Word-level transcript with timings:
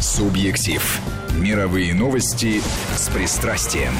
Субъектив. 0.00 1.00
Мировые 1.40 1.92
новости 1.92 2.60
с 2.94 3.08
пристрастием. 3.08 3.92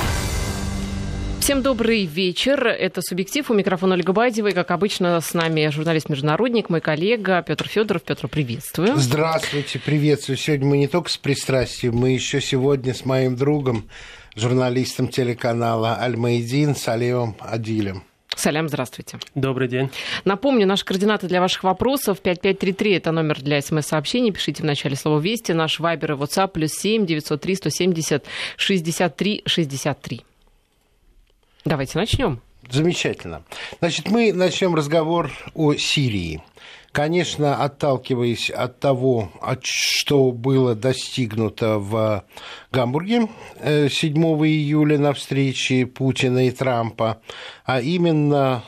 Всем 1.40 1.60
добрый 1.60 2.04
вечер. 2.04 2.68
Это 2.68 3.02
«Субъектив». 3.02 3.50
У 3.50 3.54
микрофона 3.54 3.94
Ольга 3.94 4.12
Бадева. 4.12 4.46
И, 4.46 4.52
как 4.52 4.70
обычно, 4.70 5.20
с 5.20 5.34
нами 5.34 5.68
журналист-международник, 5.70 6.70
мой 6.70 6.80
коллега 6.80 7.42
Петр 7.42 7.66
Федоров. 7.66 8.04
Петр, 8.04 8.28
приветствую. 8.28 8.96
Здравствуйте, 8.96 9.80
приветствую. 9.80 10.36
Сегодня 10.36 10.66
мы 10.66 10.78
не 10.78 10.86
только 10.86 11.10
с 11.10 11.16
пристрастием, 11.16 11.96
мы 11.96 12.10
еще 12.10 12.40
сегодня 12.40 12.94
с 12.94 13.04
моим 13.04 13.34
другом, 13.34 13.88
журналистом 14.36 15.08
телеканала 15.08 15.98
«Аль-Маидин» 16.00 16.76
Салевом 16.76 17.36
Адилем. 17.40 18.04
Салям, 18.38 18.68
здравствуйте. 18.68 19.18
Добрый 19.34 19.66
день. 19.66 19.90
Напомню, 20.24 20.64
наши 20.64 20.84
координаты 20.84 21.26
для 21.26 21.40
ваших 21.40 21.64
вопросов 21.64 22.20
5533 22.20 22.92
это 22.92 23.10
номер 23.10 23.42
для 23.42 23.60
смс-сообщений. 23.60 24.30
Пишите 24.30 24.62
в 24.62 24.66
начале 24.66 24.94
слова 24.94 25.18
«Вести». 25.18 25.50
Наш 25.50 25.80
вайбер 25.80 26.12
и 26.12 26.14
WhatsApp 26.14 26.48
плюс 26.52 26.70
7 26.74 27.04
903 27.04 27.54
170 27.56 28.24
63 28.56 29.42
63. 29.44 30.24
Давайте 31.64 31.98
начнем. 31.98 32.40
Замечательно. 32.70 33.42
Значит, 33.80 34.08
мы 34.08 34.32
начнем 34.32 34.74
разговор 34.76 35.32
о 35.54 35.74
Сирии. 35.74 36.40
Конечно, 36.98 37.62
отталкиваясь 37.62 38.50
от 38.50 38.80
того, 38.80 39.30
что 39.62 40.32
было 40.32 40.74
достигнуто 40.74 41.78
в 41.78 42.24
Гамбурге 42.72 43.28
7 43.62 43.62
э, 43.62 43.88
июля 43.88 44.98
на 44.98 45.12
встрече 45.12 45.86
Путина 45.86 46.48
и 46.48 46.50
Трампа, 46.50 47.22
а 47.64 47.80
именно 47.80 48.64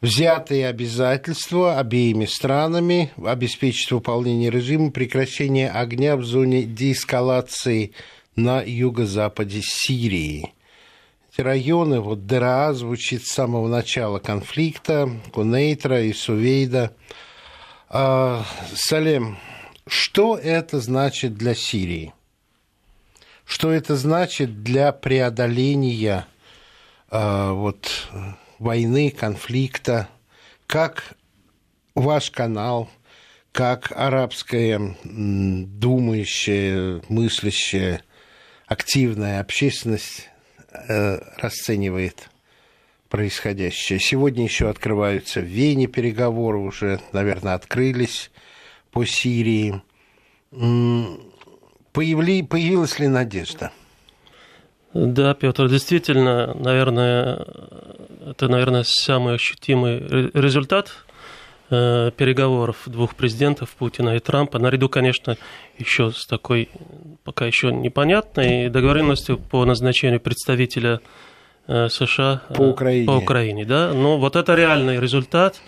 взятые 0.00 0.66
обязательства 0.66 1.78
обеими 1.78 2.24
странами 2.24 3.12
обеспечить 3.24 3.92
выполнение 3.92 4.50
режима 4.50 4.90
прекращения 4.90 5.70
огня 5.70 6.16
в 6.16 6.24
зоне 6.24 6.64
деэскалации 6.64 7.92
на 8.34 8.60
юго-западе 8.60 9.60
Сирии– 9.62 10.52
эти 11.34 11.40
районы, 11.40 12.00
вот 12.00 12.26
Дера 12.26 12.72
звучит 12.74 13.26
с 13.26 13.32
самого 13.32 13.66
начала 13.66 14.20
конфликта, 14.20 15.10
Кунейтра 15.32 16.02
и 16.02 16.12
Сувейда. 16.12 16.94
А, 17.88 18.44
Салем, 18.72 19.36
что 19.86 20.36
это 20.36 20.78
значит 20.78 21.34
для 21.34 21.56
Сирии? 21.56 22.14
Что 23.44 23.72
это 23.72 23.96
значит 23.96 24.62
для 24.62 24.92
преодоления 24.92 26.28
а, 27.10 27.52
вот, 27.52 28.08
войны, 28.60 29.10
конфликта? 29.10 30.08
Как 30.68 31.16
ваш 31.96 32.30
канал, 32.30 32.88
как 33.50 33.90
арабская 33.90 34.96
думающая, 35.02 37.02
мыслящая, 37.08 38.04
активная 38.66 39.40
общественность 39.40 40.30
расценивает 41.38 42.30
происходящее. 43.08 44.00
Сегодня 44.00 44.44
еще 44.44 44.68
открываются 44.68 45.40
в 45.40 45.44
Вене 45.44 45.86
переговоры, 45.86 46.58
уже, 46.58 47.00
наверное, 47.12 47.54
открылись 47.54 48.30
по 48.90 49.04
Сирии. 49.04 49.80
Появли, 50.50 52.42
появилась 52.42 52.98
ли 52.98 53.06
надежда? 53.06 53.70
Да, 54.94 55.34
Петр, 55.34 55.68
действительно, 55.68 56.54
наверное, 56.54 57.44
это, 58.26 58.48
наверное, 58.48 58.84
самый 58.84 59.34
ощутимый 59.34 59.98
результат 60.34 60.88
э, 60.88 61.03
переговоров 62.16 62.76
двух 62.86 63.14
президентов 63.14 63.70
Путина 63.70 64.16
и 64.16 64.18
Трампа, 64.18 64.58
наряду, 64.58 64.88
конечно, 64.88 65.36
еще 65.78 66.10
с 66.10 66.26
такой 66.26 66.68
пока 67.24 67.46
еще 67.46 67.72
непонятной 67.72 68.68
договоренностью 68.68 69.38
по 69.38 69.64
назначению 69.64 70.20
представителя 70.20 71.00
э, 71.66 71.88
США 71.88 72.42
по 72.54 72.62
Украине. 72.62 73.06
По 73.06 73.12
Украине 73.12 73.64
да? 73.64 73.92
Но 73.92 74.18
вот 74.18 74.36
это 74.36 74.54
реальный 74.54 75.00
результат, 75.00 75.60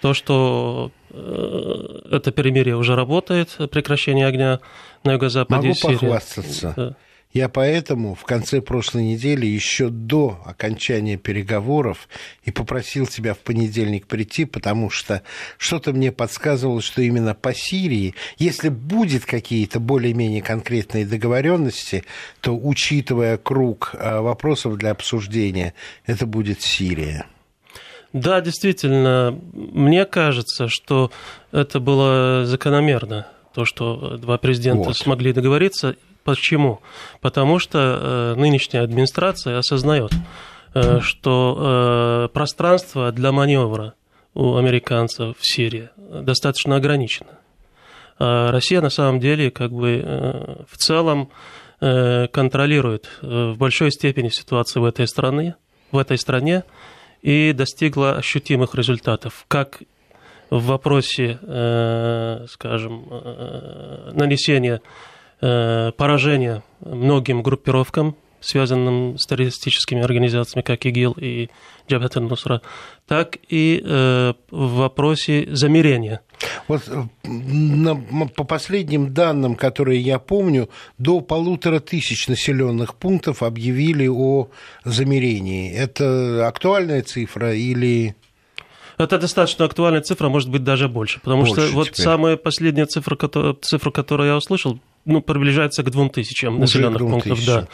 то, 0.00 0.12
что 0.14 0.90
э, 1.10 2.00
это 2.10 2.32
перемирие 2.32 2.76
уже 2.76 2.96
работает, 2.96 3.56
прекращение 3.70 4.26
огня 4.26 4.60
на 5.04 5.12
юго-западе 5.12 5.68
Могу 5.68 5.74
Сирии. 5.74 5.94
похвастаться. 5.94 6.74
Да. 6.76 6.96
Я 7.32 7.50
поэтому 7.50 8.14
в 8.14 8.24
конце 8.24 8.62
прошлой 8.62 9.04
недели, 9.04 9.44
еще 9.44 9.90
до 9.90 10.40
окончания 10.46 11.18
переговоров, 11.18 12.08
и 12.44 12.50
попросил 12.50 13.06
тебя 13.06 13.34
в 13.34 13.38
понедельник 13.38 14.06
прийти, 14.06 14.46
потому 14.46 14.88
что 14.88 15.22
что-то 15.58 15.92
мне 15.92 16.10
подсказывало, 16.10 16.80
что 16.80 17.02
именно 17.02 17.34
по 17.34 17.52
Сирии, 17.52 18.14
если 18.38 18.70
будет 18.70 19.26
какие-то 19.26 19.78
более-менее 19.78 20.40
конкретные 20.40 21.04
договоренности, 21.04 22.04
то, 22.40 22.56
учитывая 22.56 23.36
круг 23.36 23.90
э, 23.92 24.20
вопросов 24.20 24.78
для 24.78 24.92
обсуждения, 24.92 25.74
это 26.06 26.24
будет 26.24 26.62
Сирия. 26.62 27.26
Да, 28.14 28.40
действительно, 28.40 29.38
мне 29.52 30.06
кажется, 30.06 30.68
что 30.68 31.10
это 31.52 31.78
было 31.78 32.46
закономерно, 32.46 33.28
то, 33.54 33.66
что 33.66 34.16
два 34.16 34.38
президента 34.38 34.88
вот. 34.88 34.96
смогли 34.96 35.34
договориться, 35.34 35.96
Почему? 36.28 36.82
Потому 37.22 37.58
что 37.58 37.78
э, 37.78 38.34
нынешняя 38.38 38.84
администрация 38.84 39.56
осознает, 39.56 40.12
э, 40.74 41.00
что 41.00 41.56
э, 41.56 42.28
пространство 42.34 43.12
для 43.12 43.32
маневра 43.32 43.94
у 44.34 44.56
американцев 44.56 45.38
в 45.38 45.46
Сирии 45.46 45.88
достаточно 45.96 46.76
ограничено. 46.76 47.38
А 48.18 48.52
Россия 48.52 48.82
на 48.82 48.90
самом 48.90 49.20
деле 49.20 49.50
как 49.50 49.72
бы 49.72 50.66
в 50.70 50.76
целом 50.76 51.30
контролирует 51.80 53.08
в 53.22 53.54
большой 53.56 53.90
степени 53.90 54.28
ситуацию 54.28 54.82
в 54.82 54.84
этой 54.84 55.08
стране, 55.08 55.54
в 55.92 55.96
этой 55.96 56.18
стране 56.18 56.64
и 57.22 57.54
достигла 57.54 58.16
ощутимых 58.16 58.74
результатов, 58.74 59.46
как 59.48 59.80
в 60.50 60.66
вопросе, 60.66 61.38
скажем, 62.50 63.06
нанесения 64.12 64.82
поражение 65.40 66.62
многим 66.80 67.42
группировкам, 67.42 68.16
связанным 68.40 69.18
с 69.18 69.26
террористическими 69.26 70.02
организациями, 70.02 70.62
как 70.62 70.86
ИГИЛ 70.86 71.16
и 71.18 71.48
Джабхат 71.88 72.16
нусра 72.16 72.60
так 73.06 73.38
и 73.48 73.82
э, 73.82 74.34
в 74.50 74.74
вопросе 74.76 75.48
замирения. 75.50 76.20
Вот 76.68 76.82
э, 76.88 77.04
на, 77.24 77.96
по 78.26 78.44
последним 78.44 79.14
данным, 79.14 79.54
которые 79.54 80.00
я 80.00 80.18
помню, 80.18 80.68
до 80.98 81.20
полутора 81.20 81.80
тысяч 81.80 82.28
населенных 82.28 82.94
пунктов 82.94 83.42
объявили 83.42 84.06
о 84.08 84.48
замирении. 84.84 85.72
Это 85.72 86.46
актуальная 86.46 87.02
цифра 87.02 87.54
или... 87.54 88.14
Это 88.98 89.18
достаточно 89.18 89.64
актуальная 89.64 90.02
цифра, 90.02 90.28
может 90.28 90.50
быть, 90.50 90.64
даже 90.64 90.88
больше. 90.88 91.20
Потому 91.20 91.44
больше 91.44 91.68
что 91.68 91.74
вот 91.74 91.96
самая 91.96 92.36
последняя 92.36 92.84
цифра, 92.84 93.16
которая, 93.16 93.54
цифра, 93.54 93.90
которую 93.90 94.28
я 94.28 94.36
услышал, 94.36 94.78
ну, 95.08 95.22
приближается 95.22 95.82
к 95.82 95.90
двум 95.90 96.10
тысячам 96.10 96.60
населенных 96.60 97.00
пунктов. 97.00 97.44
Да. 97.46 97.66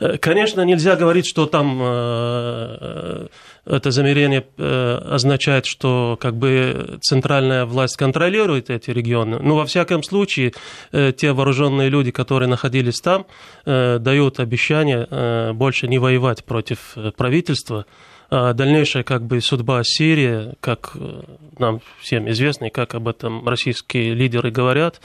Э, 0.00 0.18
конечно, 0.18 0.60
нельзя 0.62 0.96
говорить, 0.96 1.26
что 1.26 1.46
там 1.46 1.78
э, 1.80 3.28
это 3.64 3.90
замерение 3.92 4.44
э, 4.58 4.98
означает, 5.10 5.64
что 5.66 6.18
как 6.20 6.36
бы 6.36 6.98
центральная 7.00 7.66
власть 7.66 7.96
контролирует 7.96 8.68
эти 8.68 8.90
регионы. 8.90 9.38
Но 9.38 9.56
во 9.56 9.64
всяком 9.64 10.02
случае, 10.02 10.52
те 10.90 11.32
вооруженные 11.32 11.88
люди, 11.88 12.10
которые 12.10 12.48
находились 12.48 13.00
там, 13.00 13.26
дают 13.64 14.40
обещание 14.40 15.52
больше 15.52 15.86
не 15.86 15.98
воевать 15.98 16.44
против 16.44 16.96
правительства. 17.16 17.86
А 18.30 18.54
дальнейшая 18.54 19.04
как 19.04 19.24
бы 19.24 19.40
судьба 19.40 19.82
Сирии, 19.84 20.54
как 20.60 20.96
нам 21.58 21.80
всем 22.00 22.28
известно, 22.30 22.66
и 22.66 22.70
как 22.70 22.94
об 22.94 23.08
этом 23.08 23.46
российские 23.46 24.14
лидеры 24.14 24.50
говорят, 24.50 25.00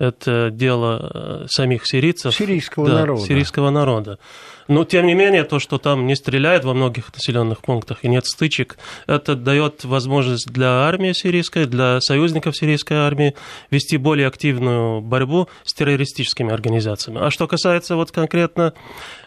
это 0.00 0.50
дело 0.50 1.10
э, 1.12 1.46
самих 1.48 1.86
сирийцев. 1.86 2.34
Сирийского 2.34 2.88
да, 2.88 2.94
народа. 3.00 3.22
Сирийского 3.22 3.70
народа. 3.70 4.18
Но, 4.66 4.84
тем 4.84 5.06
не 5.06 5.14
менее, 5.14 5.42
то, 5.42 5.58
что 5.58 5.78
там 5.78 6.06
не 6.06 6.14
стреляют 6.14 6.64
во 6.64 6.74
многих 6.74 7.12
населенных 7.12 7.60
пунктах 7.60 7.98
и 8.04 8.08
нет 8.08 8.24
стычек, 8.24 8.78
это 9.08 9.34
дает 9.34 9.84
возможность 9.84 10.46
для 10.46 10.86
армии 10.86 11.12
сирийской, 11.12 11.66
для 11.66 12.00
союзников 12.00 12.56
сирийской 12.56 12.98
армии 12.98 13.34
вести 13.70 13.96
более 13.96 14.28
активную 14.28 15.00
борьбу 15.00 15.48
с 15.64 15.74
террористическими 15.74 16.52
организациями. 16.52 17.18
А 17.20 17.30
что 17.32 17.48
касается 17.48 17.96
вот 17.96 18.12
конкретно 18.12 18.72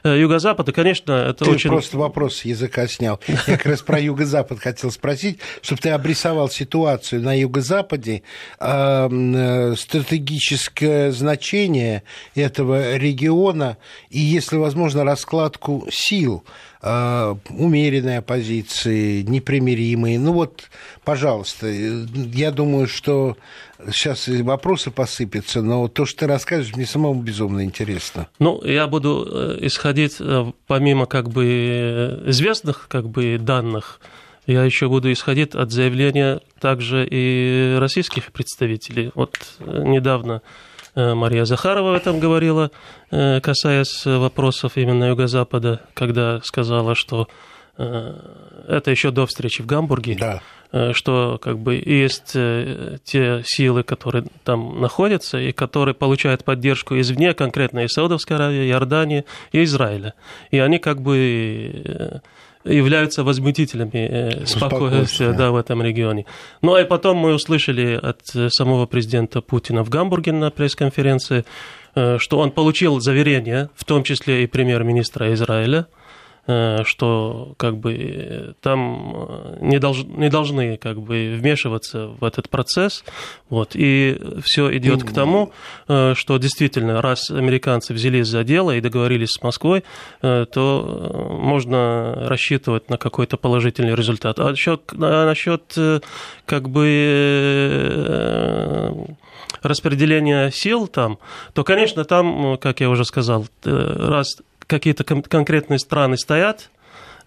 э, 0.04 0.18
Юго-Запада, 0.18 0.72
конечно, 0.72 1.12
это 1.12 1.44
ты 1.44 1.52
очень... 1.52 1.70
просто 1.70 1.98
вопрос 1.98 2.38
с 2.38 2.46
языка 2.46 2.88
снял. 2.88 3.20
Я 3.28 3.58
как 3.58 3.66
раз 3.66 3.82
про 3.82 4.00
Юго-Запад 4.00 4.60
хотел 4.60 4.92
спросить, 4.92 5.40
чтобы 5.62 5.82
ты 5.82 5.90
обрисовал 5.90 6.50
ситуацию 6.50 7.22
на 7.22 7.38
Юго-Западе, 7.38 8.24
э, 8.60 9.76
стратегически 9.78 10.63
стратегическое 10.64 11.12
значение 11.12 12.04
этого 12.36 12.96
региона 12.98 13.78
и, 14.10 14.20
если 14.20 14.58
возможно, 14.58 15.04
раскладку 15.04 15.88
сил 15.92 16.44
э, 16.82 17.36
умеренной 17.50 18.20
оппозиции, 18.20 19.22
непримиримые. 19.24 20.20
Ну 20.20 20.34
вот, 20.34 20.70
пожалуйста, 21.04 21.68
я 21.68 22.52
думаю, 22.52 22.88
что 22.88 23.38
сейчас 23.92 24.28
вопросы 24.28 24.92
посыпятся, 24.92 25.62
но 25.62 25.88
то, 25.88 26.06
что 26.06 26.22
ты 26.22 26.28
расскажешь, 26.28 26.76
мне 26.76 26.86
самому 26.86 27.22
безумно 27.22 27.64
интересно. 27.64 28.28
Ну, 28.40 28.64
я 28.64 28.88
буду 28.88 29.28
э, 29.30 29.58
исходить 29.62 30.22
помимо 30.68 31.06
как 31.06 31.30
бы 31.30 32.24
известных 32.28 32.88
как 32.90 33.10
бы 33.10 33.38
данных, 33.40 34.00
я 34.46 34.64
еще 34.64 34.90
буду 34.90 35.12
исходить 35.12 35.56
от 35.56 35.72
заявления 35.72 36.42
также 36.60 37.08
и 37.10 37.78
российских 37.80 38.32
представителей. 38.32 39.12
Вот 39.16 39.38
э, 39.60 39.84
недавно 39.86 40.42
э, 40.96 41.14
Мария 41.14 41.46
Захарова 41.46 41.92
об 41.92 42.02
этом 42.02 42.20
говорила, 42.20 42.72
э, 43.12 43.40
касаясь 43.42 44.06
вопросов 44.06 44.74
именно 44.76 45.06
Юго-Запада, 45.06 45.82
когда 45.94 46.42
сказала, 46.42 46.96
что 46.96 47.28
это 47.76 48.92
еще 48.92 49.10
до 49.10 49.26
встречи 49.26 49.64
в 49.64 49.66
Гамбурге, 49.66 50.16
да. 50.20 50.94
что 50.94 51.40
как 51.42 51.58
бы 51.58 51.74
есть 51.74 52.34
те 52.34 53.42
силы, 53.44 53.82
которые 53.82 54.26
там 54.44 54.80
находятся 54.80 55.40
и 55.40 55.52
которые 55.52 55.96
получают 55.96 56.46
поддержку 56.46 57.00
извне, 57.00 57.34
конкретно 57.34 57.80
из 57.80 57.94
Саудовской 57.94 58.38
Аравии, 58.38 58.70
Иордании 58.70 59.26
и 59.54 59.64
Израиля. 59.64 60.14
И 60.52 60.60
они 60.60 60.78
как 60.78 61.02
бы 61.02 62.22
являются 62.64 63.24
возмутителями 63.24 63.90
э, 63.94 64.46
спокойствия 64.46 65.34
да, 65.34 65.52
в 65.52 65.56
этом 65.56 65.82
регионе. 65.82 66.26
Ну, 66.62 66.76
а 66.76 66.86
потом 66.86 67.18
мы 67.18 67.34
услышали 67.34 68.00
от 68.02 68.36
э, 68.36 68.50
самого 68.50 68.86
президента 68.86 69.42
Путина 69.42 69.84
в 69.84 69.90
Гамбурге 69.90 70.32
на 70.32 70.52
пресс-конференции, 70.52 71.46
э, 71.96 72.18
что 72.20 72.40
он 72.40 72.52
получил 72.52 73.00
заверение, 73.00 73.70
в 73.76 73.86
том 73.86 74.04
числе 74.04 74.44
и 74.44 74.48
премьер-министра 74.48 75.34
Израиля, 75.34 75.88
что 76.46 77.54
как 77.58 77.78
бы 77.78 78.54
там 78.60 79.14
э, 79.30 79.58
не, 79.62 79.80
долж, 79.80 80.04
не 80.04 80.30
должны 80.30 80.76
как 80.76 81.00
бы 81.00 81.36
вмешиваться 81.40 82.08
в 82.08 82.24
этот 82.26 82.50
процесс. 82.50 83.06
Вот, 83.50 83.76
и 83.76 84.20
все 84.44 84.76
идет 84.78 85.04
к 85.04 85.14
тому, 85.14 85.54
э, 85.88 86.14
что 86.16 86.38
действительно, 86.38 87.02
раз 87.02 87.32
американцы 87.32 87.94
взялись 87.94 88.28
за 88.28 88.44
дело 88.44 88.76
и 88.76 88.82
договорились 88.82 89.30
с 89.30 89.42
Москвой, 89.42 89.86
то 90.22 91.30
можно 91.40 92.28
рассчитывать 92.28 92.90
на 92.90 92.98
какой-то 92.98 93.38
положительный 93.38 93.96
результат. 93.96 94.40
А 94.40 94.50
насчет, 94.50 94.92
а 94.94 95.26
насчет 95.26 95.74
как 96.46 96.70
бы 96.70 97.54
распределения 99.62 100.52
сил 100.52 100.88
там, 100.88 101.20
то, 101.54 101.64
конечно, 101.64 102.04
там, 102.04 102.58
как 102.58 102.82
я 102.82 102.90
уже 102.90 103.06
сказал, 103.06 103.46
раз 103.64 104.38
какие-то 104.74 105.04
конкретные 105.04 105.78
страны 105.78 106.18
стоят 106.18 106.72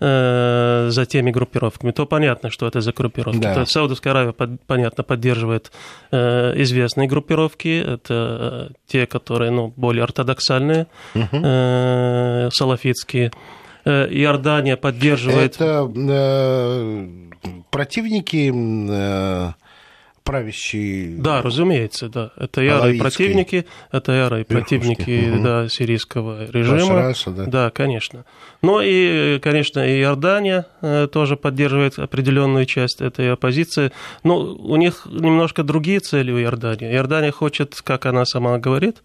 э, 0.00 0.88
за 0.90 1.06
теми 1.06 1.30
группировками, 1.30 1.92
то 1.92 2.04
понятно, 2.04 2.50
что 2.50 2.66
это 2.66 2.80
за 2.80 2.92
группировки. 2.92 3.38
Да. 3.38 3.54
То 3.54 3.60
есть 3.60 3.72
Саудовская 3.72 4.12
Аравия, 4.12 4.32
под, 4.32 4.60
понятно, 4.66 5.04
поддерживает 5.04 5.70
э, 6.10 6.52
известные 6.62 7.06
группировки, 7.06 7.82
это 7.86 8.68
э, 8.70 8.74
те, 8.88 9.06
которые 9.06 9.52
ну, 9.52 9.72
более 9.76 10.02
ортодоксальные, 10.02 10.88
угу. 11.14 11.28
э, 11.32 12.48
салафитские. 12.52 13.30
Иордания 13.84 14.76
поддерживает... 14.76 15.54
Это 15.54 15.88
э, 15.94 17.08
противники... 17.70 18.52
Э 18.90 19.52
правящий... 20.26 21.14
Да, 21.16 21.40
разумеется, 21.40 22.08
да. 22.08 22.32
Это 22.36 22.60
ярые 22.60 23.00
противники, 23.00 23.64
это 23.92 24.12
ярые 24.12 24.44
противники 24.44 25.30
угу. 25.32 25.42
да, 25.42 25.68
сирийского 25.68 26.50
режима. 26.50 26.94
Раса, 26.94 27.30
да. 27.30 27.44
да, 27.46 27.70
конечно. 27.70 28.24
Но 28.60 28.82
и, 28.82 29.38
конечно, 29.38 29.86
и 29.86 30.00
Иордания 30.00 30.66
э, 30.82 31.06
тоже 31.10 31.36
поддерживает 31.36 31.98
определенную 31.98 32.66
часть 32.66 33.00
этой 33.00 33.32
оппозиции. 33.32 33.92
Но 34.24 34.38
у 34.38 34.76
них 34.76 35.06
немножко 35.06 35.62
другие 35.62 36.00
цели 36.00 36.32
у 36.32 36.40
Иордании. 36.40 36.92
Иордания 36.92 37.30
хочет, 37.30 37.80
как 37.82 38.04
она 38.06 38.24
сама 38.24 38.58
говорит, 38.58 39.02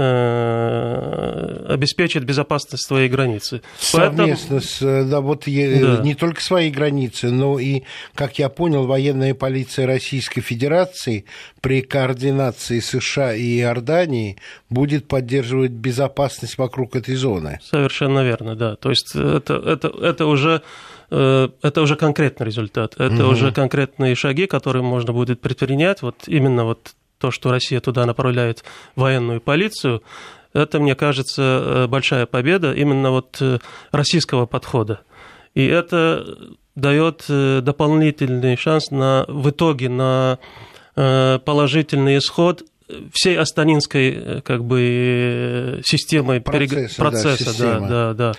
Э, 0.00 1.37
обеспечит 1.68 2.24
безопасность 2.24 2.86
своей 2.86 3.08
границы. 3.08 3.62
Совместно 3.78 4.56
Поэтому... 4.56 4.60
с, 4.60 4.82
э, 4.82 5.04
да, 5.04 5.20
вот 5.20 5.44
да. 5.46 6.02
не 6.02 6.14
только 6.14 6.40
своей 6.42 6.70
границы, 6.70 7.30
но 7.30 7.58
и, 7.58 7.82
как 8.14 8.38
я 8.38 8.48
понял, 8.48 8.86
военная 8.86 9.34
полиция 9.34 9.86
Российской 9.86 10.40
Федерации 10.40 11.26
при 11.60 11.82
координации 11.82 12.80
США 12.80 13.34
и 13.34 13.58
Иордании 13.58 14.36
будет 14.70 15.06
поддерживать 15.06 15.72
безопасность 15.72 16.56
вокруг 16.56 16.96
этой 16.96 17.14
зоны. 17.14 17.60
Совершенно 17.62 18.24
верно, 18.24 18.56
да. 18.56 18.76
То 18.76 18.90
есть 18.90 19.14
это, 19.14 19.54
это, 19.54 19.88
это 19.88 20.26
уже 20.26 20.62
э, 21.10 21.48
это 21.62 21.82
уже 21.82 21.96
конкретный 21.96 22.46
результат, 22.46 22.94
это 22.98 23.24
угу. 23.24 23.32
уже 23.32 23.52
конкретные 23.52 24.14
шаги, 24.14 24.46
которые 24.46 24.82
можно 24.82 25.12
будет 25.12 25.40
предпринять, 25.40 26.00
вот 26.02 26.16
именно 26.26 26.64
вот 26.64 26.94
то, 27.18 27.30
что 27.30 27.50
Россия 27.50 27.80
туда 27.80 28.06
направляет 28.06 28.64
военную 28.94 29.40
полицию, 29.40 30.02
это, 30.58 30.80
мне 30.80 30.94
кажется, 30.94 31.42
э, 31.42 31.86
большая 31.86 32.26
победа 32.26 32.72
именно 32.72 33.10
вот 33.10 33.38
э, 33.40 33.58
российского 33.92 34.46
подхода. 34.46 35.00
И 35.54 35.64
это 35.64 36.24
дает 36.74 37.24
э, 37.28 37.60
дополнительный 37.62 38.56
шанс 38.56 38.90
на, 38.90 39.24
в 39.28 39.50
итоге 39.50 39.88
на 39.88 40.38
положительный 40.94 42.18
исход 42.18 42.64
всей 43.12 43.38
астанинской 43.38 44.42
как 44.42 44.64
бы 44.64 45.80
системы 45.84 46.40
процесса, 46.40 46.96
процесса 46.96 47.56
да, 47.56 47.78
да, 47.78 47.88
да, 47.88 48.14
да. 48.14 48.32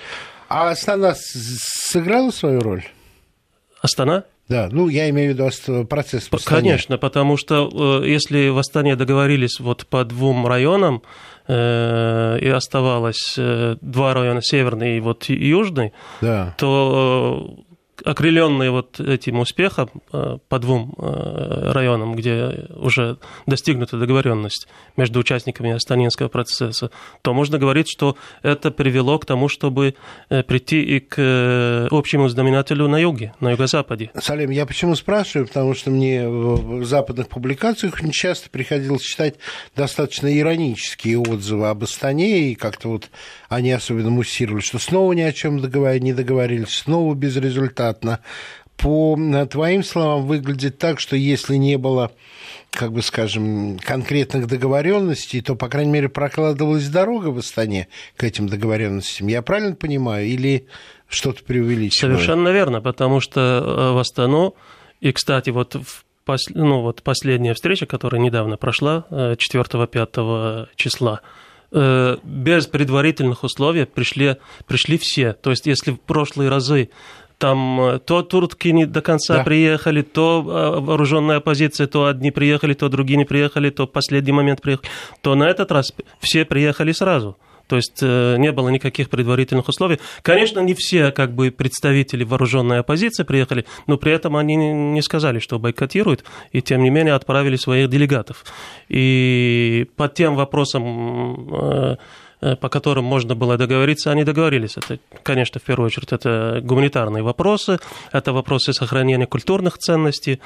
А 0.50 0.70
Астана 0.72 1.16
сыграла 1.16 2.32
свою 2.32 2.60
роль? 2.60 2.84
Астана? 3.82 4.26
Да, 4.50 4.68
ну 4.70 4.90
я 4.90 5.10
имею 5.10 5.36
в 5.36 5.38
виду 5.38 5.86
процесс 5.86 6.28
в 6.30 6.44
Конечно, 6.44 6.98
потому 6.98 7.38
что 7.38 8.04
если 8.04 8.50
в 8.50 8.58
Астане 8.58 8.98
договорились 8.98 9.62
вот 9.62 9.86
по 9.86 10.04
двум 10.04 10.46
районам, 10.48 11.04
э, 11.50 12.40
и 12.40 12.48
оставалось 12.48 13.36
э, 13.38 13.76
два 13.82 14.14
района, 14.14 14.42
северный 14.42 14.98
и 14.98 15.00
вот 15.02 15.26
южный, 15.26 15.92
да. 16.22 16.56
то 16.58 17.58
окрыленные 18.06 18.72
вот 18.72 19.00
этим 19.00 19.40
успехом 19.40 19.90
э, 20.12 20.38
по 20.48 20.60
двум 20.60 20.94
э, 20.98 21.72
районам, 21.72 22.16
где 22.16 22.68
уже 22.76 23.18
достигнута 23.46 23.98
договоренность 23.98 24.68
между 24.98 25.20
участниками 25.20 25.72
Астанинского 25.72 26.28
процесса, 26.28 26.92
то 27.22 27.34
можно 27.34 27.58
говорить, 27.58 27.88
что 27.90 28.16
это 28.44 28.72
привело 28.72 29.20
к 29.20 29.26
тому, 29.26 29.50
чтобы 29.50 29.96
э, 30.30 30.44
прийти 30.44 30.82
и 30.82 31.00
к 31.00 31.88
общему 31.92 32.30
знаменателю 32.30 32.88
на 32.88 33.00
юге, 33.00 33.34
на 33.40 33.52
юго-западе. 33.52 34.12
Салим, 34.20 34.52
я 34.52 34.66
почему 34.66 34.96
спрашиваю? 34.96 35.48
Потому 35.48 35.74
что 35.74 35.92
мне 35.92 36.28
в 36.28 36.86
западных 36.86 37.30
публикациях 37.30 38.00
часто 38.12 38.50
приходилось 38.50 39.02
читать 39.02 39.36
достаточно 39.76 40.38
иронические 40.38 41.20
отзывы 41.20 41.68
об 41.70 41.84
Астане, 41.84 42.52
и 42.52 42.56
как-то 42.56 42.90
вот 42.90 43.10
они 43.50 43.72
особенно 43.72 44.10
муссировали, 44.10 44.62
что 44.62 44.80
снова 44.80 45.14
ни 45.14 45.22
о 45.22 45.32
чем 45.32 45.58
не 45.58 46.14
договорились, 46.14 46.70
снова 46.70 47.14
без 47.16 47.36
результата 47.36 47.89
обратно. 47.90 48.20
По 48.78 49.18
твоим 49.50 49.84
словам, 49.84 50.26
выглядит 50.26 50.78
так, 50.78 51.02
что 51.02 51.18
если 51.18 51.56
не 51.56 51.78
было 51.78 52.12
как 52.72 52.94
бы 52.94 53.02
скажем, 53.02 53.80
конкретных 53.80 54.48
договоренностей, 54.48 55.42
то, 55.42 55.56
по 55.56 55.68
крайней 55.68 55.92
мере, 55.92 56.08
прокладывалась 56.08 56.88
дорога 56.88 57.30
в 57.30 57.38
Астане 57.40 57.88
к 58.16 58.24
этим 58.24 58.48
договоренностям. 58.48 59.28
Я 59.28 59.42
правильно 59.42 59.76
понимаю? 59.76 60.28
Или 60.28 60.68
что-то 61.08 61.44
преувеличиваю? 61.44 62.14
Совершенно 62.14 62.50
верно, 62.50 62.80
потому 62.80 63.22
что 63.22 63.40
э, 63.42 63.94
в 63.94 63.98
Астану, 63.98 64.56
и, 65.02 65.12
кстати, 65.12 65.50
вот 65.50 65.76
в 65.76 66.06
ну, 66.50 66.82
вот 66.82 67.02
последняя 67.02 67.56
встреча, 67.56 67.88
которая 67.88 68.22
недавно 68.22 68.56
прошла, 68.56 69.08
4-5 69.10 70.10
э, 70.16 70.66
числа, 70.76 71.22
э, 71.72 72.18
без 72.24 72.68
предварительных 72.68 73.44
условий 73.44 73.86
пришли, 73.86 74.38
пришли 74.68 75.00
все. 75.00 75.34
То 75.34 75.50
есть, 75.50 75.66
если 75.66 75.92
в 75.92 76.00
прошлые 76.00 76.52
разы 76.52 76.92
там 77.40 77.82
э, 77.82 78.00
то 78.00 78.22
турки 78.22 78.68
не 78.68 78.86
до 78.86 79.02
конца 79.02 79.38
да. 79.38 79.44
приехали, 79.44 80.02
то 80.02 80.44
э, 80.46 80.80
вооруженная 80.82 81.38
оппозиция, 81.38 81.88
то 81.88 82.06
одни 82.06 82.32
приехали, 82.32 82.74
то 82.74 82.90
другие 82.90 83.18
не 83.18 83.26
приехали, 83.26 83.72
то 83.72 83.88
последний 83.88 84.34
момент 84.34 84.62
приехали, 84.62 84.88
то 85.22 85.34
на 85.36 85.46
этот 85.46 85.72
раз 85.72 85.92
все 86.20 86.46
приехали 86.46 86.92
сразу. 86.92 87.38
То 87.68 87.78
есть 87.78 88.00
э, 88.02 88.36
не 88.38 88.52
было 88.52 88.70
никаких 88.70 89.10
предварительных 89.10 89.70
условий. 89.70 90.00
Конечно, 90.22 90.60
не 90.60 90.74
все 90.74 91.12
как 91.12 91.34
бы 91.34 91.50
представители 91.52 92.24
вооруженной 92.24 92.80
оппозиции 92.80 93.24
приехали, 93.24 93.66
но 93.88 93.98
при 93.98 94.12
этом 94.12 94.36
они 94.36 94.56
не 94.56 95.02
сказали, 95.02 95.40
что 95.40 95.60
бойкотируют, 95.60 96.26
и 96.52 96.62
тем 96.62 96.84
не 96.84 96.90
менее 96.90 97.14
отправили 97.14 97.56
своих 97.56 97.90
делегатов. 97.90 98.44
И 98.90 99.88
по 99.96 100.10
тем 100.10 100.36
вопросам 100.36 101.98
по 102.40 102.70
которым 102.70 103.04
можно 103.04 103.36
было 103.36 103.58
договориться, 103.58 104.12
они 104.12 104.24
договорились. 104.24 104.78
Это, 104.78 105.00
конечно, 105.24 105.60
в 105.60 105.64
первую 105.64 105.88
очередь, 105.88 106.14
это 106.14 106.62
гуманитарные 106.64 107.22
вопросы, 107.22 107.80
это 108.14 108.32
вопросы 108.32 108.72
сохранения 108.74 109.26
культурных 109.26 109.78
ценностей, 109.78 110.40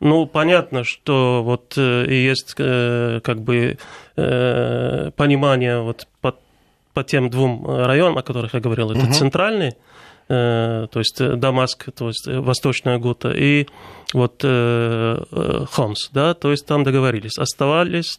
Ну, 0.00 0.26
понятно, 0.26 0.84
что 0.84 1.42
вот 1.42 1.74
э, 1.78 2.06
есть 2.08 2.54
э, 2.58 3.20
как 3.22 3.40
бы 3.40 3.78
э, 4.16 5.10
понимание 5.16 5.80
вот 5.80 6.06
по, 6.20 6.34
по 6.92 7.02
тем 7.02 7.30
двум 7.30 7.66
районам, 7.66 8.18
о 8.18 8.22
которых 8.22 8.54
я 8.54 8.60
говорил. 8.60 8.90
Это 8.90 9.04
угу. 9.04 9.12
центральный, 9.12 9.74
то 10.28 10.90
есть 10.96 11.18
Дамаск, 11.38 11.92
то 11.92 12.08
есть 12.08 12.26
Восточная 12.26 12.98
Гута, 12.98 13.30
и 13.30 13.68
вот 14.12 14.42
Хомс, 14.42 16.10
да, 16.12 16.34
то 16.34 16.50
есть 16.50 16.66
там 16.66 16.82
договорились. 16.82 17.38
Оставались 17.38 18.18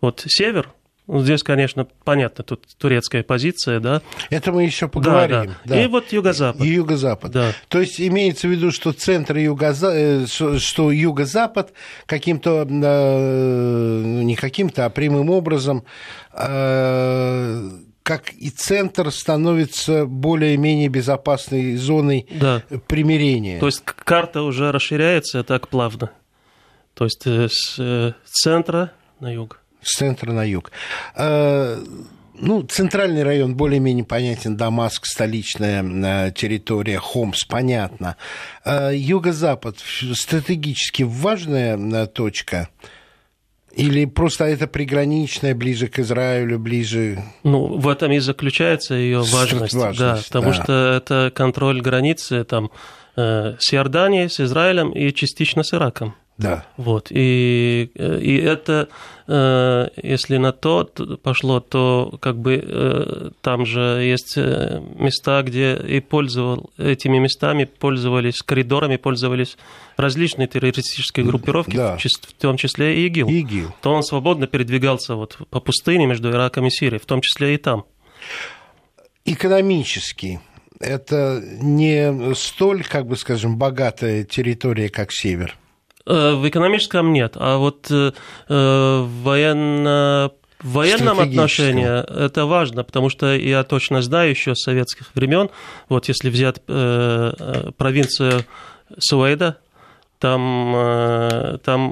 вот 0.00 0.22
север, 0.26 0.68
здесь, 1.06 1.42
конечно, 1.42 1.86
понятно, 2.04 2.44
тут 2.44 2.66
турецкая 2.78 3.22
позиция, 3.22 3.78
да. 3.80 4.00
Это 4.30 4.52
мы 4.52 4.64
еще 4.64 4.88
поговорим. 4.88 5.36
Да, 5.36 5.44
да. 5.44 5.54
Да. 5.64 5.82
И 5.82 5.86
вот 5.86 6.12
юго-запад. 6.12 6.62
И 6.62 6.68
юго-запад. 6.68 7.30
Да. 7.30 7.52
То 7.68 7.80
есть 7.80 8.00
имеется 8.00 8.48
в 8.48 8.50
виду, 8.50 8.70
что 8.70 8.92
центр 8.92 9.36
юго-запад, 9.36 9.96
э, 9.96 10.58
что 10.58 10.90
юго-запад 10.90 11.72
каким-то, 12.06 12.66
э, 12.68 14.02
ну, 14.04 14.22
не 14.22 14.34
каким-то, 14.34 14.86
а 14.86 14.90
прямым 14.90 15.28
образом 15.28 15.84
э, 16.32 17.70
как 18.02 18.32
и 18.32 18.50
центр 18.50 19.10
становится 19.10 20.06
более-менее 20.06 20.88
безопасной 20.88 21.76
зоной 21.76 22.26
да. 22.30 22.62
примирения. 22.86 23.60
То 23.60 23.66
есть 23.66 23.82
карта 23.84 24.42
уже 24.42 24.72
расширяется 24.72 25.42
так 25.44 25.68
плавно. 25.68 26.10
То 26.94 27.04
есть 27.04 27.26
с 27.26 28.14
центра 28.24 28.92
на 29.20 29.32
юг 29.32 29.63
с 29.86 29.98
центра 29.98 30.32
на 30.32 30.44
юг. 30.44 30.72
Э, 31.16 31.82
ну, 32.34 32.62
центральный 32.62 33.22
район 33.22 33.54
более-менее 33.54 34.04
понятен, 34.04 34.56
Дамаск, 34.56 35.06
столичная 35.06 35.82
э, 35.82 36.32
территория, 36.32 36.98
Хомс, 36.98 37.44
понятно. 37.44 38.16
Э, 38.64 38.90
юго-запад 38.94 39.76
стратегически 40.14 41.04
важная 41.04 42.06
точка 42.06 42.68
или 43.72 44.04
просто 44.04 44.44
это 44.44 44.68
приграничная, 44.68 45.54
ближе 45.54 45.88
к 45.88 45.98
Израилю, 45.98 46.60
ближе... 46.60 47.22
Ну, 47.42 47.76
в 47.76 47.88
этом 47.88 48.12
и 48.12 48.20
заключается 48.20 48.94
ее 48.94 49.18
важность, 49.18 49.74
важность 49.74 49.98
да, 49.98 50.20
потому 50.24 50.52
да. 50.52 50.62
что 50.62 50.72
это 50.72 51.32
контроль 51.34 51.80
границы 51.80 52.44
там, 52.44 52.70
с 53.16 53.74
Иорданией, 53.74 54.28
с 54.28 54.38
Израилем 54.38 54.90
и 54.90 55.12
частично 55.12 55.64
с 55.64 55.74
Ираком. 55.74 56.14
Да. 56.36 56.66
Вот. 56.76 57.08
И, 57.10 57.90
и 57.94 58.36
это, 58.36 58.88
э, 59.28 59.88
если 60.02 60.36
на 60.36 60.52
то 60.52 60.84
пошло, 61.22 61.60
то 61.60 62.18
как 62.20 62.38
бы 62.38 62.60
э, 62.60 63.30
там 63.40 63.64
же 63.64 63.80
есть 64.02 64.34
э, 64.36 64.82
места, 64.96 65.42
где 65.42 65.76
и 65.76 66.00
пользовал, 66.00 66.70
этими 66.76 67.18
местами 67.18 67.64
пользовались, 67.64 68.42
коридорами 68.42 68.96
пользовались 68.96 69.56
различные 69.96 70.48
террористические 70.48 71.24
группировки, 71.24 71.76
да. 71.76 71.96
в 71.96 72.32
том 72.34 72.56
числе 72.56 73.02
и 73.02 73.06
ИГИЛ. 73.06 73.28
ИГИЛ. 73.28 73.74
То 73.80 73.94
он 73.94 74.02
свободно 74.02 74.48
передвигался 74.48 75.14
вот 75.14 75.38
по 75.50 75.60
пустыне 75.60 76.06
между 76.06 76.30
Ираком 76.30 76.66
и 76.66 76.70
Сирией, 76.70 77.00
в 77.00 77.06
том 77.06 77.20
числе 77.20 77.54
и 77.54 77.58
там. 77.58 77.84
Экономически 79.24 80.40
это 80.80 81.40
не 81.62 82.34
столь, 82.34 82.82
как 82.82 83.06
бы 83.06 83.16
скажем, 83.16 83.56
богатая 83.56 84.24
территория, 84.24 84.88
как 84.88 85.12
север– 85.12 85.56
Э, 85.63 85.63
в 86.06 86.48
экономическом 86.48 87.12
нет, 87.12 87.34
а 87.36 87.56
вот 87.58 87.90
э, 87.90 88.12
э, 88.48 89.00
в 89.00 89.22
военно 89.22 90.30
в 90.60 90.72
военном 90.72 91.20
отношении 91.20 92.24
это 92.24 92.46
важно, 92.46 92.84
потому 92.84 93.10
что 93.10 93.34
я 93.34 93.64
точно 93.64 94.00
знаю 94.00 94.30
еще 94.30 94.54
с 94.54 94.62
советских 94.62 95.14
времен, 95.14 95.50
вот 95.88 96.08
если 96.08 96.30
взять 96.30 96.62
э, 96.68 97.70
провинцию 97.76 98.44
Суэйда, 98.98 99.58
там, 100.18 101.58
там 101.64 101.90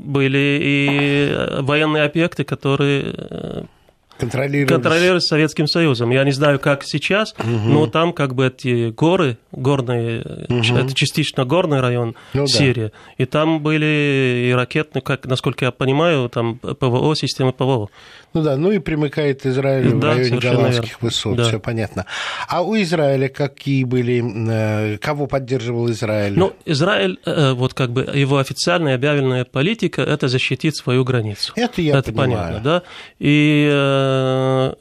были 0.00 0.58
и 0.60 1.60
военные 1.60 2.02
объекты, 2.02 2.42
которые 2.42 3.68
контролировались. 4.18 4.68
контролировались 4.68 5.26
Советским 5.26 5.66
Союзом. 5.66 6.10
Я 6.10 6.24
не 6.24 6.32
знаю, 6.32 6.58
как 6.58 6.84
сейчас, 6.84 7.34
угу. 7.38 7.48
но 7.48 7.86
там 7.86 8.12
как 8.12 8.34
бы 8.34 8.46
эти 8.46 8.90
горы, 8.90 9.38
горные, 9.52 10.20
угу. 10.48 10.76
это 10.76 10.94
частично 10.94 11.44
горный 11.44 11.80
район 11.80 12.14
ну, 12.34 12.46
Сирии, 12.46 12.86
да. 12.86 12.90
и 13.18 13.24
там 13.24 13.62
были 13.62 14.48
и 14.50 14.52
ракетные, 14.52 15.02
как, 15.02 15.26
насколько 15.26 15.64
я 15.64 15.70
понимаю, 15.70 16.28
там 16.28 16.58
ПВО, 16.58 17.14
системы 17.14 17.52
ПВО. 17.52 17.88
Ну 18.34 18.42
да, 18.42 18.56
ну 18.56 18.70
и 18.70 18.78
примыкает 18.78 19.46
Израиль 19.46 19.92
да, 19.92 19.96
в 19.96 20.16
районе 20.16 20.38
Голландских 20.38 21.00
высот, 21.00 21.36
да. 21.36 21.44
все 21.44 21.58
понятно. 21.58 22.04
А 22.48 22.62
у 22.62 22.76
Израиля 22.76 23.28
какие 23.28 23.84
были, 23.84 24.22
э, 24.50 24.98
кого 24.98 25.26
поддерживал 25.26 25.90
Израиль? 25.90 26.34
Ну, 26.38 26.52
Израиль, 26.66 27.18
э, 27.24 27.52
вот 27.52 27.72
как 27.72 27.92
бы 27.92 28.02
его 28.02 28.36
официальная 28.36 28.94
объявленная 28.96 29.44
политика– 29.44 30.02
это 30.02 30.28
защитить 30.28 30.76
свою 30.76 31.02
границу. 31.04 31.52
Это 31.56 31.80
я 31.80 31.98
это 31.98 32.12
понимаю. 32.12 32.28
понятно, 32.28 32.60
да. 32.60 32.82
И 33.18 33.70
э, 33.72 34.05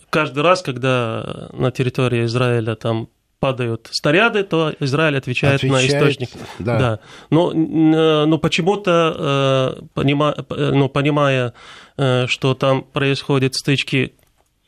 каждый 0.09 0.43
раз, 0.43 0.61
когда 0.61 1.49
на 1.53 1.71
территории 1.71 2.25
Израиля 2.25 2.75
там 2.75 3.09
падают 3.39 3.89
снаряды, 3.91 4.43
то 4.43 4.73
Израиль 4.79 5.17
отвечает, 5.17 5.55
отвечает 5.55 5.83
на 5.83 5.87
источник. 5.87 6.29
Да. 6.59 6.79
да. 6.79 6.99
Но, 7.29 7.51
но 7.51 8.37
почему-то, 8.37 9.77
понима, 9.93 10.35
ну, 10.49 10.89
понимая 10.89 11.53
Э, 11.97 12.25
что 12.27 12.53
там 12.55 12.83
происходят 12.83 13.55
стычки 13.55 14.15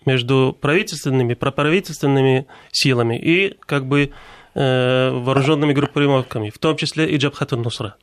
между 0.05 0.57
правительственными, 0.59 1.33
проправительственными 1.33 2.47
силами 2.71 3.19
и 3.19 3.57
как 3.65 3.85
бы 3.85 4.11
э, 4.55 5.09
вооруженными 5.11 5.73
группировками, 5.73 6.49
в 6.49 6.57
том 6.57 6.77
числе 6.77 7.09
и 7.09 7.17
Джабхат 7.17 7.51
нусра 7.51 7.97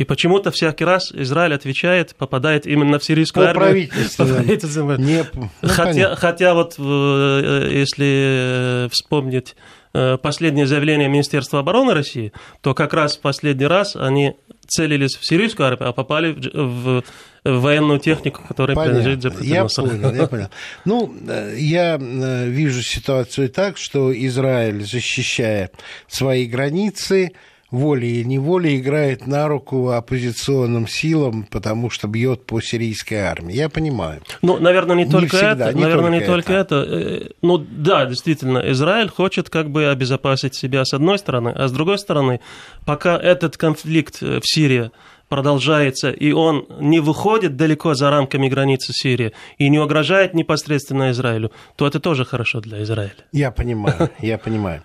И 0.00 0.04
почему-то 0.04 0.50
всякий 0.50 0.86
раз 0.86 1.12
Израиль 1.12 1.52
отвечает, 1.52 2.16
попадает 2.16 2.66
именно 2.66 2.98
в 2.98 3.04
сирийскую 3.04 3.44
По 3.44 3.50
армию. 3.50 3.90
Правительственным. 4.16 4.96
Не, 5.04 5.26
ну, 5.34 5.50
хотя, 5.60 6.16
хотя 6.16 6.54
вот 6.54 6.76
э, 6.78 7.68
если 7.70 8.88
вспомнить 8.90 9.56
последнее 9.92 10.66
заявление 10.66 11.08
Министерства 11.08 11.58
обороны 11.58 11.92
России, 11.92 12.32
то 12.62 12.72
как 12.72 12.94
раз 12.94 13.18
в 13.18 13.20
последний 13.20 13.66
раз 13.66 13.94
они 13.94 14.36
целились 14.66 15.16
в 15.16 15.26
сирийскую 15.26 15.66
армию, 15.66 15.90
а 15.90 15.92
попали 15.92 16.32
в, 16.32 17.02
в 17.44 17.60
военную 17.60 17.98
технику, 17.98 18.40
которая 18.48 18.76
Понятно. 18.76 19.00
принадлежит 19.00 19.24
Джабхату 19.24 19.44
Я 19.44 19.66
понял, 19.66 20.14
я 20.14 20.26
понял. 20.28 20.48
Ну, 20.86 21.14
э, 21.28 21.56
я 21.58 21.98
э, 22.00 22.48
вижу 22.48 22.80
ситуацию 22.80 23.50
так, 23.50 23.76
что 23.76 24.10
Израиль, 24.14 24.82
защищая 24.82 25.70
свои 26.08 26.46
границы, 26.46 27.32
волей 27.70 28.20
и 28.20 28.24
неволей 28.24 28.78
играет 28.78 29.26
на 29.26 29.48
руку 29.48 29.90
оппозиционным 29.90 30.86
силам, 30.88 31.46
потому 31.50 31.90
что 31.90 32.08
бьет 32.08 32.44
по 32.44 32.60
сирийской 32.60 33.14
армии. 33.14 33.54
Я 33.54 33.68
понимаю. 33.68 34.22
Ну, 34.42 34.58
наверное, 34.58 34.96
не, 34.96 35.04
не 35.04 35.10
только 35.10 35.36
всегда, 35.36 35.68
это. 35.68 35.76
Не 35.76 35.82
наверное, 35.82 36.10
только 36.10 36.20
не 36.20 36.26
только 36.26 36.52
это. 36.52 36.76
это. 36.76 36.96
Э, 36.96 37.28
ну, 37.42 37.58
да, 37.58 38.06
действительно, 38.06 38.58
Израиль 38.70 39.08
хочет 39.08 39.50
как 39.50 39.70
бы 39.70 39.86
обезопасить 39.86 40.54
себя 40.54 40.84
с 40.84 40.94
одной 40.94 41.18
стороны, 41.18 41.50
а 41.50 41.68
с 41.68 41.72
другой 41.72 41.98
стороны, 41.98 42.40
пока 42.84 43.16
этот 43.16 43.56
конфликт 43.56 44.20
в 44.20 44.42
Сирии 44.42 44.90
продолжается, 45.30 46.10
и 46.10 46.32
он 46.32 46.66
не 46.80 46.98
выходит 46.98 47.56
далеко 47.56 47.94
за 47.94 48.10
рамками 48.10 48.48
границы 48.48 48.92
Сирии 48.92 49.32
и 49.58 49.70
не 49.70 49.78
угрожает 49.78 50.34
непосредственно 50.34 51.12
Израилю, 51.12 51.52
то 51.76 51.86
это 51.86 52.00
тоже 52.00 52.24
хорошо 52.24 52.60
для 52.60 52.82
Израиля. 52.82 53.14
Я 53.32 53.52
понимаю, 53.52 54.10
я 54.18 54.38
понимаю. 54.38 54.82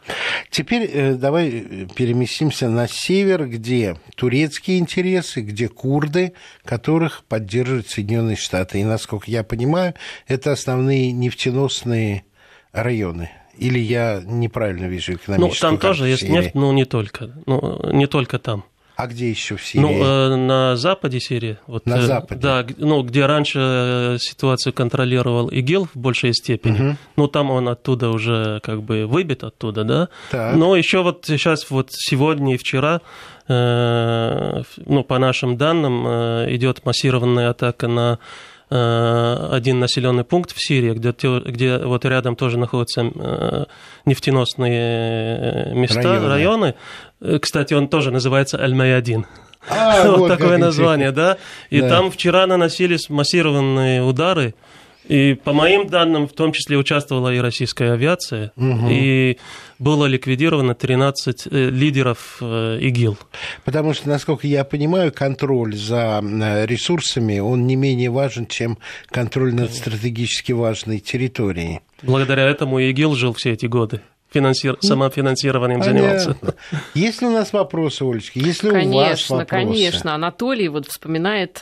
Теперь 0.51 0.83
э, 0.93 1.15
давай 1.15 1.87
переместимся 1.95 2.69
на 2.69 2.87
север, 2.87 3.47
где 3.47 3.97
турецкие 4.15 4.77
интересы, 4.77 5.41
где 5.41 5.67
курды, 5.67 6.33
которых 6.63 7.23
поддерживают 7.27 7.89
Соединенные 7.89 8.35
Штаты. 8.35 8.79
И, 8.79 8.83
насколько 8.83 9.31
я 9.31 9.43
понимаю, 9.43 9.95
это 10.27 10.51
основные 10.51 11.11
нефтеносные 11.11 12.23
районы. 12.71 13.31
Или 13.57 13.79
я 13.79 14.21
неправильно 14.23 14.85
вижу 14.85 15.13
экономическую 15.13 15.71
Ну, 15.71 15.77
там 15.77 15.79
тоже 15.79 16.07
есть 16.07 16.29
нефть, 16.29 16.53
но 16.53 16.71
не 16.71 16.85
только. 16.85 17.31
Ну, 17.47 17.91
не 17.91 18.05
только 18.05 18.37
там. 18.37 18.65
А 18.95 19.07
где 19.07 19.29
еще 19.29 19.57
в 19.57 19.65
Сирии? 19.65 19.81
Ну, 19.81 20.37
на 20.37 20.75
западе 20.77 21.19
Сирии. 21.19 21.57
Вот, 21.67 21.85
на 21.85 21.97
э, 21.97 22.01
западе? 22.01 22.41
Да, 22.41 22.65
ну, 22.77 23.03
где 23.03 23.25
раньше 23.25 23.59
э, 23.61 24.17
ситуацию 24.19 24.73
контролировал 24.73 25.49
ИГИЛ 25.49 25.89
в 25.93 25.97
большей 25.97 26.33
степени. 26.33 26.89
Угу. 26.89 26.97
Ну, 27.17 27.27
там 27.27 27.51
он 27.51 27.67
оттуда 27.67 28.09
уже 28.09 28.61
как 28.63 28.83
бы 28.83 29.05
выбит 29.05 29.43
оттуда, 29.43 29.83
да. 29.83 30.09
Так. 30.31 30.55
Но 30.55 30.75
еще 30.75 31.03
вот 31.03 31.25
сейчас, 31.27 31.69
вот 31.69 31.89
сегодня 31.91 32.55
и 32.55 32.57
вчера, 32.57 33.01
ну, 33.47 35.03
по 35.03 35.19
нашим 35.19 35.57
данным, 35.57 36.07
идет 36.55 36.83
массированная 36.85 37.49
атака 37.51 37.87
на 37.87 38.19
один 38.69 39.79
населенный 39.79 40.23
пункт 40.23 40.51
в 40.51 40.65
Сирии, 40.65 40.93
где, 40.93 41.11
где 41.11 41.77
вот 41.77 42.03
рядом 42.05 42.35
тоже 42.35 42.57
находятся 42.57 43.01
э, 43.03 43.65
нефтеносные 44.05 45.73
места, 45.75 46.01
районы. 46.01 46.27
районы. 46.27 46.75
Э, 47.21 47.39
кстати, 47.39 47.73
он 47.73 47.87
тоже 47.87 48.11
называется 48.11 48.59
Аль-Майадин. 48.59 49.25
А, 49.69 50.03
вот, 50.07 50.19
вот 50.19 50.27
такое 50.29 50.57
название, 50.57 51.11
да. 51.11 51.37
И 51.69 51.81
да. 51.81 51.89
там 51.89 52.11
вчера 52.11 52.47
наносились 52.47 53.09
массированные 53.09 54.01
удары 54.03 54.55
И 55.07 55.35
по 55.35 55.53
моим 55.53 55.87
данным, 55.87 56.27
в 56.27 56.33
том 56.33 56.51
числе 56.51 56.77
участвовала 56.77 57.33
и 57.33 57.39
российская 57.39 57.91
авиация, 57.91 58.51
угу. 58.55 58.87
и 58.89 59.37
было 59.77 60.05
ликвидировано 60.05 60.73
13 60.73 61.47
э, 61.47 61.69
лидеров 61.69 62.37
э, 62.41 62.79
ИГИЛ. 62.81 63.17
Потому 63.65 63.93
что, 63.93 64.09
насколько 64.09 64.47
я 64.47 64.63
понимаю, 64.63 65.11
контроль 65.11 65.75
за 65.75 66.21
э, 66.23 66.65
ресурсами, 66.65 67.39
он 67.39 67.67
не 67.67 67.75
менее 67.75 68.09
важен, 68.09 68.47
чем 68.47 68.77
контроль 69.09 69.53
над 69.53 69.73
стратегически 69.73 70.53
важной 70.53 70.99
территорией. 70.99 71.81
Благодаря 72.01 72.43
этому 72.43 72.79
ИГИЛ 72.79 73.15
жил 73.15 73.33
все 73.33 73.51
эти 73.51 73.67
годы 73.67 74.01
финансир... 74.33 74.77
Ну, 74.81 74.87
самофинансированием 74.87 75.79
Понятно. 75.79 76.19
занимался. 76.19 76.37
Есть 76.93 77.21
ли 77.21 77.27
у 77.27 77.31
нас 77.31 77.53
вопросы, 77.53 78.03
Олечка? 78.03 78.37
Есть 78.37 78.63
ли 78.63 78.69
конечно, 78.69 78.91
у 78.91 78.99
вас 78.99 79.29
вопросы? 79.29 79.49
Конечно, 79.49 80.13
Анатолий 80.13 80.67
вот 80.67 80.87
вспоминает 80.87 81.61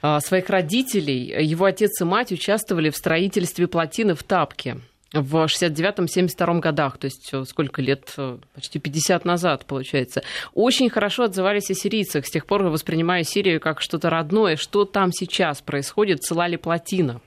своих 0.00 0.50
родителей. 0.50 1.44
Его 1.44 1.64
отец 1.64 2.00
и 2.00 2.04
мать 2.04 2.32
участвовали 2.32 2.90
в 2.90 2.96
строительстве 2.96 3.66
плотины 3.66 4.14
в 4.14 4.22
Тапке 4.22 4.78
в 5.12 5.46
69-72 5.46 6.60
годах, 6.60 6.98
то 6.98 7.06
есть 7.06 7.30
э, 7.32 7.44
сколько 7.44 7.80
лет, 7.80 8.12
э, 8.18 8.38
почти 8.54 8.78
50 8.78 9.24
назад, 9.24 9.64
получается. 9.64 10.22
Очень 10.52 10.90
хорошо 10.90 11.24
отзывались 11.24 11.70
о 11.70 11.74
сирийцах, 11.74 12.26
с 12.26 12.30
тех 12.30 12.46
пор 12.46 12.64
воспринимая 12.64 13.22
Сирию 13.22 13.60
как 13.60 13.80
что-то 13.80 14.10
родное. 14.10 14.56
Что 14.56 14.84
там 14.84 15.12
сейчас 15.12 15.62
происходит, 15.62 16.22
цела 16.22 16.46
ли 16.46 16.56
плотина? 16.56 17.20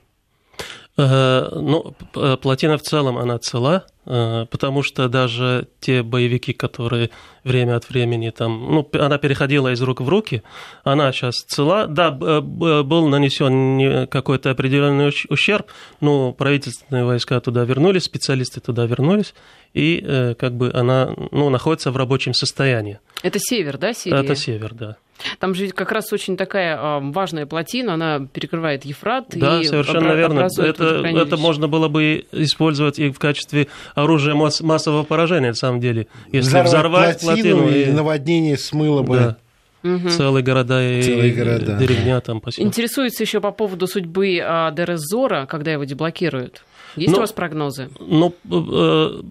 Э, 0.98 1.48
ну, 1.52 1.94
плотина 2.36 2.76
в 2.76 2.82
целом, 2.82 3.16
она 3.16 3.38
цела, 3.38 3.86
э, 4.04 4.44
потому 4.50 4.82
что 4.82 5.08
даже 5.08 5.68
те 5.80 6.02
боевики, 6.02 6.52
которые 6.52 7.08
время 7.44 7.76
от 7.76 7.88
времени 7.88 8.28
там, 8.28 8.70
ну, 8.70 8.90
она 9.00 9.16
переходила 9.16 9.72
из 9.72 9.80
рук 9.80 10.02
в 10.02 10.08
руки, 10.08 10.42
она 10.84 11.10
сейчас 11.12 11.36
цела. 11.36 11.86
Да, 11.86 12.10
был 12.10 13.08
нанесен 13.08 14.06
какой-то 14.08 14.50
определенный 14.50 15.10
ущерб, 15.30 15.68
но 16.02 16.32
правительственные 16.32 17.04
войска 17.04 17.40
туда 17.40 17.64
вернулись, 17.64 18.04
специалисты 18.04 18.60
туда 18.60 18.84
вернулись, 18.84 19.34
и 19.72 20.04
э, 20.04 20.34
как 20.34 20.54
бы 20.54 20.70
она 20.74 21.14
ну, 21.30 21.48
находится 21.48 21.90
в 21.90 21.96
рабочем 21.96 22.34
состоянии. 22.34 23.00
Это 23.22 23.38
север, 23.40 23.78
да, 23.78 23.94
Сирия? 23.94 24.18
Это 24.18 24.36
север, 24.36 24.74
да. 24.74 24.96
Там 25.38 25.54
же 25.54 25.68
как 25.68 25.92
раз 25.92 26.12
очень 26.12 26.36
такая 26.36 26.76
а, 26.78 27.00
важная 27.00 27.46
плотина, 27.46 27.94
она 27.94 28.26
перекрывает 28.32 28.84
Ефрат. 28.84 29.26
Да, 29.30 29.60
и 29.60 29.64
совершенно 29.64 30.12
верно. 30.12 30.48
Это, 30.58 31.06
это 31.06 31.36
можно 31.36 31.68
было 31.68 31.88
бы 31.88 32.26
использовать 32.32 32.98
и 32.98 33.10
в 33.10 33.18
качестве 33.18 33.68
оружия 33.94 34.34
массового 34.34 35.02
поражения, 35.04 35.48
на 35.48 35.54
самом 35.54 35.80
деле. 35.80 36.06
Если 36.30 36.48
взорвать, 36.48 36.66
взорвать 36.66 37.20
плотину, 37.20 37.62
плотину 37.62 37.90
и 37.90 37.92
наводнение 37.92 38.58
смыло 38.58 39.02
бы. 39.02 39.16
Да. 39.16 39.36
Угу. 39.84 40.10
Целые 40.10 40.44
города 40.44 40.80
и 40.80 41.02
Целые 41.02 41.32
города. 41.32 41.76
деревня 41.76 42.20
там 42.20 42.40
поселки. 42.40 42.66
Интересуется 42.66 43.24
еще 43.24 43.40
по 43.40 43.50
поводу 43.50 43.88
судьбы 43.88 44.38
а, 44.40 44.70
Дерезора, 44.70 45.46
когда 45.46 45.72
его 45.72 45.84
деблокируют. 45.84 46.62
Есть 46.94 47.10
но, 47.10 47.18
у 47.18 47.20
вас 47.20 47.32
прогнозы? 47.32 47.88
Ну, 47.98 48.34
э, 48.50 49.22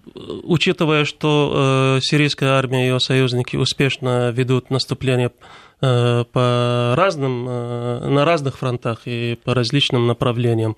учитывая, 0.42 1.04
что 1.04 1.98
э, 1.98 2.00
сирийская 2.02 2.50
армия 2.50 2.84
и 2.84 2.88
ее 2.88 2.98
союзники 2.98 3.56
успешно 3.56 4.30
ведут 4.30 4.70
наступление 4.70 5.30
Э, 5.30 5.71
по 5.82 6.94
разным, 6.96 7.46
э, 7.48 8.08
на 8.08 8.24
разных 8.24 8.58
фронтах 8.58 9.02
и 9.06 9.36
по 9.44 9.52
различным 9.52 10.06
направлениям, 10.06 10.76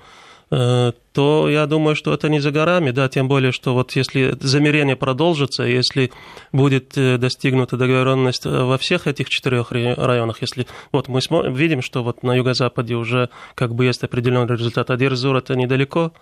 э, 0.51 0.93
то 1.13 1.49
я 1.51 1.67
думаю, 1.67 1.95
что 1.95 2.15
это 2.15 2.31
не 2.31 2.41
за 2.41 2.51
горами, 2.51 2.91
да, 2.91 3.09
тем 3.11 3.29
более, 3.29 3.53
что 3.53 3.75
вот 3.75 3.93
если 3.97 4.35
замерение 4.41 4.97
продолжится, 4.97 5.65
если 5.65 6.11
будет 6.53 6.95
достигнута 6.95 7.77
договоренность 7.77 8.47
во 8.47 8.79
всех 8.79 9.07
этих 9.07 9.29
четырех 9.29 9.73
районах, 9.73 10.41
если 10.41 10.67
вот 10.91 11.09
мы 11.09 11.21
видим, 11.51 11.83
что 11.83 12.03
вот 12.03 12.23
на 12.23 12.35
юго-западе 12.35 12.95
уже 12.95 13.29
как 13.55 13.75
бы 13.75 13.85
есть 13.85 14.05
определенный 14.05 14.57
результат, 14.57 14.91
а 14.91 14.97
Дерзур 14.97 15.37
это 15.37 15.55
недалеко, 15.55 16.13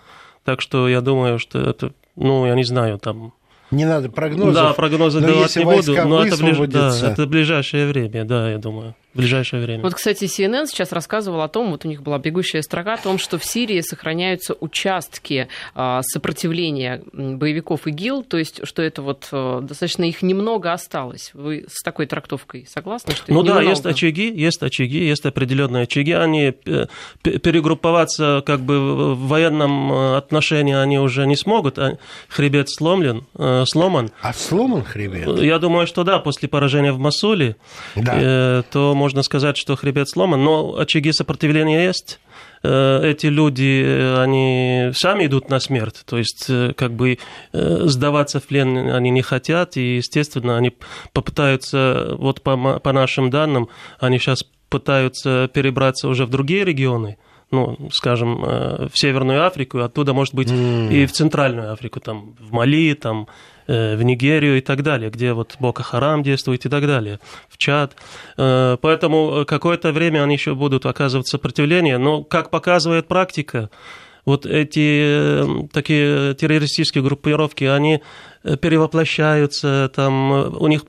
так 0.45 0.61
что 0.61 0.89
я 0.89 1.01
думаю, 1.01 1.39
что 1.39 1.61
это, 1.61 1.93
ну, 2.17 2.47
я 2.47 2.55
не 2.57 2.65
знаю, 2.65 2.99
там 2.99 3.33
не 3.73 3.85
надо 3.85 4.11
прогнозов. 4.11 4.55
Да, 4.55 4.73
прогнозы 4.75 5.21
давать 5.21 5.57
не 5.57 5.65
буду, 5.65 5.95
но 6.07 6.25
это, 6.25 6.37
ближ... 6.37 6.59
да, 6.69 6.95
это 7.03 7.27
ближайшее 7.27 7.87
время, 7.87 8.25
да, 8.25 8.51
я 8.51 8.59
думаю 8.59 8.95
в 9.15 9.19
ближайшее 9.19 9.63
время. 9.63 9.83
Вот, 9.83 9.95
кстати, 9.95 10.25
CNN 10.25 10.67
сейчас 10.67 10.93
рассказывал 10.93 11.43
о 11.43 11.49
том, 11.49 11.71
вот 11.71 11.85
у 11.85 11.89
них 11.89 12.03
была 12.03 12.19
бегущая 12.19 12.63
строка 12.63 12.95
о 12.95 12.97
том, 12.97 13.19
что 13.19 13.39
в 13.39 13.45
Сирии 13.45 13.81
сохраняются 13.81 14.55
участки 14.59 15.49
а, 15.75 16.01
сопротивления 16.03 17.03
боевиков 17.13 17.87
ИГИЛ, 17.87 18.25
то 18.25 18.39
есть, 18.39 18.67
что 18.67 18.83
это 18.83 19.03
вот 19.03 19.29
а, 19.33 19.61
достаточно 19.61 20.05
их 20.05 20.23
немного 20.23 20.73
осталось. 20.73 21.31
Вы 21.35 21.67
с 21.69 21.83
такой 21.83 22.07
трактовкой 22.07 22.67
согласны? 22.67 23.15
Что 23.15 23.33
ну 23.33 23.43
да, 23.43 23.55
немного? 23.55 23.69
есть 23.69 23.87
очаги, 23.87 24.33
есть 24.33 24.63
очаги, 24.63 25.05
есть 25.05 25.27
определенные 25.27 25.83
очаги. 25.83 26.13
Они 26.13 26.55
э, 26.65 26.87
перегрупповаться 27.23 28.43
как 28.47 28.61
бы 28.61 29.15
в 29.15 29.27
военном 29.27 29.93
э, 29.93 30.17
отношении 30.17 30.75
они 30.75 30.99
уже 30.99 31.27
не 31.27 31.37
смогут. 31.37 31.79
А 31.79 31.99
хребет 32.29 32.71
сломлен, 32.71 33.27
э, 33.37 33.65
сломан. 33.67 34.11
А 34.23 34.33
сломан 34.33 34.85
хребет? 34.85 35.41
Я 35.43 35.59
думаю, 35.59 35.87
что 35.87 36.05
да, 36.05 36.19
после 36.19 36.49
поражения 36.49 36.93
в 36.93 36.99
Масуле, 36.99 37.57
да. 37.95 38.63
то 38.71 38.95
можно 39.03 39.25
сказать, 39.25 39.57
что 39.57 39.75
хребет 39.75 40.09
сломан, 40.09 40.45
но 40.45 40.79
очаги 40.79 41.11
сопротивления 41.11 41.87
есть 41.87 42.21
э, 42.63 43.01
эти 43.03 43.27
люди, 43.27 43.83
э, 43.85 44.23
они 44.23 44.93
сами 44.95 45.27
идут 45.27 45.51
на 45.51 45.59
смерть, 45.59 46.03
то 46.07 46.19
есть 46.19 46.47
э, 46.49 46.73
как 46.77 46.93
бы 46.93 47.19
сдаваться 47.53 48.39
в 48.39 48.45
плен 48.45 48.95
они 48.95 49.11
не 49.11 49.23
хотят, 49.23 49.77
и, 49.77 49.97
естественно, 49.97 50.57
они 50.57 50.73
попытаются, 51.13 52.15
вот 52.17 52.43
по, 52.43 52.79
по 52.79 52.93
нашим 52.93 53.29
данным, 53.31 53.69
они 53.99 54.19
сейчас 54.19 54.45
пытаются 54.69 55.51
перебраться 55.53 56.07
уже 56.07 56.25
в 56.25 56.31
другие 56.31 56.65
регионы, 56.65 57.19
ну, 57.51 57.91
скажем, 57.91 58.41
в 58.41 58.93
Северную 58.95 59.45
Африку, 59.45 59.81
оттуда, 59.81 60.15
может 60.15 60.33
быть, 60.33 60.49
mm. 60.49 60.93
и 60.93 61.07
в 61.07 61.13
Центральную 61.13 61.73
Африку, 61.73 61.99
там, 61.99 62.37
в 62.39 62.53
Мали, 62.53 62.95
там, 62.95 63.27
в 63.67 64.03
Нигерию 64.03 64.59
и 64.59 64.61
так 64.61 64.83
далее, 64.83 65.11
где 65.11 65.33
вот 65.33 65.57
Бока 65.59 65.83
Харам 65.83 66.23
действует 66.23 66.67
и 66.67 66.69
так 66.69 66.87
далее, 66.87 67.19
в 67.49 67.59
Чад. 67.59 67.97
Э, 68.37 68.77
поэтому 68.81 69.45
какое-то 69.47 69.93
время 69.93 70.23
они 70.23 70.35
еще 70.35 70.55
будут 70.55 70.87
оказывать 70.87 71.29
сопротивление, 71.29 71.99
но, 71.99 72.23
как 72.25 72.51
показывает 72.51 73.09
практика, 73.09 73.71
вот 74.25 74.47
эти 74.47 75.03
э, 75.03 75.69
такие 75.73 76.35
террористические 76.35 77.03
группировки, 77.03 77.65
они 77.65 78.03
перевоплощаются, 78.61 79.89
там 79.95 80.33
у 80.33 80.67
них 80.67 80.83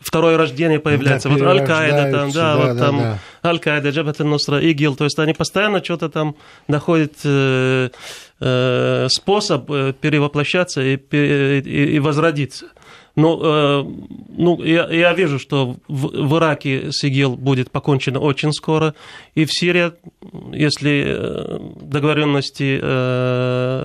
второе 0.00 0.36
рождение 0.36 0.80
появляется. 0.80 1.28
Да, 1.28 1.34
вот 1.36 1.42
Аль-Каида, 1.44 2.10
там, 2.10 2.30
да, 2.32 2.56
да, 2.56 2.56
вот 2.56 2.76
да, 2.76 2.84
там 2.84 2.98
да. 2.98 3.18
Аль-Каида, 3.44 3.90
Джабат 3.90 4.20
аль-Нусра, 4.20 4.60
ИГИЛ, 4.60 4.96
то 4.96 5.04
есть 5.04 5.16
они 5.20 5.32
постоянно 5.32 5.84
что-то 5.84 6.08
там 6.08 6.34
находят 6.66 7.12
Э, 8.40 9.08
способ 9.10 9.68
э, 9.68 9.92
перевоплощаться 10.00 10.80
и, 10.80 10.96
и, 10.96 11.94
и 11.96 11.98
возродиться. 11.98 12.66
Но 13.18 13.40
э, 13.42 13.84
ну, 14.36 14.62
я, 14.62 14.88
я 14.92 15.12
вижу, 15.12 15.40
что 15.40 15.76
в, 15.88 16.06
в 16.06 16.38
Ираке 16.38 16.92
с 16.92 17.02
ИГИЛ 17.02 17.34
будет 17.34 17.72
покончено 17.72 18.20
очень 18.20 18.52
скоро, 18.52 18.94
и 19.34 19.44
в 19.44 19.52
Сирии, 19.52 19.92
если 20.52 21.58
договоренности 21.82 22.78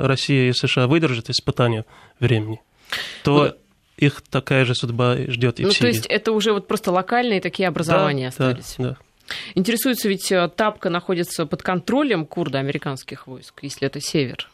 России 0.05 0.49
и 0.49 0.53
США 0.53 0.85
выдержат 0.85 1.31
испытания 1.31 1.83
времени, 2.19 2.61
то 3.23 3.55
их 3.97 4.21
такая 4.21 4.65
же 4.65 4.75
судьба 4.75 5.17
ждет 5.27 5.59
и 5.59 5.63
ну, 5.63 5.69
в 5.69 5.73
Сирии. 5.73 5.81
То 5.81 5.87
есть 5.87 6.05
это 6.05 6.31
уже 6.31 6.53
вот 6.53 6.67
просто 6.67 6.91
локальные 6.91 7.41
такие 7.41 7.67
образования 7.67 8.31
да, 8.37 8.49
остались? 8.49 8.75
Да, 8.77 8.83
да. 8.83 8.97
Интересуется, 9.55 10.09
ведь 10.09 10.31
э, 10.31 10.47
Тапка 10.55 10.91
находится 10.91 11.47
под 11.47 11.63
контролем 11.63 12.27
курда 12.27 12.59
американских 12.59 13.25
войск, 13.25 13.63
если 13.63 13.87
это 13.87 13.99
север. 13.99 14.47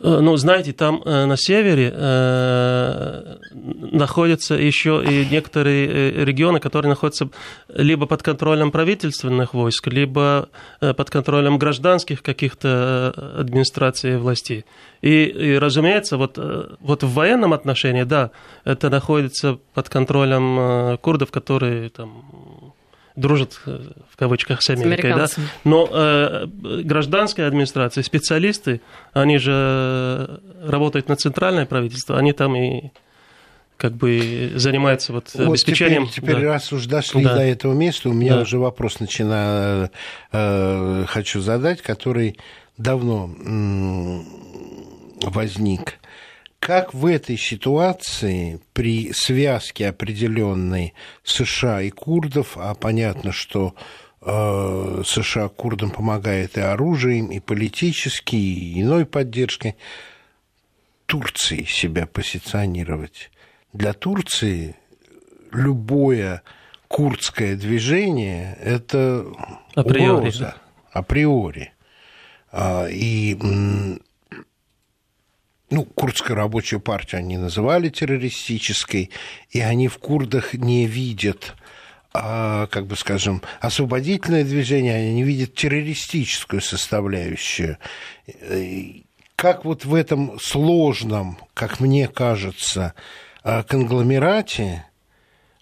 Э, 0.00 0.20
ну, 0.20 0.36
знаете, 0.36 0.72
там 0.72 1.02
э, 1.04 1.24
на 1.24 1.36
севере 1.36 1.92
э, 1.92 3.36
находятся 3.52 4.54
еще 4.54 5.02
и 5.04 5.26
некоторые 5.26 6.24
регионы, 6.24 6.60
которые 6.60 6.90
находятся 6.90 7.30
либо 7.68 8.06
под 8.06 8.22
контролем 8.22 8.70
правительственных 8.70 9.54
войск, 9.54 9.88
либо 9.88 10.48
под 10.80 11.10
контролем 11.10 11.58
гражданских 11.58 12.22
каких-то 12.22 13.34
администраций 13.38 14.14
и 14.14 14.16
властей. 14.16 14.64
И, 15.02 15.24
и 15.24 15.58
разумеется, 15.58 16.16
вот, 16.16 16.38
вот 16.80 17.02
в 17.02 17.12
военном 17.12 17.52
отношении, 17.52 18.04
да, 18.04 18.30
это 18.64 18.90
находится 18.90 19.58
под 19.74 19.88
контролем 19.88 20.98
курдов, 20.98 21.30
которые 21.30 21.90
там 21.90 22.74
дружат 23.18 23.60
э, 23.66 23.78
в 24.10 24.16
кавычках 24.16 24.62
с 24.62 24.70
Америкой, 24.70 25.12
с 25.12 25.34
да? 25.36 25.42
но 25.64 25.88
э, 25.90 26.46
гражданская 26.84 27.46
администрация, 27.48 28.02
специалисты, 28.02 28.80
они 29.12 29.38
же 29.38 30.40
работают 30.62 31.08
на 31.08 31.16
центральное 31.16 31.66
правительство, 31.66 32.18
они 32.18 32.32
там 32.32 32.56
и 32.56 32.90
как 33.76 33.92
бы 33.92 34.52
занимаются 34.56 35.12
вот, 35.12 35.30
вот 35.34 35.48
обеспечением. 35.48 36.08
Теперь, 36.08 36.34
теперь 36.34 36.44
да. 36.46 36.52
раз 36.54 36.72
уж 36.72 36.86
дошли 36.86 37.22
да. 37.24 37.36
до 37.36 37.42
этого 37.42 37.72
места, 37.74 38.08
у 38.08 38.12
меня 38.12 38.34
да. 38.34 38.42
уже 38.42 38.58
вопрос 38.58 39.00
начинаю, 39.00 39.90
э, 40.32 41.04
хочу 41.06 41.40
задать, 41.40 41.80
который 41.80 42.38
давно 42.76 43.30
э, 43.38 45.28
возник. 45.30 45.98
Как 46.60 46.92
в 46.92 47.06
этой 47.06 47.36
ситуации 47.36 48.60
при 48.72 49.12
связке 49.12 49.88
определенной 49.88 50.94
США 51.22 51.82
и 51.82 51.90
курдов, 51.90 52.56
а 52.56 52.74
понятно, 52.74 53.32
что 53.32 53.74
э, 54.20 55.02
США 55.06 55.48
курдам 55.48 55.90
помогает 55.90 56.58
и 56.58 56.60
оружием, 56.60 57.28
и 57.28 57.40
политически, 57.40 58.36
и 58.36 58.82
иной 58.82 59.06
поддержкой. 59.06 59.76
Турции 61.06 61.64
себя 61.64 62.06
позиционировать. 62.06 63.30
Для 63.72 63.94
Турции 63.94 64.76
любое 65.52 66.42
курдское 66.88 67.56
движение– 67.56 68.58
это 68.60 69.24
априори, 69.74 70.18
угроза, 70.18 70.56
априори. 70.90 71.72
А, 72.50 72.86
и 72.90 73.36
ну, 75.70 75.84
Курдская 75.84 76.36
рабочая 76.36 76.78
партия 76.78 77.18
они 77.18 77.36
называли 77.36 77.88
террористической, 77.88 79.10
и 79.50 79.60
они 79.60 79.88
в 79.88 79.98
курдах 79.98 80.54
не 80.54 80.86
видят 80.86 81.54
а, 82.14 82.66
как 82.68 82.86
бы 82.86 82.96
скажем, 82.96 83.42
освободительное 83.60 84.42
движение, 84.42 84.94
они 84.94 85.14
не 85.14 85.22
видят 85.24 85.54
террористическую 85.54 86.62
составляющую. 86.62 87.78
Как 89.36 89.64
вот 89.64 89.84
в 89.84 89.94
этом 89.94 90.40
сложном, 90.40 91.38
как 91.54 91.80
мне 91.80 92.08
кажется, 92.08 92.94
а, 93.44 93.62
конгломерате 93.62 94.86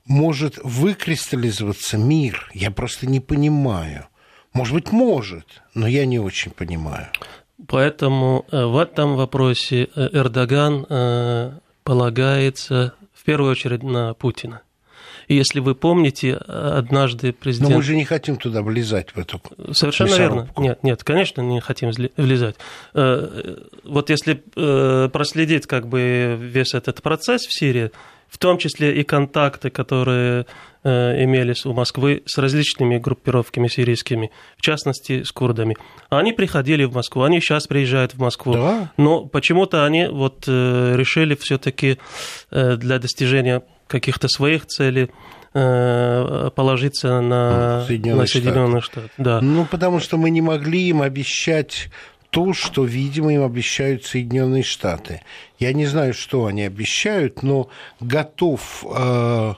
может 0.07 0.59
выкристаллизоваться 0.63 1.99
мир? 1.99 2.49
Я 2.55 2.71
просто 2.71 3.07
не 3.07 3.21
понимаю. 3.21 4.07
Может 4.53 4.75
быть, 4.75 4.93
может, 4.93 5.63
но 5.75 5.87
я 5.87 6.07
не 6.07 6.19
очень 6.19 6.53
понимаю. 6.53 7.09
Поэтому 7.69 8.45
э, 8.51 8.65
в 8.65 8.77
этом 8.77 9.17
вопросе 9.17 9.89
э, 9.95 10.09
Эрдоган 10.13 10.87
э, 10.89 11.53
полагается 11.85 12.95
в 13.15 13.25
первую 13.25 13.53
очередь 13.53 13.83
на 13.83 14.15
Путина. 14.15 14.63
И 15.27 15.35
если 15.35 15.59
вы 15.59 15.75
помните, 15.75 16.35
однажды 16.35 17.33
президент... 17.33 17.71
Но 17.71 17.77
мы 17.79 17.83
же 17.83 17.97
не 17.97 18.05
хотим 18.05 18.37
туда 18.37 18.63
влезать, 18.63 19.11
в 19.11 19.19
эту 19.19 19.43
Совершенно 19.73 20.11
мясорубку. 20.11 20.63
верно. 20.63 20.69
Нет, 20.69 20.83
нет, 20.85 21.03
конечно, 21.03 21.41
не 21.41 21.61
хотим 21.61 21.91
влезать. 22.17 22.55
Вот 22.93 24.09
если 24.09 24.35
проследить 25.09 25.67
как 25.67 25.89
бы 25.89 26.39
весь 26.39 26.75
этот 26.75 27.03
процесс 27.03 27.45
в 27.45 27.53
Сирии, 27.53 27.91
в 28.37 28.39
том 28.39 28.59
числе 28.59 28.95
и 29.01 29.03
контакты, 29.03 29.71
которые 29.71 30.45
э, 30.85 31.25
имелись 31.25 31.65
у 31.65 31.73
Москвы 31.73 32.23
с 32.27 32.37
различными 32.37 32.99
группировками 32.99 33.67
сирийскими, 33.67 34.31
в 34.59 34.61
частности 34.61 35.23
с 35.23 35.33
курдами. 35.33 35.75
Они 36.11 36.35
приходили 36.35 36.85
в 36.85 36.93
Москву, 36.93 37.23
они 37.23 37.41
сейчас 37.41 37.67
приезжают 37.67 38.13
в 38.13 38.19
Москву, 38.19 38.53
да? 38.53 38.93
но 38.99 39.25
почему-то 39.25 39.87
они 39.87 40.07
вот 40.07 40.45
э, 40.49 40.97
решили 40.97 41.35
все-таки 41.35 41.97
э, 42.51 42.77
для 42.77 42.99
достижения 42.99 43.63
каких-то 43.87 44.29
своих 44.29 44.67
целей 44.67 45.09
положиться 45.55 47.23
на 47.23 47.83
Соединенные, 47.87 48.21
на 48.21 48.27
Соединенные 48.27 48.83
Штаты. 48.83 49.09
Штаты. 49.09 49.11
Да. 49.17 49.41
Ну, 49.41 49.65
потому 49.65 50.01
что 50.01 50.19
мы 50.19 50.29
не 50.29 50.43
могли 50.43 50.89
им 50.89 51.01
обещать 51.01 51.89
то, 52.37 52.53
что, 52.53 52.85
видимо, 52.85 53.33
им 53.33 53.43
обещают 53.43 54.05
Соединенные 54.05 54.63
Штаты. 54.63 55.23
Я 55.59 55.73
не 55.73 55.87
знаю, 55.87 56.13
что 56.13 56.45
они 56.45 56.65
обещают, 56.65 57.43
но 57.43 57.71
готов 57.99 58.85
э, 58.87 59.55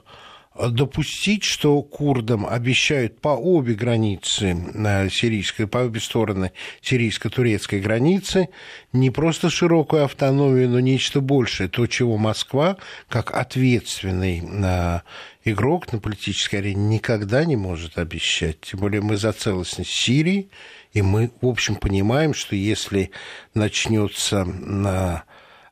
допустить, 0.69 1.43
что 1.43 1.83
курдам 1.83 2.47
обещают 2.47 3.21
по 3.21 3.31
обе 3.31 3.75
границы 3.75 4.57
э, 4.75 5.09
сирийской, 5.11 5.67
по 5.67 5.79
обе 5.79 5.99
стороны 5.99 6.53
сирийско-турецкой 6.81 7.81
границы 7.81 8.49
не 8.93 9.11
просто 9.11 9.51
широкую 9.51 10.05
автономию, 10.05 10.69
но 10.69 10.79
нечто 10.79 11.21
большее, 11.21 11.69
то, 11.69 11.85
чего 11.89 12.17
Москва, 12.17 12.77
как 13.09 13.37
ответственный 13.37 14.41
э, 14.41 15.01
игрок 15.45 15.93
на 15.93 15.99
политической 15.99 16.57
арене, 16.57 16.85
никогда 16.85 17.45
не 17.45 17.57
может 17.57 17.99
обещать. 17.99 18.61
Тем 18.61 18.79
более 18.79 19.01
мы 19.01 19.17
за 19.17 19.33
целостность 19.33 19.91
Сирии, 19.91 20.49
и 20.93 21.03
мы, 21.03 21.31
в 21.41 21.47
общем, 21.47 21.77
понимаем, 21.77 22.35
что 22.35 22.57
если 22.57 23.11
начнется 23.55 24.45
на 24.45 25.25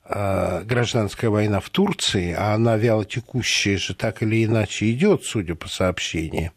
а, 0.04 0.62
гражданская 0.62 1.30
война 1.30 1.60
в 1.60 1.70
Турции, 1.70 2.32
а 2.32 2.54
она 2.54 2.76
вялотекущая 2.76 3.78
же 3.78 3.94
так 3.94 4.22
или 4.22 4.44
иначе 4.44 4.90
идет, 4.92 5.24
судя 5.24 5.54
по 5.54 5.68
сообщениям, 5.68 6.52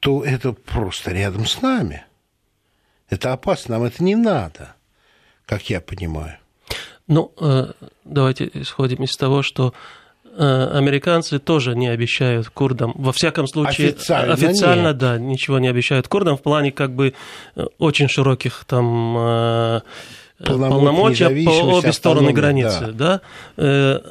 то 0.00 0.24
это 0.24 0.52
просто 0.52 1.12
рядом 1.12 1.44
с 1.44 1.60
нами. 1.60 2.04
Это 3.10 3.32
опасно, 3.32 3.76
нам 3.78 3.86
это 3.86 4.02
не 4.02 4.16
надо, 4.16 4.74
как 5.44 5.68
я 5.70 5.80
понимаю. 5.80 6.38
Ну, 7.06 7.32
э, 7.40 7.72
давайте 8.04 8.50
исходим 8.52 9.02
из 9.04 9.16
того, 9.16 9.42
что 9.42 9.74
американцы 10.36 11.38
тоже 11.38 11.74
не 11.74 11.88
обещают 11.88 12.48
курдам, 12.48 12.92
во 12.94 13.12
всяком 13.12 13.46
случае, 13.46 13.90
официально, 13.90 14.34
официально 14.34 14.94
да, 14.94 15.18
ничего 15.18 15.58
не 15.58 15.68
обещают 15.68 16.08
курдам 16.08 16.36
в 16.36 16.42
плане 16.42 16.72
как 16.72 16.94
бы 16.94 17.14
э, 17.56 17.66
очень 17.78 18.08
широких 18.08 18.64
там 18.66 19.16
э, 19.18 19.80
полномочий 20.44 21.44
по 21.44 21.50
обе 21.50 21.92
стороны 21.92 22.32
границы, 22.32 22.92
да. 22.92 23.20
да. 23.56 24.02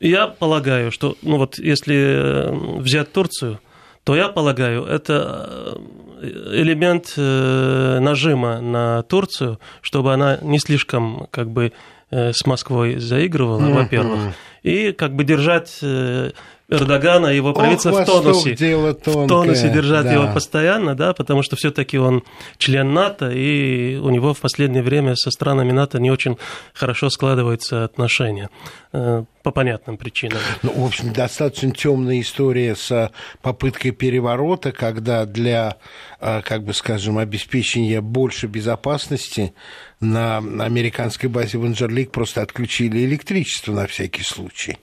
Я 0.00 0.28
полагаю, 0.28 0.90
что, 0.90 1.16
ну 1.20 1.36
вот, 1.36 1.58
если 1.58 2.78
взять 2.80 3.12
Турцию, 3.12 3.60
то 4.04 4.16
я 4.16 4.28
полагаю, 4.28 4.84
это 4.84 5.78
элемент 6.22 7.14
нажима 7.16 8.60
на 8.60 9.02
Турцию, 9.02 9.58
чтобы 9.82 10.14
она 10.14 10.38
не 10.40 10.58
слишком 10.58 11.26
как 11.30 11.50
бы 11.50 11.72
с 12.10 12.46
Москвой 12.46 12.98
заигрывала, 12.98 13.60
mm-hmm. 13.60 13.74
во-первых 13.74 14.20
и 14.62 14.92
как 14.92 15.14
бы 15.14 15.24
держать 15.24 15.78
э, 15.82 16.32
Эрдогана 16.70 17.26
и 17.28 17.36
его 17.36 17.52
правительство 17.52 17.90
Ох, 17.90 18.02
в 18.02 18.06
тонусе. 18.06 18.54
Дело 18.54 18.94
тонкое. 18.94 19.24
В 19.24 19.28
тонусе 19.28 19.70
держать 19.70 20.04
да. 20.04 20.12
его 20.12 20.32
постоянно, 20.32 20.94
да, 20.94 21.12
потому 21.12 21.42
что 21.42 21.56
все-таки 21.56 21.98
он 21.98 22.22
член 22.58 22.94
НАТО, 22.94 23.30
и 23.30 23.96
у 23.96 24.08
него 24.10 24.34
в 24.34 24.38
последнее 24.38 24.82
время 24.82 25.16
со 25.16 25.30
странами 25.30 25.72
НАТО 25.72 25.98
не 25.98 26.10
очень 26.10 26.38
хорошо 26.72 27.10
складываются 27.10 27.84
отношения 27.84 28.50
э, 28.92 29.24
по 29.42 29.50
понятным 29.50 29.96
причинам. 29.96 30.38
Ну, 30.62 30.72
в 30.72 30.86
общем, 30.86 31.12
достаточно 31.12 31.72
темная 31.72 32.20
история 32.20 32.76
с 32.76 33.10
попыткой 33.42 33.90
переворота, 33.90 34.70
когда 34.70 35.26
для, 35.26 35.76
э, 36.20 36.40
как 36.42 36.64
бы 36.64 36.72
скажем, 36.72 37.18
обеспечения 37.18 38.00
больше 38.00 38.46
безопасности 38.46 39.54
на 40.00 40.38
американской 40.38 41.28
базе 41.28 41.58
в 41.58 41.66
Инжерлик 41.66 42.12
просто 42.12 42.42
отключили 42.42 43.04
электричество 43.04 43.72
на 43.72 43.86
всякий 43.86 44.22
случай. 44.22 44.78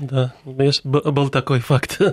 Да, 0.00 0.34
был 0.44 1.28
такой 1.28 1.60
факт. 1.60 2.00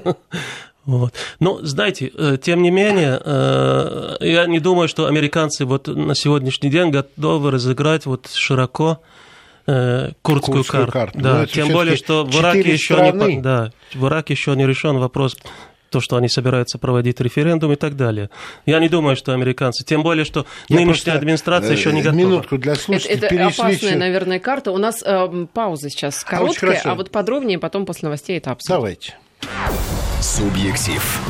Вот. 0.85 1.13
Но, 1.41 1.59
знаете, 1.63 2.13
э, 2.15 2.37
тем 2.41 2.61
не 2.61 2.71
менее, 2.71 3.21
э, 3.21 4.15
я 4.21 4.45
не 4.45 4.61
думаю, 4.61 4.87
что 4.87 5.07
американцы 5.07 5.65
вот 5.65 5.87
на 5.87 6.15
сегодняшний 6.15 6.69
день 6.69 6.91
готовы 6.91 7.51
разыграть 7.51 8.05
вот 8.05 8.29
широко 8.33 9.01
э, 9.65 10.11
курдскую, 10.21 10.59
курдскую 10.59 10.87
карту. 10.87 10.91
карту. 10.93 11.19
Да, 11.19 11.45
тем 11.45 11.73
более, 11.73 11.97
что 11.97 12.23
в 12.23 12.33
Ираке 12.39 12.71
еще 12.71 12.95
не, 13.11 13.41
да, 13.41 13.73
в 13.93 14.07
Ираке 14.07 14.33
еще 14.33 14.55
не 14.55 14.65
решен 14.65 14.97
вопрос 14.97 15.35
то, 15.89 15.99
что 15.99 16.17
они 16.17 16.29
собираются 16.29 16.77
проводить 16.77 17.19
референдум 17.19 17.73
и 17.73 17.75
так 17.75 17.95
далее. 17.95 18.29
Я 18.65 18.79
не 18.79 18.89
думаю, 18.89 19.15
что 19.15 19.33
американцы, 19.33 19.83
тем 19.83 20.03
более, 20.03 20.25
что 20.25 20.45
Я 20.69 20.77
нынешняя 20.77 21.17
администрация 21.17 21.71
еще 21.71 21.91
не 21.91 22.01
э, 22.01 22.03
готова. 22.03 22.19
Минутку 22.19 22.57
для 22.57 22.75
слушателей. 22.75 23.15
Это, 23.15 23.25
это 23.27 23.47
опасная, 23.47 23.97
наверное, 23.97 24.39
карта. 24.39 24.71
У 24.71 24.77
нас 24.77 25.03
э, 25.05 25.47
пауза 25.53 25.89
сейчас 25.89 26.23
короткая, 26.23 26.81
а, 26.83 26.91
а 26.91 26.95
вот 26.95 27.11
подробнее 27.11 27.59
потом 27.59 27.85
после 27.85 28.07
новостей 28.07 28.37
это 28.37 28.51
обсудим. 28.51 28.75
Давайте. 28.75 29.15
Субъектив. 30.21 31.21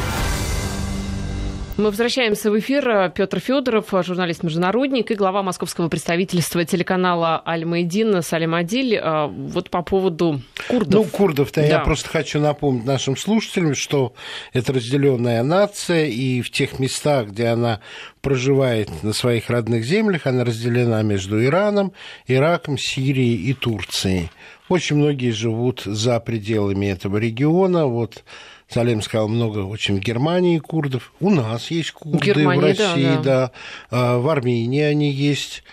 Мы 1.78 1.92
возвращаемся 1.92 2.50
в 2.50 2.58
эфир. 2.58 3.12
Петр 3.14 3.40
Федоров, 3.40 3.90
журналист-международник 3.92 5.12
и 5.12 5.14
глава 5.14 5.44
московского 5.44 5.90
представительства 5.90 6.66
телеканала 6.66 7.44
Аль-Майдин 7.46 8.24
Салим 8.24 8.56
Адиль. 8.56 8.98
А, 8.98 9.28
вот 9.28 9.70
по 9.70 9.84
поводу 9.84 10.42
курдов. 10.68 11.06
Ну, 11.06 11.12
курдов-то 11.12 11.62
да. 11.62 11.68
я 11.68 11.80
просто 11.82 12.10
хочу 12.10 12.40
напомнить 12.40 12.84
нашим 12.84 13.16
слушателям, 13.16 13.76
что 13.76 14.14
это 14.54 14.74
разделенная 14.74 15.44
нация, 15.44 16.06
и 16.06 16.42
в 16.42 16.50
тех 16.50 16.80
местах, 16.80 17.28
где 17.28 17.46
она 17.46 17.80
проживает 18.22 19.04
на 19.04 19.14
своих 19.14 19.52
родных 19.52 19.86
землях, 19.86 20.26
она 20.26 20.46
разделена 20.46 21.04
между 21.04 21.44
Ираном, 21.44 21.94
Ираком, 22.26 22.80
Сирией 22.80 23.36
и 23.36 23.54
Турцией. 23.54 24.32
Очень 24.68 24.96
многие 24.96 25.30
живут 25.30 25.84
за 25.86 26.20
пределами 26.20 26.88
этого 26.88 27.18
региона. 27.18 27.86
Вот 27.86 28.24
Салем 28.70 29.02
сказал, 29.02 29.30
много 29.30 29.60
очень 29.60 29.98
в 29.98 30.00
Германии 30.00 30.60
курдов. 30.60 31.14
У 31.20 31.30
нас 31.30 31.72
есть 31.72 31.92
курды, 31.92 32.18
в, 32.18 32.22
Германии, 32.22 32.60
в 32.60 32.64
России, 32.64 33.04
да, 33.04 33.22
да. 33.22 33.52
да. 33.92 34.18
В 34.18 34.28
Армении 34.30 34.82
они 34.82 35.10
есть. 35.10 35.64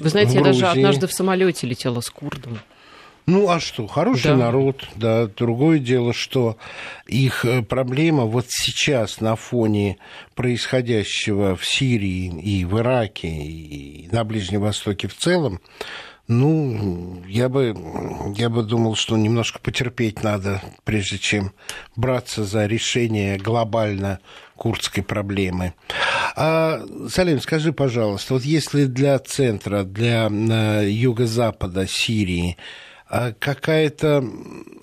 Вы 0.00 0.08
знаете, 0.08 0.34
я 0.34 0.42
даже 0.42 0.66
однажды 0.66 1.06
в 1.06 1.12
самолете 1.12 1.66
летела 1.66 2.00
с 2.00 2.10
курдом. 2.10 2.58
Ну 3.26 3.48
а 3.48 3.60
что, 3.60 3.86
хороший 3.86 4.32
да. 4.32 4.36
народ, 4.36 4.88
да. 4.96 5.28
Другое 5.28 5.78
дело, 5.78 6.12
что 6.12 6.56
их 7.06 7.44
э, 7.44 7.62
проблема 7.62 8.24
вот 8.24 8.46
сейчас 8.48 9.20
на 9.20 9.36
фоне 9.36 9.98
происходящего 10.34 11.54
в 11.54 11.64
Сирии 11.64 12.26
и 12.40 12.64
в 12.64 12.80
Ираке 12.80 13.28
и 13.28 14.08
на 14.10 14.24
Ближнем 14.24 14.62
Востоке 14.62 15.06
в 15.06 15.14
целом, 15.14 15.60
Ну, 16.32 17.24
я 17.26 17.48
бы, 17.48 17.76
я 18.36 18.50
бы 18.50 18.62
думал, 18.62 18.94
что 18.94 19.16
немножко 19.16 19.58
потерпеть 19.58 20.22
надо, 20.22 20.62
прежде 20.84 21.18
чем 21.18 21.52
браться 21.96 22.44
за 22.44 22.66
решение 22.66 23.36
глобально 23.36 24.20
курдской 24.54 25.02
проблемы. 25.02 25.74
А, 26.36 26.86
Салим, 27.08 27.40
скажи, 27.40 27.72
пожалуйста, 27.72 28.34
вот 28.34 28.44
если 28.44 28.84
для 28.84 29.18
центра, 29.18 29.82
для 29.82 30.26
юго-запада 30.82 31.88
Сирии 31.88 32.56
а 33.08 33.32
какая-то 33.36 34.24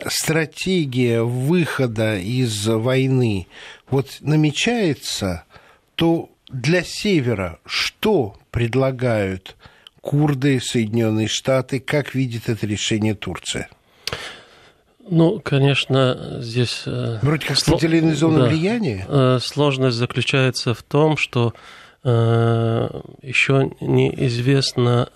стратегия 0.06 1.22
выхода 1.22 2.18
из 2.18 2.68
войны 2.68 3.48
вот 3.90 4.18
намечается, 4.20 5.46
то 5.96 6.30
для 6.50 6.84
севера 6.84 7.60
что 7.66 8.36
предлагают 8.52 9.56
курды, 10.08 10.62
Соединенные 10.62 11.28
Штаты, 11.28 11.82
как 11.82 12.16
видит 12.16 12.48
это 12.48 12.66
решение 12.66 13.14
Турция? 13.14 13.70
Ну, 15.10 15.42
конечно, 15.44 16.38
здесь... 16.40 16.84
Э, 16.86 17.20
Вроде 17.22 17.46
как 17.46 17.58
сло... 17.58 17.76
поделены 17.76 18.16
зоны 18.16 18.40
да. 18.40 18.46
влияния. 18.48 19.06
Э, 19.08 19.40
сложность 19.42 19.98
заключается 19.98 20.74
в 20.74 20.82
том, 20.82 21.18
что 21.18 21.54
э, 22.06 23.02
еще 23.22 23.72
неизвестно 23.82 25.10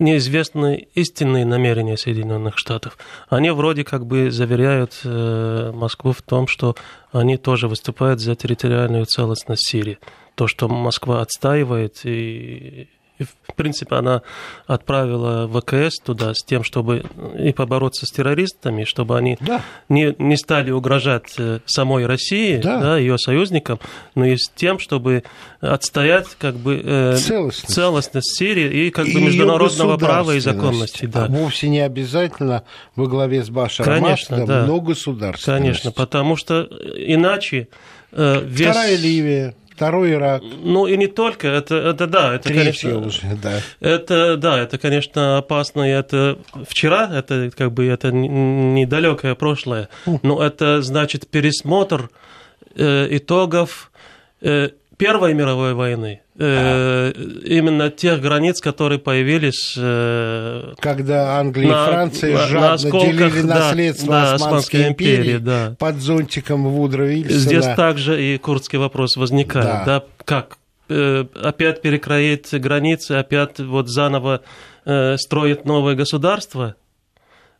неизвестны 0.00 0.88
истинные 0.94 1.44
намерения 1.44 1.98
Соединенных 1.98 2.56
Штатов. 2.56 2.96
Они 3.28 3.50
вроде 3.50 3.84
как 3.84 4.06
бы 4.06 4.30
заверяют 4.30 4.98
Москву 5.04 6.12
в 6.12 6.22
том, 6.22 6.46
что 6.46 6.74
они 7.12 7.36
тоже 7.36 7.68
выступают 7.68 8.18
за 8.18 8.34
территориальную 8.34 9.04
целостность 9.04 9.68
Сирии. 9.68 9.98
То, 10.36 10.46
что 10.46 10.68
Москва 10.68 11.20
отстаивает 11.20 12.00
и 12.04 12.88
и, 13.20 13.24
в 13.24 13.54
принципе, 13.54 13.96
она 13.96 14.22
отправила 14.66 15.46
ВКС 15.46 16.00
туда 16.02 16.32
с 16.32 16.42
тем, 16.42 16.64
чтобы 16.64 17.04
и 17.38 17.52
побороться 17.52 18.06
с 18.06 18.10
террористами, 18.10 18.84
чтобы 18.84 19.18
они 19.18 19.36
да. 19.40 19.62
не, 19.90 20.14
не 20.18 20.36
стали 20.36 20.70
угрожать 20.70 21.34
э, 21.36 21.60
самой 21.66 22.06
России, 22.06 22.56
да. 22.56 22.80
Да, 22.80 22.98
ее 22.98 23.18
союзникам, 23.18 23.78
но 24.14 24.24
и 24.24 24.36
с 24.36 24.48
тем, 24.48 24.78
чтобы 24.78 25.22
отстоять 25.60 26.28
как 26.38 26.56
бы, 26.56 26.80
э, 26.82 27.16
целостность. 27.18 27.74
целостность 27.74 28.38
Сирии 28.38 28.86
и 28.86 28.90
как 28.90 29.06
бы 29.06 29.20
международного 29.20 29.98
права 29.98 30.32
и 30.32 30.40
законности. 30.40 31.04
Да. 31.04 31.26
А 31.26 31.28
вовсе 31.28 31.68
не 31.68 31.80
обязательно 31.80 32.64
во 32.96 33.06
главе 33.06 33.44
с 33.44 33.50
Башаром 33.50 34.02
Конечно, 34.02 34.36
Асадом, 34.36 34.46
да. 34.46 34.66
но 34.66 34.80
государственность. 34.80 35.44
Конечно, 35.44 35.92
потому 35.92 36.36
что 36.36 36.62
иначе 36.96 37.68
э, 38.12 38.40
весь... 38.42 38.68
Вторая 38.68 38.96
Ливия 38.96 39.54
второй 39.80 40.12
Ирак. 40.12 40.42
Ну 40.62 40.86
и 40.86 40.96
не 40.98 41.06
только, 41.06 41.48
это, 41.48 41.74
это 41.74 42.06
да, 42.06 42.34
это, 42.34 42.50
Третье 42.50 42.90
конечно, 42.90 43.06
уже, 43.06 43.20
да. 43.42 43.60
Это, 43.80 44.36
да, 44.36 44.60
это, 44.60 44.76
конечно, 44.76 45.38
опасно, 45.38 45.88
и 45.88 45.90
это 45.90 46.36
вчера, 46.68 47.10
это 47.10 47.50
как 47.56 47.72
бы, 47.72 47.86
это 47.86 48.12
недалекое 48.12 49.34
прошлое, 49.34 49.88
но 50.22 50.44
это 50.44 50.82
значит 50.82 51.28
пересмотр 51.28 52.10
э, 52.74 53.06
итогов 53.16 53.90
э, 54.42 54.68
Первой 55.00 55.32
мировой 55.32 55.72
войны, 55.72 56.20
э, 56.38 57.12
именно 57.44 57.88
тех 57.88 58.20
границ, 58.20 58.60
которые 58.60 58.98
появились... 58.98 59.74
Э, 59.78 60.74
Когда 60.78 61.38
Англия 61.38 61.70
на, 61.70 61.84
и 61.84 61.86
Франция 61.86 62.34
на, 62.34 62.46
жадно 62.46 62.60
на 62.60 62.72
осколках, 62.74 63.32
делили 63.32 63.40
наследство 63.40 64.08
да, 64.12 64.34
Османской, 64.34 64.88
империи, 64.88 65.16
империи 65.16 65.38
да. 65.38 65.74
под 65.78 65.96
зонтиком 65.96 66.68
Вудро 66.68 67.04
Вильсона. 67.04 67.40
Здесь 67.40 67.64
также 67.76 68.22
и 68.22 68.36
курдский 68.36 68.78
вопрос 68.78 69.16
возникает, 69.16 69.66
да, 69.66 69.84
да 69.86 70.04
как 70.26 70.58
э, 70.90 71.24
опять 71.42 71.80
перекроить 71.80 72.52
границы, 72.52 73.12
опять 73.12 73.58
вот 73.58 73.88
заново 73.88 74.42
э, 74.84 75.16
строить 75.16 75.64
новое 75.64 75.94
государство, 75.94 76.74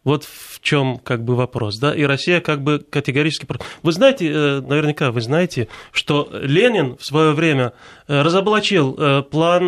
вот 0.03 0.25
в 0.25 0.61
чем 0.61 0.99
как 0.99 1.25
бы 1.25 1.37
вопрос, 1.37 1.79
да, 1.79 1.95
и 1.95 2.03
Россия 2.05 2.41
как 2.41 2.63
бы 2.63 2.79
категорически... 2.79 3.47
Вы 3.83 3.93
знаете, 3.93 4.31
э, 4.31 4.61
наверняка 4.61 5.11
вы 5.11 5.21
знаете, 5.21 5.69
что 5.93 6.29
Ленин 6.33 6.97
в 6.97 7.05
свое 7.05 7.33
время 7.33 7.75
э, 8.09 8.23
разоблачил 8.23 8.97
э, 8.99 9.23
план 9.23 9.61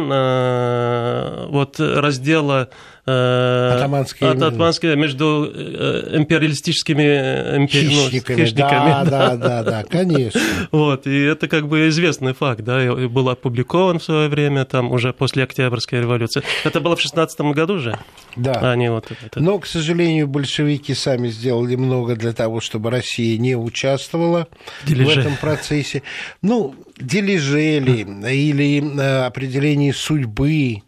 вот 1.52 1.78
раздела 1.78 2.70
Атаманские, 3.04 4.30
Атаманские 4.30 4.96
между 4.96 5.46
империалистическими 5.46 7.56
импер... 7.56 7.80
хищниками. 7.80 8.36
Ну, 8.36 8.44
хищниками 8.44 8.88
да, 8.88 9.04
да, 9.04 9.36
да, 9.36 9.62
да, 9.62 9.84
конечно. 9.84 10.40
Вот, 10.70 11.06
и 11.08 11.18
это 11.18 11.48
как 11.48 11.66
бы 11.66 11.88
известный 11.88 12.32
факт, 12.32 12.62
да, 12.62 12.84
и 12.84 13.08
был 13.08 13.28
опубликован 13.28 13.98
в 13.98 14.04
свое 14.04 14.28
время, 14.28 14.64
там, 14.64 14.92
уже 14.92 15.12
после 15.12 15.42
Октябрьской 15.42 16.00
революции. 16.00 16.42
Это 16.64 16.80
было 16.80 16.94
в 16.94 17.00
16 17.00 17.40
году 17.40 17.78
же? 17.78 17.98
Да. 18.36 18.60
А 18.62 18.76
не 18.76 18.90
вот 18.90 19.10
это. 19.10 19.40
Но, 19.40 19.58
к 19.58 19.66
сожалению, 19.66 20.28
большевики 20.28 20.94
сами 20.94 21.28
сделали 21.28 21.74
много 21.74 22.14
для 22.14 22.32
того, 22.32 22.60
чтобы 22.60 22.90
Россия 22.90 23.36
не 23.38 23.56
участвовала 23.56 24.46
Дележи. 24.86 25.16
в 25.16 25.18
этом 25.18 25.36
процессе. 25.36 26.02
Ну, 26.40 26.74
дележели 26.98 28.06
или 28.32 29.00
э, 29.00 29.26
определение 29.26 29.92
судьбы 29.92 30.82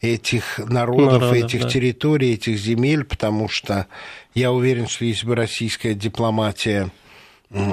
этих 0.00 0.58
народов, 0.58 1.20
Народов 1.20 1.32
этих 1.32 1.62
да. 1.62 1.68
территорий, 1.68 2.34
этих 2.34 2.58
земель, 2.58 3.04
потому 3.04 3.48
что 3.48 3.86
я 4.34 4.52
уверен, 4.52 4.86
что 4.88 5.04
если 5.04 5.26
бы 5.26 5.34
российская 5.34 5.94
дипломатия 5.94 6.90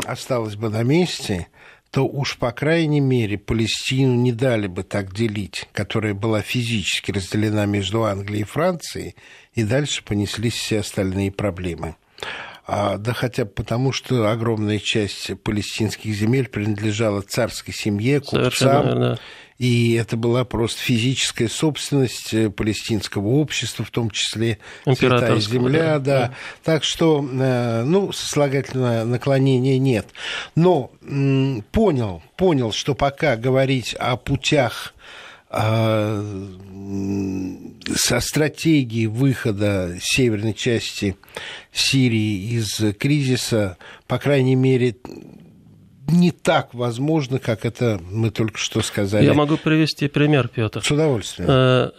осталась 0.06 0.56
бы 0.56 0.70
на 0.70 0.84
месте, 0.84 1.48
то 1.92 2.06
уж, 2.06 2.38
по 2.38 2.52
крайней 2.52 3.00
мере, 3.00 3.38
Палестину 3.38 4.16
не 4.16 4.32
дали 4.32 4.68
бы 4.68 4.84
так 4.84 5.14
делить, 5.14 5.68
которая 5.72 6.14
была 6.14 6.42
физически 6.42 7.12
разделена 7.12 7.66
между 7.66 8.04
Англией 8.04 8.42
и 8.42 8.46
Францией, 8.46 9.16
и 9.54 9.64
дальше 9.64 10.04
понеслись 10.04 10.56
все 10.56 10.80
остальные 10.80 11.32
проблемы. 11.32 11.96
А, 12.68 12.98
да 12.98 13.14
хотя 13.14 13.46
бы 13.46 13.52
потому, 13.52 13.94
что 13.94 14.30
огромная 14.30 14.80
часть 14.80 15.40
палестинских 15.44 16.14
земель 16.16 16.50
принадлежала 16.50 17.22
царской 17.22 17.74
семье, 17.74 18.22
купцам. 18.22 19.00
Да. 19.00 19.20
И 19.58 19.94
это 19.94 20.18
была 20.18 20.44
просто 20.44 20.82
физическая 20.82 21.48
собственность 21.48 22.34
э, 22.34 22.50
палестинского 22.50 23.28
общества, 23.28 23.86
в 23.86 23.90
том 23.90 24.12
числе 24.12 24.58
Святая 24.84 25.40
Земля, 25.40 26.00
да. 26.00 26.00
да. 26.00 26.34
Так 26.64 26.84
что, 26.84 27.26
э, 27.26 27.84
ну, 27.84 28.12
сослагательного 28.12 29.06
наклонения 29.06 29.80
нет. 29.80 30.08
Но 30.56 30.92
понял, 31.72 32.22
понял, 32.36 32.74
что 32.74 32.96
пока 32.96 33.38
говорить 33.38 33.94
о 33.94 34.18
путях 34.18 34.94
а, 35.58 36.22
со 37.96 38.20
стратегией 38.20 39.08
выхода 39.08 39.96
северной 40.02 40.54
части 40.54 41.16
Сирии 41.72 42.56
из 42.56 42.82
кризиса, 42.98 43.78
по 44.08 44.18
крайней 44.18 44.56
мере, 44.56 44.98
не 46.08 46.32
так 46.32 46.74
возможно, 46.74 47.40
как 47.40 47.66
это 47.66 48.00
мы 48.10 48.30
только 48.30 48.58
что 48.58 48.82
сказали. 48.82 49.26
Я 49.26 49.34
могу 49.34 49.58
привести 49.58 50.08
пример, 50.08 50.48
Петр. 50.48 50.84
С 50.84 50.92
удовольствием. 50.92 51.50
Э, 51.50 51.90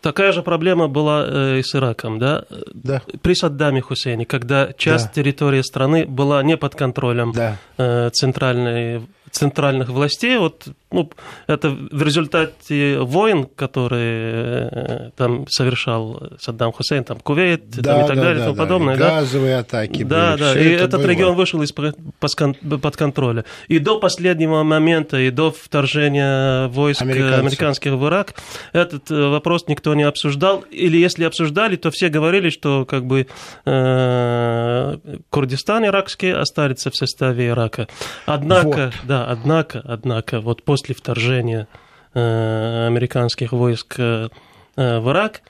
такая 0.00 0.32
же 0.32 0.42
проблема 0.42 0.88
была 0.88 1.24
э, 1.26 1.58
и 1.58 1.62
с 1.62 1.74
Ираком, 1.74 2.18
да? 2.18 2.44
Да. 2.74 3.02
При 3.22 3.34
Саддаме 3.34 3.80
Хусейне, 3.80 4.26
когда 4.26 4.72
часть 4.76 5.06
да. 5.06 5.12
территории 5.12 5.62
страны 5.62 6.06
была 6.06 6.42
не 6.42 6.56
под 6.56 6.74
контролем 6.74 7.32
да. 7.32 7.58
Э, 7.78 8.10
центральной 8.12 9.02
центральных 9.32 9.88
властей. 9.88 10.36
Вот, 10.36 10.68
ну, 10.92 11.10
это 11.46 11.70
в 11.70 12.02
результате 12.02 12.98
войн, 12.98 13.44
которые 13.44 14.68
э, 14.70 15.10
там 15.16 15.46
совершал 15.48 16.30
Саддам 16.38 16.72
Хусейн, 16.72 17.04
там 17.04 17.18
Кувейт 17.20 17.70
да, 17.70 17.94
там, 17.94 18.04
и 18.04 18.08
так 18.08 18.16
да, 18.16 18.22
далее 18.22 18.38
да, 18.38 18.40
и 18.40 18.44
тому 18.44 18.56
да, 18.56 18.62
подобное. 18.62 18.96
газовые 18.96 19.54
да? 19.54 19.60
атаки. 19.60 20.02
Да, 20.04 20.32
были, 20.32 20.40
да, 20.40 20.60
и 20.60 20.68
этот 20.68 21.00
было. 21.00 21.06
регион 21.06 21.34
вышел 21.34 21.62
из-под 21.62 21.96
под 22.18 22.96
контроля. 22.96 23.44
И 23.68 23.78
до 23.78 23.98
последнего 23.98 24.62
момента, 24.62 25.18
и 25.18 25.30
до 25.30 25.50
вторжения 25.50 26.68
войск 26.68 27.02
Американцев. 27.02 27.40
американских 27.40 27.92
в 27.92 28.06
Ирак, 28.06 28.34
этот 28.72 29.10
э, 29.10 29.28
вопрос 29.28 29.64
никто 29.68 29.94
не 29.94 30.02
обсуждал. 30.02 30.64
Или 30.70 30.98
если 30.98 31.24
обсуждали, 31.24 31.76
то 31.76 31.90
все 31.90 32.08
говорили, 32.08 32.50
что 32.50 32.84
как 32.84 33.06
бы 33.06 33.26
э, 33.64 34.96
Курдистан 35.30 35.84
иракский 35.86 36.32
останется 36.32 36.90
в 36.90 36.96
составе 36.96 37.48
Ирака. 37.48 37.88
Однако, 38.26 38.66
вот. 38.66 38.94
да, 39.04 39.26
однако, 39.26 39.82
однако, 39.84 40.40
вот 40.40 40.62
после 40.62 40.81
вторжения 40.90 41.68
э, 42.14 42.86
американских 42.88 43.52
войск 43.52 43.94
э, 43.98 44.28
в 44.76 45.10
Ирак, 45.10 45.42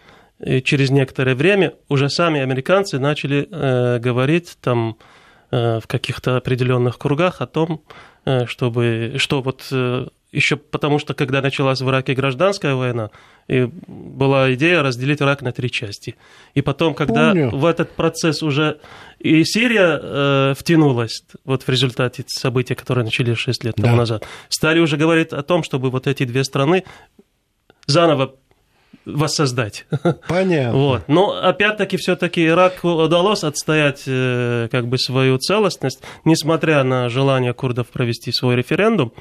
через 0.65 0.91
некоторое 0.91 1.35
время 1.35 1.75
уже 1.89 2.11
сами 2.11 2.41
американцы 2.41 2.99
начали 2.99 3.49
э, 3.51 3.99
говорить 3.99 4.59
там 4.61 4.97
в 5.51 5.83
каких-то 5.87 6.39
определенных 6.39 6.99
кругах 6.99 7.43
о 7.43 7.47
том, 7.47 7.83
чтобы, 8.47 9.17
что 9.19 9.43
вот 9.43 9.71
еще 10.33 10.57
потому, 10.57 10.99
что 10.99 11.15
когда 11.15 11.43
началась 11.43 11.81
в 11.81 11.89
Ираке 11.89 12.15
гражданская 12.15 12.75
война, 12.75 13.11
и 13.49 13.69
была 13.87 14.53
идея 14.55 14.83
разделить 14.83 15.21
Ирак 15.21 15.43
на 15.43 15.53
три 15.53 15.71
части. 15.71 16.17
И 16.55 16.63
потом, 16.63 16.95
когда 16.95 17.31
Помню. 17.31 17.51
в 17.51 17.67
этот 17.67 17.91
процесс 17.93 18.43
уже 18.43 18.81
и 19.19 19.45
Сирия 19.45 20.01
э, 20.03 20.55
втянулась, 20.57 21.23
вот 21.45 21.63
в 21.63 21.69
результате 21.69 22.25
событий, 22.27 22.75
которые 22.75 23.05
начались 23.05 23.39
6 23.39 23.65
лет 23.65 23.77
тому 23.77 23.89
да. 23.89 23.97
назад, 23.97 24.27
стали 24.49 24.81
уже 24.81 24.97
говорить 24.97 25.33
о 25.33 25.43
том, 25.43 25.63
чтобы 25.63 25.91
вот 25.91 26.07
эти 26.07 26.25
две 26.25 26.45
страны 26.45 26.85
заново 27.87 28.35
воссоздать. 29.05 29.87
Понятно. 30.29 30.79
Вот. 30.79 31.09
Но 31.09 31.33
опять-таки 31.33 31.97
все-таки 31.97 32.47
Ираку 32.47 32.89
удалось 32.89 33.45
отстоять 33.45 34.05
э, 34.07 34.69
как 34.71 34.87
бы 34.87 34.99
свою 34.99 35.39
целостность, 35.39 36.03
несмотря 36.25 36.85
на 36.85 37.09
желание 37.09 37.53
курдов 37.53 37.89
провести 37.89 38.33
свой 38.33 38.57
референдум. 38.57 39.13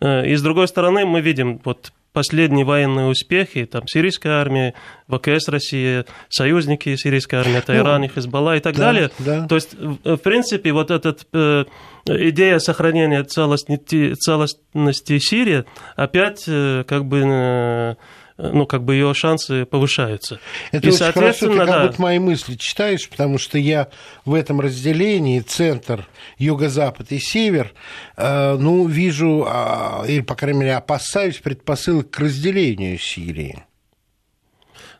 Э, 0.00 0.26
и 0.26 0.34
с 0.34 0.42
другой 0.42 0.68
стороны 0.68 1.04
мы 1.04 1.20
видим 1.20 1.60
вот 1.64 1.92
последние 2.12 2.64
военные 2.64 3.08
успехи, 3.08 3.66
там 3.66 3.86
сирийская 3.86 4.40
армия, 4.40 4.72
ВКС 5.06 5.48
России, 5.48 6.06
союзники 6.30 6.96
сирийской 6.96 7.34
армии, 7.34 7.58
это 7.58 7.74
ну, 7.74 7.80
Иран 7.80 8.04
и 8.04 8.08
Хизбалла 8.08 8.56
и 8.56 8.60
так 8.60 8.74
да, 8.74 8.84
далее. 8.84 9.10
Да. 9.18 9.46
То 9.46 9.56
есть, 9.56 9.74
в 9.78 10.16
принципе, 10.16 10.72
вот 10.72 10.90
эта 10.90 11.14
э, 11.34 11.64
идея 12.06 12.58
сохранения 12.58 13.22
целостности, 13.22 14.14
целостности 14.14 15.18
Сирии 15.18 15.64
опять 15.94 16.46
как 16.86 17.04
бы 17.04 17.96
ну, 18.38 18.66
как 18.66 18.84
бы 18.84 18.94
ее 18.94 19.14
шансы 19.14 19.64
повышаются. 19.64 20.38
Это 20.72 20.88
и, 20.88 20.90
очень 20.90 21.12
хорошо, 21.12 21.48
ты 21.48 21.56
как 21.56 21.66
да. 21.66 21.86
будто 21.86 22.02
мои 22.02 22.18
мысли 22.18 22.54
читаешь, 22.54 23.08
потому 23.08 23.38
что 23.38 23.58
я 23.58 23.88
в 24.24 24.34
этом 24.34 24.60
разделении 24.60 25.40
центр, 25.40 26.06
юго-запад 26.38 27.12
и 27.12 27.18
север, 27.18 27.72
э, 28.16 28.56
ну, 28.58 28.86
вижу, 28.86 29.46
э, 29.48 30.08
или, 30.08 30.20
по 30.20 30.34
крайней 30.34 30.60
мере, 30.60 30.76
опасаюсь 30.76 31.38
предпосылок 31.38 32.10
к 32.10 32.18
разделению 32.18 32.98
Сирии. 32.98 33.64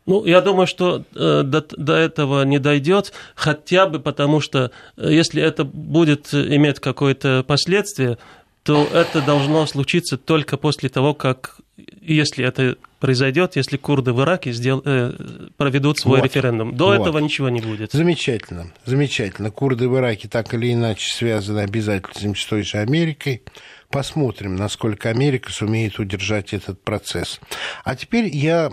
Ну, 0.07 0.25
я 0.25 0.40
думаю, 0.40 0.68
что 0.68 1.03
э, 1.14 1.42
до, 1.42 1.66
до 1.77 1.94
этого 1.94 2.44
не 2.44 2.61
дойдет, 2.61 3.12
хотя 3.35 3.87
бы 3.87 3.99
потому, 3.99 4.40
что 4.40 4.70
э, 4.96 5.12
если 5.12 5.42
это 5.42 5.64
будет 5.64 6.33
иметь 6.33 6.79
какое-то 6.79 7.44
последствие, 7.46 8.16
то 8.62 8.87
это 8.92 9.20
должно 9.20 9.66
случиться 9.66 10.16
только 10.16 10.57
после 10.57 10.88
того, 10.88 11.12
как, 11.12 11.57
если 12.00 12.44
это 12.44 12.76
произойдет, 13.00 13.56
если 13.56 13.76
курды 13.76 14.12
в 14.12 14.22
Ираке 14.22 14.52
сдел... 14.52 14.82
э, 14.84 15.12
проведут 15.56 15.98
свой 15.98 16.20
вот. 16.20 16.24
референдум. 16.24 16.74
До 16.76 16.86
вот. 16.86 17.00
этого 17.00 17.18
ничего 17.18 17.48
не 17.48 17.60
будет. 17.60 17.92
Замечательно, 17.92 18.72
замечательно. 18.84 19.50
Курды 19.50 19.88
в 19.88 19.96
Ираке 19.96 20.28
так 20.28 20.54
или 20.54 20.72
иначе 20.72 21.12
связаны 21.12 21.60
обязательно 21.60 22.34
с 22.34 22.44
той 22.44 22.62
же 22.62 22.78
Америкой. 22.78 23.42
Посмотрим, 23.90 24.56
насколько 24.56 25.10
Америка 25.10 25.52
сумеет 25.52 25.98
удержать 25.98 26.52
этот 26.52 26.82
процесс. 26.82 27.40
А 27.84 27.94
теперь 27.94 28.34
я 28.34 28.70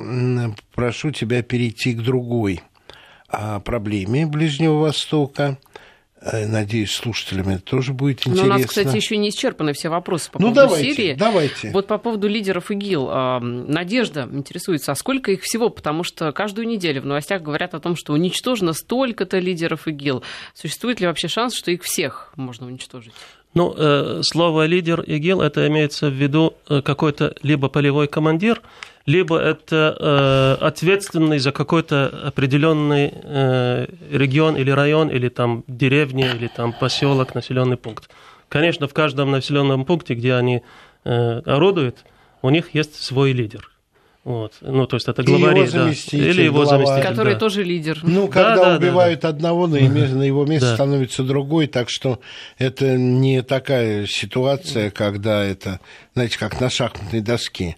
прошу 0.73 1.11
тебя 1.11 1.43
перейти 1.43 1.93
к 1.93 2.01
другой 2.01 2.61
а, 3.27 3.59
проблеме 3.59 4.25
Ближнего 4.25 4.79
Востока– 4.79 5.57
надеюсь, 6.47 6.91
слушателям 6.91 7.49
это 7.49 7.61
тоже 7.61 7.93
будет 7.93 8.19
интересно. 8.21 8.47
Но 8.47 8.55
у 8.55 8.57
нас, 8.57 8.67
кстати, 8.67 8.95
еще 8.95 9.17
не 9.17 9.29
исчерпаны 9.29 9.73
все 9.73 9.89
вопросы 9.89 10.31
по 10.31 10.39
ну, 10.39 10.47
поводу 10.47 10.67
давайте, 10.67 10.93
Сирии. 10.93 11.15
Давайте. 11.15 11.71
Вот 11.71 11.87
по 11.87 11.97
поводу 11.97 12.27
лидеров 12.27 12.71
ИГИЛ. 12.71 13.39
Надежда 13.41 14.29
интересуется, 14.31 14.91
а 14.91 14.95
сколько 14.95 15.31
их 15.31 15.41
всего? 15.41 15.69
Потому 15.69 16.03
что 16.03 16.31
каждую 16.31 16.67
неделю 16.67 17.01
в 17.01 17.05
новостях 17.05 17.41
говорят 17.41 17.73
о 17.73 17.79
том, 17.79 17.95
что 17.95 18.13
уничтожено 18.13 18.73
столько-то 18.73 19.39
лидеров 19.39 19.87
ИГИЛ. 19.87 20.23
Существует 20.53 20.99
ли 20.99 21.07
вообще 21.07 21.27
шанс, 21.27 21.55
что 21.55 21.71
их 21.71 21.83
всех 21.83 22.31
можно 22.35 22.67
уничтожить? 22.67 23.13
Ну, 23.53 23.73
э, 23.77 24.21
слово 24.23 24.65
лидер 24.65 25.01
ИГИЛ 25.01 25.41
это 25.41 25.67
имеется 25.67 26.09
в 26.09 26.13
виду 26.13 26.55
э, 26.69 26.81
какой-то 26.81 27.35
либо 27.43 27.69
полевой 27.69 28.07
командир, 28.07 28.61
либо 29.05 29.37
это 29.37 29.97
э, 29.99 30.65
ответственный 30.65 31.39
за 31.39 31.51
какой-то 31.51 32.07
определенный 32.25 33.11
э, 33.13 33.87
регион 34.11 34.55
или 34.55 34.71
район, 34.71 35.09
или 35.09 35.29
там 35.29 35.63
деревня, 35.67 36.33
или 36.33 36.47
там 36.47 36.73
поселок, 36.73 37.35
населенный 37.35 37.77
пункт. 37.77 38.09
Конечно, 38.49 38.87
в 38.87 38.93
каждом 38.93 39.31
населенном 39.31 39.83
пункте, 39.85 40.13
где 40.13 40.35
они 40.35 40.61
э, 41.03 41.39
орудуют, 41.45 42.05
у 42.41 42.49
них 42.49 42.73
есть 42.75 42.95
свой 42.95 43.33
лидер. 43.33 43.69
Вот. 44.23 44.53
Ну, 44.61 44.87
то 44.87 44.95
есть 44.95 45.07
это 45.09 45.21
главари, 45.21 45.59
его 45.59 45.71
да. 45.71 45.89
Или 45.89 46.43
его 46.43 46.61
глава, 46.63 46.77
заместитель. 46.77 47.09
Который 47.09 47.33
да. 47.33 47.39
тоже 47.39 47.63
лидер. 47.63 47.99
Ну, 48.03 48.29
когда 48.29 48.55
да, 48.55 48.77
убивают 48.77 49.19
да, 49.19 49.29
да. 49.29 49.35
одного, 49.35 49.67
на, 49.67 49.79
на 49.79 50.23
его 50.23 50.45
месте 50.45 50.67
да. 50.67 50.75
становится 50.75 51.23
другой, 51.23 51.67
так 51.67 51.89
что 51.89 52.21
это 52.57 52.97
не 52.97 53.41
такая 53.41 54.05
ситуация, 54.05 54.91
когда 54.91 55.43
это, 55.43 55.81
знаете, 56.13 56.39
как 56.39 56.61
на 56.61 56.69
шахматной 56.69 57.19
доске 57.19 57.75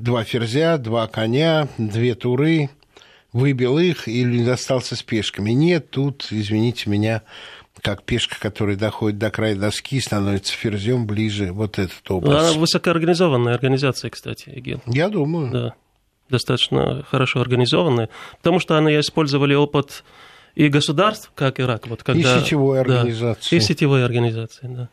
два 0.00 0.24
ферзя, 0.24 0.78
два 0.78 1.06
коня, 1.06 1.68
две 1.78 2.14
туры, 2.14 2.70
выбил 3.32 3.78
их 3.78 4.08
или 4.08 4.48
остался 4.48 4.96
с 4.96 5.02
пешками. 5.02 5.50
Нет, 5.50 5.90
тут, 5.90 6.28
извините 6.30 6.90
меня, 6.90 7.22
как 7.82 8.02
пешка, 8.02 8.36
которая 8.38 8.76
доходит 8.76 9.18
до 9.18 9.30
края 9.30 9.54
доски, 9.54 10.00
становится 10.00 10.52
ферзем 10.52 11.06
ближе, 11.06 11.52
вот 11.52 11.78
этот 11.78 12.10
образ. 12.10 12.50
Она 12.50 12.58
высокоорганизованная 12.58 13.54
организация, 13.54 14.10
кстати, 14.10 14.50
ЕГИЛ. 14.50 14.82
Я 14.86 15.08
думаю. 15.08 15.50
Да, 15.50 15.74
достаточно 16.28 17.04
хорошо 17.08 17.40
организованная, 17.40 18.08
потому 18.38 18.58
что 18.58 18.76
они 18.76 18.98
использовали 18.98 19.54
опыт 19.54 20.04
и 20.54 20.68
государств, 20.68 21.30
как 21.34 21.60
Ирак. 21.60 21.86
Вот, 21.86 22.02
когда, 22.02 22.36
и 22.36 22.40
сетевой 22.40 22.80
организации. 22.80 23.50
Да, 23.50 23.56
и 23.56 23.60
сетевой 23.60 24.04
организации, 24.04 24.66
да. 24.66 24.88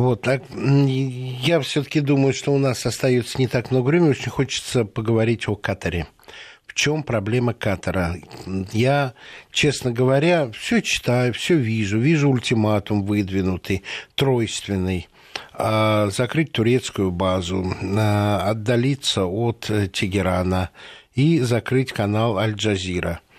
Вот, 0.00 0.22
так, 0.22 0.44
я 0.50 1.60
все-таки 1.60 2.00
думаю, 2.00 2.32
что 2.32 2.54
у 2.54 2.58
нас 2.58 2.86
остается 2.86 3.36
не 3.36 3.46
так 3.46 3.70
много 3.70 3.88
времени. 3.88 4.12
Очень 4.12 4.30
хочется 4.30 4.86
поговорить 4.86 5.46
о 5.46 5.56
Катаре. 5.56 6.06
В 6.66 6.72
чем 6.72 7.02
проблема 7.02 7.52
Катара? 7.52 8.16
Я, 8.72 9.12
честно 9.52 9.92
говоря, 9.92 10.50
все 10.52 10.80
читаю, 10.80 11.34
все 11.34 11.56
вижу. 11.56 11.98
Вижу 11.98 12.30
ультиматум 12.30 13.02
выдвинутый, 13.02 13.82
тройственный 14.14 15.06
а, 15.52 16.08
закрыть 16.08 16.52
турецкую 16.52 17.10
базу, 17.10 17.70
а, 17.82 18.48
отдалиться 18.48 19.26
от 19.26 19.68
э, 19.68 19.86
Тегерана 19.88 20.70
и 21.14 21.40
закрыть 21.40 21.92
канал 21.92 22.38
Аль-Джазира– 22.38 23.20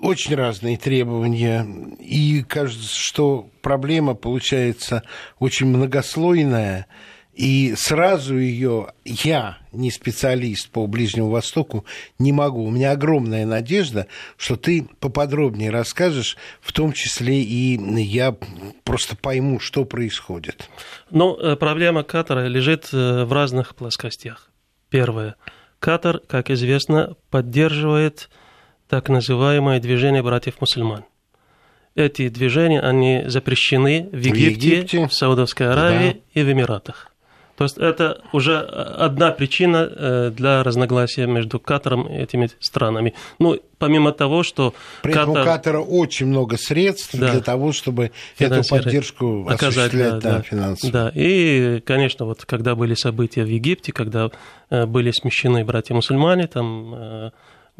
очень 0.00 0.34
разные 0.36 0.76
требования, 0.76 1.66
и 1.98 2.42
кажется, 2.42 2.96
что 2.96 3.50
проблема 3.68 4.14
получается 4.14 5.02
очень 5.40 5.66
многослойная, 5.66 6.86
и 7.34 7.74
сразу 7.76 8.38
ее 8.38 8.94
я, 9.04 9.58
не 9.72 9.90
специалист 9.90 10.70
по 10.70 10.86
Ближнему 10.86 11.28
Востоку, 11.28 11.84
не 12.18 12.32
могу. 12.32 12.64
У 12.64 12.70
меня 12.70 12.92
огромная 12.92 13.44
надежда, 13.44 14.06
что 14.38 14.56
ты 14.56 14.88
поподробнее 15.00 15.68
расскажешь, 15.68 16.38
в 16.62 16.72
том 16.72 16.92
числе 16.92 17.42
и 17.42 17.78
я 18.00 18.34
просто 18.84 19.16
пойму, 19.16 19.60
что 19.60 19.84
происходит. 19.84 20.70
Ну, 21.10 21.36
э, 21.36 21.54
проблема 21.56 22.04
Катара 22.04 22.46
лежит 22.46 22.88
э, 22.94 23.24
в 23.24 23.32
разных 23.34 23.76
плоскостях. 23.76 24.50
Первое. 24.88 25.36
Катар, 25.78 26.20
как 26.20 26.48
известно, 26.48 27.16
поддерживает 27.28 28.30
так 28.88 29.10
называемое 29.10 29.78
движение 29.78 30.22
братьев-мусульман. 30.22 31.04
Эти 31.98 32.28
движения, 32.28 32.80
они 32.80 33.24
запрещены 33.26 34.08
в 34.12 34.18
Египте, 34.18 34.30
в, 34.30 34.62
Египте. 34.62 35.08
в 35.08 35.12
Саудовской 35.12 35.68
Аравии 35.68 36.12
да. 36.12 36.40
и 36.40 36.44
в 36.44 36.52
Эмиратах. 36.52 37.10
То 37.56 37.64
есть 37.64 37.76
это 37.76 38.20
уже 38.32 38.60
одна 38.60 39.32
причина 39.32 39.90
э, 39.90 40.30
для 40.32 40.62
разногласия 40.62 41.26
между 41.26 41.58
Катаром 41.58 42.06
и 42.06 42.14
этими 42.14 42.48
странами. 42.60 43.14
Ну, 43.40 43.58
помимо 43.78 44.12
того, 44.12 44.44
что 44.44 44.74
При 45.02 45.10
этом 45.10 45.34
Катар... 45.34 45.42
у 45.42 45.44
Катара 45.44 45.78
очень 45.80 46.26
много 46.26 46.56
средств 46.56 47.16
да, 47.18 47.32
для 47.32 47.40
того, 47.40 47.72
чтобы 47.72 48.12
эту 48.38 48.62
поддержку 48.62 49.48
оказать 49.48 49.90
да, 49.90 50.20
да, 50.20 50.42
финансово. 50.42 50.92
Да, 50.92 51.12
и, 51.12 51.80
конечно, 51.84 52.26
вот 52.26 52.44
когда 52.44 52.76
были 52.76 52.94
события 52.94 53.42
в 53.42 53.48
Египте, 53.48 53.90
когда 53.90 54.30
э, 54.70 54.86
были 54.86 55.10
смещены 55.10 55.64
братья-мусульмане, 55.64 56.46
там 56.46 56.94
э, 56.94 57.30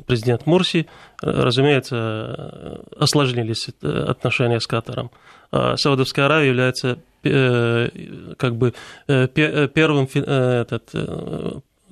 президент 0.07 0.47
Мурси, 0.47 0.87
э, 1.23 1.31
разумеется, 1.31 2.83
осложнились 2.99 3.69
э, 3.83 4.05
отношения 4.09 4.61
с 4.61 4.67
Катаром. 4.67 5.11
А 5.51 5.77
Саудовская 5.77 6.27
Аравия 6.27 6.49
является 6.49 6.99
э, 7.25 7.89
как 8.37 8.57
бы 8.57 8.75
первым 9.07 10.05
этот, 10.15 10.91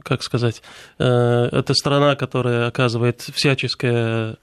как 0.02 0.22
сказать, 0.22 0.62
это 0.98 1.72
страна, 1.74 2.16
которая 2.16 2.68
оказывает 2.68 3.22
всяческое 3.22 4.36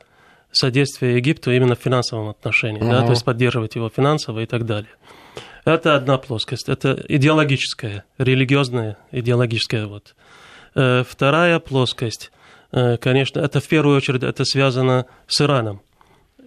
содействие 0.52 1.18
Египту 1.18 1.52
именно 1.52 1.76
в 1.76 1.80
финансовом 1.80 2.30
отношении, 2.30 2.82
uh-huh. 2.82 2.90
да, 2.90 3.06
то 3.06 3.12
есть 3.12 3.24
поддерживать 3.24 3.76
его 3.76 3.90
финансово 3.90 4.42
и 4.42 4.46
так 4.46 4.66
далее. 4.66 4.92
Это 5.66 5.96
одна 5.96 6.18
плоскость, 6.18 6.70
это 6.70 7.04
идеологическая, 7.08 8.04
религиозная, 8.18 8.98
идеологическая 9.12 9.88
вот. 9.88 10.16
Вторая 10.74 11.60
плоскость– 11.60 12.32
Э, 12.42 12.43
конечно, 12.98 13.40
это 13.40 13.60
в 13.60 13.68
первую 13.68 13.98
очередь 13.98 14.24
это 14.24 14.46
связано 14.46 15.06
с 15.28 15.42
Ираном. 15.42 15.82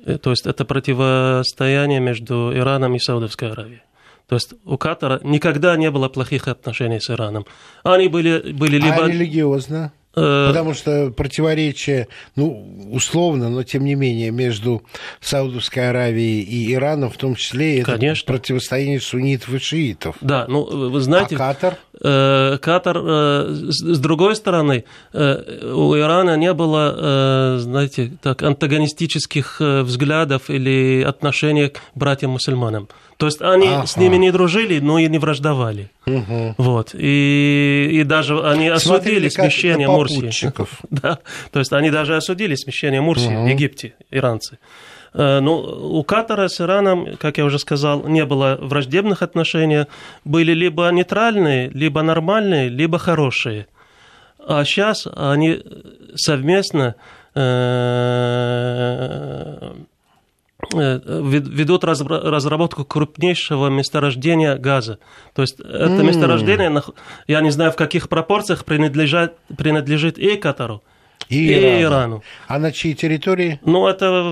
Э, 0.07 0.19
то 0.19 0.31
есть 0.31 0.47
это 0.47 0.65
противостояние 0.65 2.01
между 2.01 2.53
Ираном 2.55 2.95
и 2.95 2.99
Саудовской 2.99 3.51
Аравией. 3.51 3.83
То 4.29 4.37
есть 4.37 4.55
у 4.65 4.77
Катара 4.77 5.21
никогда 5.23 5.77
не 5.77 5.91
было 5.91 6.09
плохих 6.09 6.49
отношений 6.49 7.01
с 7.01 7.11
Ираном. 7.11 7.47
Они 7.85 8.09
были, 8.09 8.53
были 8.53 8.77
либо... 8.77 9.05
А 9.05 9.09
религиозно? 9.09 9.93
Э, 10.17 10.47
Потому 10.49 10.73
что 10.73 11.11
противоречие, 11.11 12.09
ну, 12.37 12.89
условно, 12.91 13.51
но 13.51 13.63
тем 13.63 13.85
не 13.85 13.95
менее, 13.95 14.31
между 14.31 14.83
Саудовской 15.21 15.91
Аравией 15.91 16.41
и 16.41 16.73
Ираном, 16.73 17.11
в 17.11 17.19
том 17.19 17.35
числе, 17.35 17.81
это 17.81 17.93
Конечно. 17.93 18.27
противостояние 18.27 19.01
суннитов 19.01 19.51
и 19.51 19.59
шиитов. 19.59 20.17
Да, 20.23 20.47
ну, 20.49 20.65
вы 20.89 21.01
знаете... 21.01 21.37
А 21.37 21.39
Катар? 21.39 21.77
Э, 22.03 22.59
Катар, 22.61 22.99
э, 22.99 23.47
с 23.69 23.99
другой 23.99 24.37
стороны, 24.37 24.85
э, 25.13 25.73
у 25.73 25.97
Ирана 25.97 26.37
не 26.37 26.53
было, 26.53 27.59
знаете, 27.59 28.13
так, 28.23 28.43
антагонистических 28.43 29.61
взглядов 29.61 30.51
или 30.51 31.03
отношений 31.03 31.69
к 31.69 31.81
братьям-мусульманам. 31.95 32.89
То 33.17 33.27
есть 33.27 33.41
они 33.41 33.69
ага. 33.69 33.87
с 33.87 33.97
ними 33.97 34.17
не 34.17 34.31
дружили, 34.31 34.79
но 34.79 34.99
и 34.99 35.09
не 35.09 35.19
враждовали. 35.19 35.91
Угу. 36.07 36.57
Вот. 36.59 36.91
И, 36.95 37.89
и 37.91 38.05
даже 38.05 38.39
они 38.47 38.69
осудили 38.69 39.29
смещение 39.31 39.89
Мурсии. 39.89 40.53
да. 40.91 41.19
То 41.51 41.59
есть 41.59 41.73
они 41.73 41.91
даже 41.91 42.17
осудили 42.17 42.55
смещение 42.55 43.01
Мурсии 43.01 43.35
угу. 43.35 43.45
в 43.45 43.49
Египте, 43.49 43.95
иранцы. 44.11 44.59
Э, 45.15 45.41
ну, 45.41 45.57
у 45.57 46.03
Катара 46.03 46.49
с 46.49 46.61
Ираном, 46.61 47.17
как 47.17 47.39
я 47.39 47.45
уже 47.45 47.59
сказал, 47.59 48.07
не 48.07 48.25
было 48.25 48.59
враждебных 48.61 49.23
отношений. 49.23 49.87
Были 50.25 50.53
либо 50.53 50.89
нейтральные, 50.91 51.71
либо 51.71 52.03
нормальные, 52.03 52.69
либо 52.69 52.99
хорошие. 52.99 53.67
А 54.47 54.65
сейчас 54.65 55.09
они 55.17 55.63
совместно 56.15 56.95
э, 57.35 57.41
э, 60.73 61.01
ведут 61.03 61.85
разработку 61.85 62.85
крупнейшего 62.85 63.69
месторождения 63.69 64.57
газа. 64.57 64.99
То 65.35 65.43
есть 65.43 65.59
это 65.61 66.03
месторождение, 66.03 66.83
я 67.27 67.41
не 67.41 67.51
знаю 67.51 67.73
в 67.73 67.77
каких 67.77 68.09
пропорциях 68.09 68.65
принадлежит, 68.65 69.35
принадлежит 69.57 70.19
и 70.19 70.37
Катару, 70.37 70.83
и, 71.29 71.49
и 71.49 71.53
Ирану. 71.53 71.83
Ирану. 71.83 72.23
А 72.49 72.59
на 72.59 72.73
чьей 72.73 72.95
территории? 72.95 73.61
Ну, 73.65 73.87
это 73.87 74.23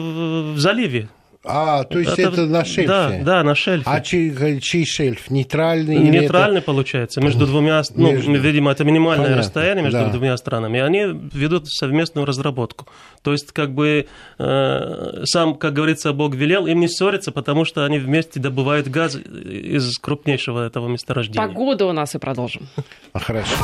в 0.54 0.58
заливе. 0.58 1.08
А, 1.46 1.84
то 1.84 1.98
есть 1.98 2.18
это, 2.18 2.30
это 2.30 2.46
на 2.46 2.64
шельфе? 2.64 2.88
Да, 2.88 3.18
да, 3.20 3.42
на 3.42 3.54
шельфе. 3.54 3.84
А 3.86 4.00
чей, 4.00 4.60
чей 4.60 4.86
шельф? 4.86 5.30
Нейтральный? 5.30 5.98
Нейтральный, 5.98 6.58
это... 6.58 6.66
получается, 6.66 7.20
между 7.20 7.46
двумя... 7.46 7.82
Ну, 7.94 8.12
между... 8.12 8.32
видимо, 8.32 8.72
это 8.72 8.82
минимальное 8.84 9.26
Понятно, 9.26 9.42
расстояние 9.42 9.84
между 9.84 9.98
да. 9.98 10.08
двумя 10.08 10.36
странами. 10.38 10.78
И 10.78 10.80
они 10.80 11.02
ведут 11.32 11.68
совместную 11.68 12.24
разработку. 12.24 12.86
То 13.22 13.32
есть, 13.32 13.52
как 13.52 13.74
бы, 13.74 14.06
э, 14.38 15.22
сам, 15.24 15.54
как 15.56 15.74
говорится, 15.74 16.14
Бог 16.14 16.34
велел, 16.34 16.66
им 16.66 16.80
не 16.80 16.88
ссориться, 16.88 17.30
потому 17.30 17.66
что 17.66 17.84
они 17.84 17.98
вместе 17.98 18.40
добывают 18.40 18.88
газ 18.88 19.14
из 19.16 19.98
крупнейшего 19.98 20.66
этого 20.66 20.88
месторождения. 20.88 21.46
Погода 21.46 21.84
у 21.84 21.92
нас 21.92 22.14
и 22.14 22.18
продолжим. 22.18 22.68
Хорошо. 23.12 23.54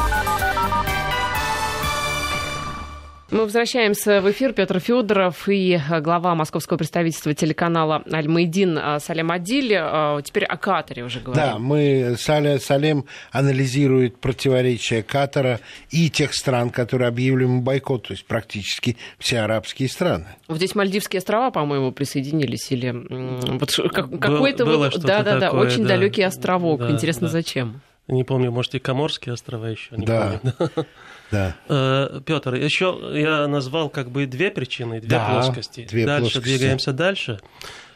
Мы 3.31 3.45
возвращаемся 3.45 4.21
в 4.21 4.31
эфир. 4.33 4.53
Петр 4.53 4.81
Федоров 4.81 5.49
и 5.49 5.79
э, 5.79 6.01
глава 6.01 6.35
московского 6.35 6.77
представительства 6.77 7.33
телеканала 7.33 8.03
Аль-Майдин 8.13 8.77
э, 8.77 8.99
Салем 8.99 9.31
Адиль. 9.31 9.73
Э, 9.73 10.21
теперь 10.25 10.45
о 10.45 10.57
Катаре 10.57 11.05
уже 11.05 11.21
говорим. 11.21 11.41
Да, 11.41 11.59
мы, 11.59 12.17
Саля, 12.19 12.59
Салем 12.59 13.05
анализирует 13.31 14.19
противоречия 14.19 15.05
Катара 15.05 15.61
и 15.91 16.11
тех 16.11 16.35
стран, 16.35 16.71
которые 16.71 17.07
объявлены 17.07 17.61
бойкот, 17.61 18.09
то 18.09 18.15
есть 18.15 18.27
практически 18.27 18.97
все 19.21 19.41
арабские 19.41 19.89
страны. 19.89 20.27
Вот 20.49 20.57
здесь 20.57 20.75
Мальдивские 20.75 21.19
острова, 21.19 21.53
по-моему, 21.53 21.93
присоединились. 21.93 22.73
Или 22.73 22.91
вот 22.91 23.71
какой-то 23.93 24.65
вот, 24.65 25.01
да, 25.03 25.23
да, 25.23 25.39
да, 25.39 25.53
очень 25.53 25.85
да. 25.85 25.91
далекий 25.91 26.23
островок. 26.23 26.81
Да, 26.81 26.91
Интересно, 26.91 27.29
да. 27.29 27.33
зачем? 27.33 27.81
Не 28.09 28.25
помню, 28.25 28.51
может, 28.51 28.75
и 28.75 28.81
Коморские 28.81 29.35
острова 29.35 29.67
еще. 29.67 29.97
Не 29.97 30.05
да. 30.05 30.41
помню. 30.43 30.87
Да. 31.31 31.57
Э, 31.69 32.21
Петр, 32.25 32.55
еще 32.55 32.99
я 33.15 33.47
назвал 33.47 33.89
как 33.89 34.11
бы 34.11 34.27
две 34.27 34.51
причины, 34.51 35.01
две 35.01 35.11
да, 35.11 35.31
плоскости. 35.31 35.87
Две 35.89 36.07
дальше 36.07 36.33
плоскости. 36.33 36.59
двигаемся 36.59 36.93
дальше. 36.93 37.41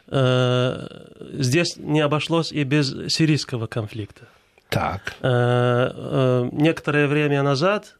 Э, 0.09 0.87
здесь 1.32 1.76
не 1.76 2.01
обошлось 2.01 2.53
и 2.53 2.62
без 2.64 2.91
сирийского 3.12 3.66
конфликта. 3.66 4.28
Так. 4.68 5.14
Э, 5.20 6.49
некоторое 6.53 7.07
время 7.07 7.43
назад 7.43 7.97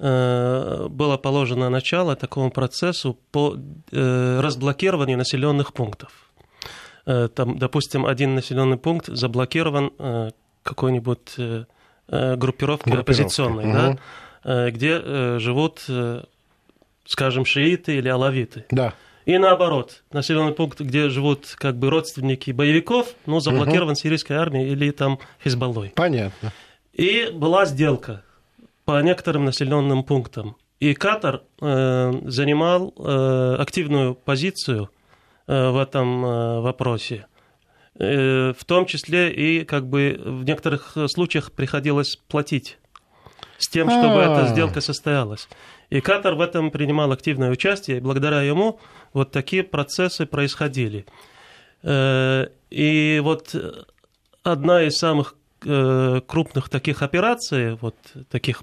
было 0.00 1.16
положено 1.20 1.70
начало 1.70 2.14
такому 2.14 2.52
процессу 2.52 3.18
по 3.32 3.56
разблокированию 3.90 5.18
населенных 5.18 5.72
пунктов. 5.72 6.12
Там, 7.04 7.58
допустим, 7.58 8.06
один 8.06 8.36
населенный 8.36 8.76
пункт 8.76 9.06
заблокирован 9.08 9.90
какой-нибудь 10.62 11.64
группировкой 12.06 13.00
оппозиционной, 13.00 13.64
угу. 13.64 13.72
да, 13.72 13.88
Э, 13.90 13.96
где 14.44 15.00
э, 15.02 15.38
живут, 15.40 15.84
э, 15.88 16.22
скажем, 17.06 17.44
шииты 17.44 17.96
или 17.96 18.08
алавиты. 18.08 18.64
Да. 18.70 18.94
И 19.28 19.36
наоборот, 19.36 20.04
населенный 20.10 20.54
пункт, 20.54 20.80
где 20.80 21.10
живут 21.10 21.54
как 21.56 21.76
бы 21.76 21.90
родственники 21.90 22.50
боевиков, 22.50 23.14
ну, 23.26 23.40
заблокирован 23.40 23.90
угу. 23.90 23.96
сирийской 23.96 24.32
армией 24.32 24.70
или 24.70 24.90
там 24.90 25.18
Хизбаллой. 25.44 25.92
Понятно. 25.94 26.52
И 26.94 27.28
была 27.32 27.66
сделка 27.66 28.22
по 28.86 29.02
некоторым 29.02 29.44
населенным 29.44 30.02
пунктам. 30.02 30.56
И 30.80 30.94
Катар 30.94 31.42
э, 31.60 32.12
занимал 32.24 32.94
э, 32.96 33.56
активную 33.58 34.14
позицию 34.14 34.88
э, 35.46 35.70
в 35.70 35.76
этом 35.76 36.24
э, 36.24 36.60
вопросе. 36.60 37.26
Э, 37.98 38.54
в 38.58 38.64
том 38.64 38.86
числе 38.86 39.30
и 39.30 39.64
как 39.64 39.86
бы 39.88 40.18
в 40.24 40.44
некоторых 40.44 40.96
случаях 41.08 41.52
приходилось 41.52 42.16
платить 42.28 42.78
с 43.58 43.68
тем, 43.68 43.90
чтобы 43.90 44.20
эта 44.20 44.44
а. 44.44 44.46
сделка 44.46 44.80
состоялась. 44.80 45.48
И 45.90 46.00
Катар 46.00 46.34
в 46.34 46.40
этом 46.40 46.70
принимал 46.70 47.12
активное 47.12 47.50
участие, 47.50 47.98
и 47.98 48.00
благодаря 48.00 48.42
ему 48.42 48.78
вот 49.12 49.32
такие 49.32 49.62
процессы 49.64 50.26
происходили. 50.26 51.06
Э, 51.82 52.46
и 52.70 53.20
вот 53.22 53.54
одна 54.42 54.82
из 54.82 54.96
самых 54.96 55.34
э, 55.64 56.20
крупных 56.26 56.68
таких 56.68 57.02
операций, 57.02 57.74
вот 57.76 57.96
таких, 58.30 58.62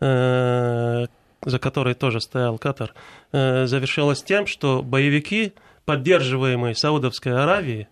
э, 0.00 1.06
за 1.44 1.58
которой 1.58 1.94
тоже 1.94 2.20
стоял 2.20 2.58
Катар, 2.58 2.94
завершилась 3.32 4.22
тем, 4.22 4.46
что 4.46 4.82
боевики, 4.82 5.52
поддерживаемые 5.84 6.74
Саудовской 6.74 7.32
Аравией, 7.32 7.88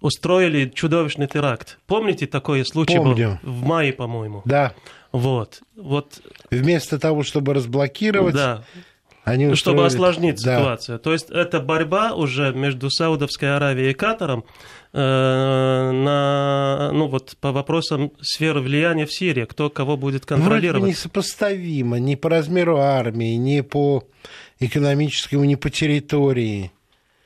устроили 0.00 0.68
чудовищный 0.68 1.26
теракт. 1.26 1.78
Помните 1.86 2.26
такой 2.26 2.64
случай 2.64 2.98
Помню. 2.98 3.40
был 3.42 3.50
в 3.50 3.64
мае, 3.64 3.92
по-моему? 3.92 4.42
Да. 4.44 4.74
Вот, 5.14 5.62
вот. 5.76 6.20
Вместо 6.50 6.98
того, 6.98 7.22
чтобы 7.22 7.54
разблокировать, 7.54 8.34
да. 8.34 8.64
они 9.22 9.46
устроили... 9.46 9.78
Чтобы 9.78 9.86
осложнить 9.86 10.42
да. 10.42 10.58
ситуацию. 10.58 10.98
То 10.98 11.12
есть 11.12 11.30
это 11.30 11.60
борьба 11.60 12.14
уже 12.14 12.52
между 12.52 12.90
Саудовской 12.90 13.54
Аравией 13.54 13.92
и 13.92 13.94
Катаром 13.94 14.44
э, 14.92 14.98
на, 14.98 16.90
ну 16.92 17.06
вот 17.06 17.36
по 17.40 17.52
вопросам 17.52 18.10
сферы 18.20 18.60
влияния 18.60 19.06
в 19.06 19.14
Сирии, 19.14 19.44
кто 19.44 19.70
кого 19.70 19.96
будет 19.96 20.26
контролировать. 20.26 20.80
Вроде 20.80 20.90
несопоставимо 20.94 22.00
ни 22.00 22.16
по 22.16 22.28
размеру 22.28 22.78
армии, 22.78 23.36
ни 23.36 23.60
по 23.60 24.02
экономическому, 24.58 25.44
ни 25.44 25.54
по 25.54 25.70
территории. 25.70 26.72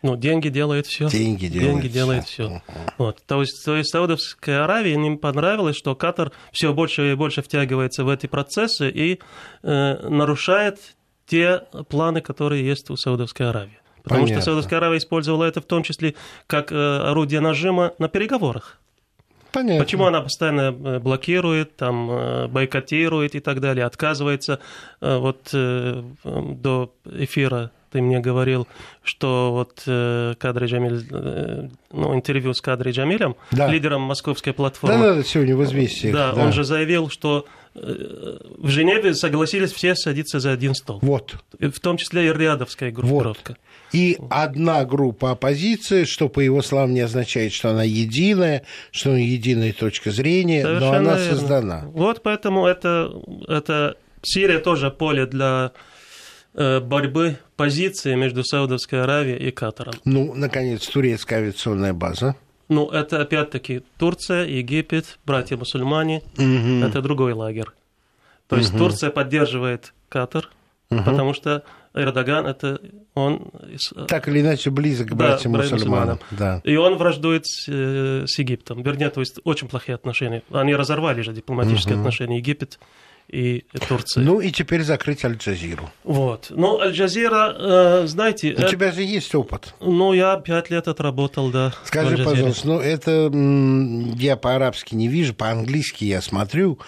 Ну, 0.02 0.16
деньги 0.16 0.48
делают 0.48 0.86
все. 0.86 1.08
Деньги 1.08 1.48
делают 1.48 1.72
Деньги 1.72 1.88
делают 1.88 2.26
все. 2.26 2.44
Uh-huh. 2.44 2.92
Вот. 2.98 3.22
То 3.26 3.40
есть, 3.40 3.64
то 3.64 3.76
есть 3.76 3.90
Саудовской 3.90 4.62
Аравии 4.62 4.92
им 4.92 5.18
понравилось, 5.18 5.76
что 5.76 5.96
Катар 5.96 6.30
все 6.52 6.72
больше 6.72 7.12
и 7.12 7.14
больше 7.14 7.42
втягивается 7.42 8.04
в 8.04 8.08
эти 8.08 8.26
процессы 8.26 8.88
и 8.90 9.18
э, 9.62 10.08
нарушает 10.08 10.78
те 11.26 11.62
планы, 11.88 12.20
которые 12.20 12.64
есть 12.64 12.90
у 12.90 12.96
Саудовской 12.96 13.50
Аравии. 13.50 13.78
Потому 14.04 14.22
Понятно. 14.22 14.40
что 14.42 14.50
Саудовская 14.50 14.78
Аравия 14.78 14.98
использовала 14.98 15.44
это 15.44 15.60
в 15.60 15.64
том 15.64 15.82
числе 15.82 16.14
как 16.46 16.72
э, 16.72 16.76
орудие 16.76 17.40
нажима 17.40 17.92
на 17.98 18.08
переговорах. 18.08 18.78
Понятно. 19.52 19.82
Почему 19.82 20.06
она 20.06 20.20
постоянно 20.20 20.74
э, 20.74 20.98
блокирует, 21.00 21.76
там, 21.76 22.10
э, 22.10 22.46
бойкотирует 22.46 23.34
и 23.34 23.40
так 23.40 23.60
далее, 23.60 23.84
отказывается. 23.84 24.60
Вот 25.00 25.50
до 25.52 26.94
эфира 27.04 27.72
ты 27.90 28.00
мне 28.00 28.20
говорил, 28.20 28.66
что 29.02 29.52
вот 29.52 29.82
э, 29.86 30.34
Кадри 30.38 30.66
Джамиль, 30.66 31.06
э, 31.10 31.68
ну, 31.92 32.14
интервью 32.14 32.54
с 32.54 32.60
Кадри 32.60 32.92
Джамилем, 32.92 33.36
да. 33.50 33.68
лидером 33.68 34.02
московской 34.02 34.52
платформы. 34.52 34.98
Да, 34.98 35.14
да, 35.14 35.22
сегодня 35.22 35.56
в 35.56 35.64
известиях. 35.64 36.14
Да, 36.14 36.32
да, 36.32 36.42
он 36.44 36.52
же 36.52 36.64
заявил, 36.64 37.08
что 37.08 37.46
э, 37.74 38.38
в 38.58 38.68
Женеве 38.68 39.14
согласились 39.14 39.72
все 39.72 39.94
садиться 39.94 40.40
за 40.40 40.52
один 40.52 40.74
стол. 40.74 40.98
Вот. 41.02 41.36
В 41.58 41.80
том 41.80 41.96
числе 41.96 42.26
и 42.26 42.32
Риадовская 42.32 42.90
группировка. 42.90 43.52
Вот. 43.52 43.58
И 43.92 44.18
одна 44.28 44.84
группа 44.84 45.30
оппозиции, 45.30 46.04
что, 46.04 46.28
по 46.28 46.40
его 46.40 46.60
словам, 46.60 46.92
не 46.92 47.00
означает, 47.00 47.52
что 47.52 47.70
она 47.70 47.84
единая, 47.84 48.64
что 48.90 49.10
она 49.10 49.18
единая 49.18 49.72
точка 49.72 50.10
зрения, 50.10 50.62
Совершенно 50.62 50.92
но 50.92 50.98
она 50.98 51.18
верно. 51.18 51.36
создана. 51.36 51.84
Вот 51.86 52.22
поэтому 52.22 52.66
это, 52.66 53.10
это 53.46 53.96
Сирия 54.22 54.58
тоже 54.58 54.90
поле 54.90 55.26
для 55.26 55.72
борьбы 56.58 57.38
позиции 57.56 58.14
между 58.14 58.42
Саудовской 58.42 59.02
Аравией 59.02 59.48
и 59.48 59.50
Катаром. 59.50 59.94
Ну, 60.04 60.34
наконец, 60.34 60.86
турецкая 60.86 61.40
авиационная 61.40 61.92
база. 61.92 62.34
Ну, 62.68 62.88
это 62.88 63.22
опять-таки 63.22 63.82
Турция, 63.98 64.44
Египет, 64.44 65.18
братья-мусульмане. 65.24 66.22
Угу. 66.36 66.86
Это 66.86 67.00
другой 67.00 67.32
лагерь. 67.32 67.68
То 68.46 68.56
есть 68.56 68.70
угу. 68.70 68.78
Турция 68.78 69.10
поддерживает 69.10 69.94
Катар, 70.08 70.50
угу. 70.90 71.02
потому 71.02 71.34
что 71.34 71.64
Эрдоган 71.94 72.46
это 72.46 72.80
он 73.14 73.50
так 74.06 74.28
или 74.28 74.40
иначе 74.40 74.70
близок 74.70 75.08
к 75.08 75.14
братьям 75.14 75.52
да, 75.52 75.58
мусульманам, 75.58 76.20
да. 76.30 76.60
И 76.64 76.76
он 76.76 76.96
враждует 76.96 77.46
с, 77.46 77.64
э, 77.68 78.24
с 78.26 78.38
Египтом. 78.38 78.82
Вернее, 78.82 79.10
то 79.10 79.20
есть 79.20 79.40
очень 79.44 79.68
плохие 79.68 79.94
отношения. 79.94 80.42
Они 80.50 80.74
разорвали 80.74 81.22
же 81.22 81.32
дипломатические 81.32 81.94
угу. 81.94 82.02
отношения 82.02 82.38
Египет 82.38 82.78
и 83.28 83.64
Турции. 83.86 84.20
Ну 84.20 84.40
и 84.40 84.50
теперь 84.50 84.82
закрыть 84.82 85.24
Аль-Джазиру. 85.24 85.90
Вот. 86.04 86.46
Ну, 86.50 86.80
Аль-Джазира, 86.80 87.54
э, 87.58 88.06
знаете... 88.06 88.50
У 88.50 88.60
это... 88.60 88.68
тебя 88.68 88.90
же 88.90 89.02
есть 89.02 89.34
опыт. 89.34 89.74
Ну, 89.80 90.12
я 90.14 90.36
пять 90.38 90.70
лет 90.70 90.88
отработал, 90.88 91.50
да. 91.50 91.72
Скажи, 91.84 92.16
пожалуйста, 92.24 92.66
ну 92.66 92.80
это 92.80 93.30
я 94.18 94.36
по-арабски 94.36 94.94
не 94.94 95.08
вижу, 95.08 95.34
по-английски 95.34 96.04
я 96.04 96.22
смотрю. 96.22 96.78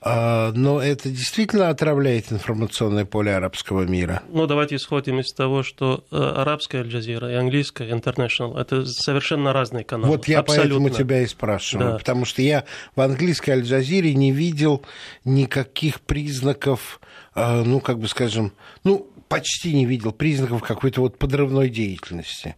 А, 0.00 0.52
но 0.52 0.80
это 0.80 1.10
действительно 1.10 1.70
отравляет 1.70 2.30
информационное 2.32 3.04
поле 3.04 3.34
арабского 3.34 3.82
мира. 3.82 4.22
Ну, 4.28 4.46
давайте 4.46 4.76
исходим 4.76 5.18
из 5.18 5.32
того, 5.32 5.64
что 5.64 6.04
э, 6.12 6.16
арабская 6.16 6.78
Аль-Джазира 6.78 7.32
и 7.32 7.34
английская 7.34 7.90
International– 7.90 8.58
это 8.60 8.86
совершенно 8.86 9.52
разные 9.52 9.84
каналы. 9.84 10.12
Вот 10.16 10.28
я 10.28 10.40
Абсолютно. 10.40 10.78
поэтому 10.78 10.90
тебя 10.90 11.22
и 11.22 11.26
спрашиваю, 11.26 11.92
да. 11.92 11.98
потому 11.98 12.24
что 12.24 12.42
я 12.42 12.64
в 12.94 13.00
английской 13.00 13.50
Аль-Джазире 13.50 14.14
не 14.14 14.30
видел 14.30 14.82
никаких 15.24 16.00
признаков, 16.00 17.00
э, 17.34 17.62
ну, 17.64 17.80
как 17.80 17.98
бы 17.98 18.06
скажем, 18.06 18.52
ну, 18.84 19.10
почти 19.28 19.74
не 19.74 19.84
видел 19.84 20.12
признаков 20.12 20.62
какой-то 20.62 21.00
вот 21.00 21.18
подрывной 21.18 21.70
деятельности. 21.70 22.54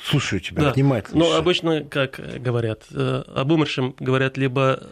Слушаю 0.00 0.40
тебя 0.40 0.62
да. 0.62 0.72
внимательно. 0.72 1.24
Ну, 1.24 1.34
обычно, 1.34 1.84
как 1.84 2.20
говорят, 2.40 2.84
э, 2.92 3.22
об 3.34 3.52
умершем 3.52 3.94
говорят 3.98 4.36
либо 4.36 4.82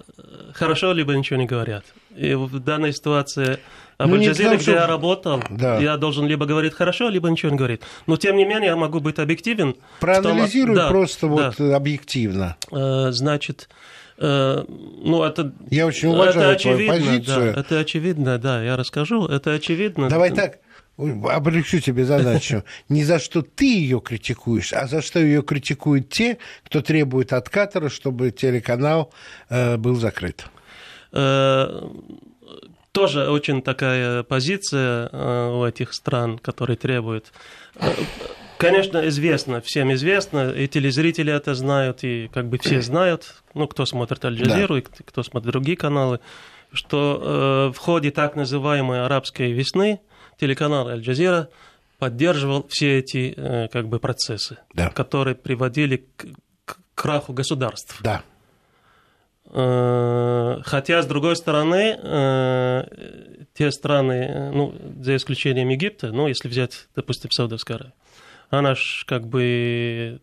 хорошо, 0.54 0.92
либо 0.92 1.14
ничего 1.14 1.38
не 1.38 1.46
говорят. 1.46 1.84
И 2.16 2.34
в 2.34 2.58
данной 2.60 2.92
ситуации 2.92 3.58
об 4.00 4.10
ну, 4.10 4.16
Аль-Джазире, 4.16 4.56
где 4.56 4.72
я 4.72 4.86
работал, 4.86 5.42
да. 5.50 5.78
я 5.78 5.96
должен 5.98 6.26
либо 6.26 6.46
говорить 6.46 6.74
хорошо, 6.74 7.08
либо 7.08 7.28
ничего 7.28 7.52
не 7.52 7.58
говорить. 7.58 7.82
Но, 8.06 8.16
тем 8.16 8.36
не 8.36 8.44
менее, 8.44 8.68
я 8.68 8.76
могу 8.76 9.00
быть 9.00 9.18
объективен. 9.18 9.76
Проанализируй 10.00 10.74
том, 10.74 10.88
просто 10.88 11.28
да, 11.28 11.52
вот 11.58 11.60
объективно. 11.60 12.56
Э, 12.72 13.08
значит, 13.10 13.68
э, 14.16 14.64
ну, 14.66 15.22
это... 15.22 15.52
Я 15.70 15.86
очень 15.86 16.08
уважаю 16.08 16.54
это 16.54 16.62
твою 16.62 16.88
позицию. 16.88 17.54
Да, 17.54 17.60
это 17.60 17.78
очевидно, 17.78 18.38
да, 18.38 18.62
я 18.62 18.76
расскажу. 18.76 19.26
Это 19.26 19.52
очевидно. 19.52 20.08
Давай 20.08 20.30
так, 20.30 20.60
облегчу 21.28 21.80
тебе 21.80 22.04
задачу. 22.04 22.64
Не 22.88 23.04
за 23.04 23.18
что 23.18 23.42
ты 23.42 23.64
ее 23.64 24.00
критикуешь, 24.00 24.72
а 24.72 24.86
за 24.86 25.02
что 25.02 25.18
ее 25.18 25.42
критикуют 25.42 26.08
те, 26.08 26.38
кто 26.64 26.82
требует 26.82 27.32
от 27.32 27.48
Катара, 27.48 27.88
чтобы 27.88 28.30
телеканал 28.30 29.12
э, 29.48 29.76
был 29.76 29.96
закрыт. 29.96 30.46
Э, 31.12 31.82
тоже 32.92 33.28
очень 33.28 33.62
такая 33.62 34.22
позиция 34.24 35.08
э, 35.12 35.50
у 35.52 35.64
этих 35.64 35.92
стран, 35.92 36.38
которые 36.38 36.76
требуют. 36.76 37.32
Конечно, 38.58 39.08
известно, 39.08 39.62
всем 39.62 39.92
известно, 39.94 40.50
и 40.50 40.68
телезрители 40.68 41.32
это 41.32 41.54
знают, 41.54 42.04
и 42.04 42.28
как 42.34 42.48
бы 42.48 42.58
все 42.58 42.82
знают, 42.82 43.42
ну, 43.54 43.66
кто 43.66 43.86
смотрит 43.86 44.22
Аль-Джазиру, 44.22 44.74
да. 44.74 44.80
и 44.80 44.82
кто 44.82 45.22
смотрит 45.22 45.52
другие 45.52 45.78
каналы, 45.78 46.20
что 46.70 47.70
э, 47.70 47.74
в 47.74 47.78
ходе 47.78 48.10
так 48.10 48.36
называемой 48.36 49.04
арабской 49.06 49.52
весны 49.52 50.00
телеканал 50.40 50.88
Аль-Джазира 50.88 51.50
поддерживал 51.98 52.66
все 52.68 52.98
эти 52.98 53.34
э, 53.36 53.68
как 53.68 53.88
бы, 53.88 54.00
процессы, 54.00 54.58
да. 54.72 54.88
которые 54.88 55.36
приводили 55.36 56.08
к, 56.16 56.26
к 56.64 56.78
краху 56.94 57.34
государств. 57.34 58.00
Да. 58.02 58.22
Э, 59.52 60.60
хотя, 60.64 61.02
с 61.02 61.06
другой 61.06 61.36
стороны, 61.36 61.98
э, 62.02 62.84
те 63.52 63.70
страны, 63.70 64.50
ну, 64.52 64.74
за 65.02 65.16
исключением 65.16 65.68
Египта, 65.68 66.10
ну, 66.10 66.26
если 66.26 66.48
взять, 66.48 66.88
допустим, 66.96 67.30
Саудовская 67.30 67.76
Аравия, 67.76 67.94
она 68.48 68.74
же 68.74 69.04
как 69.06 69.26
бы 69.26 70.20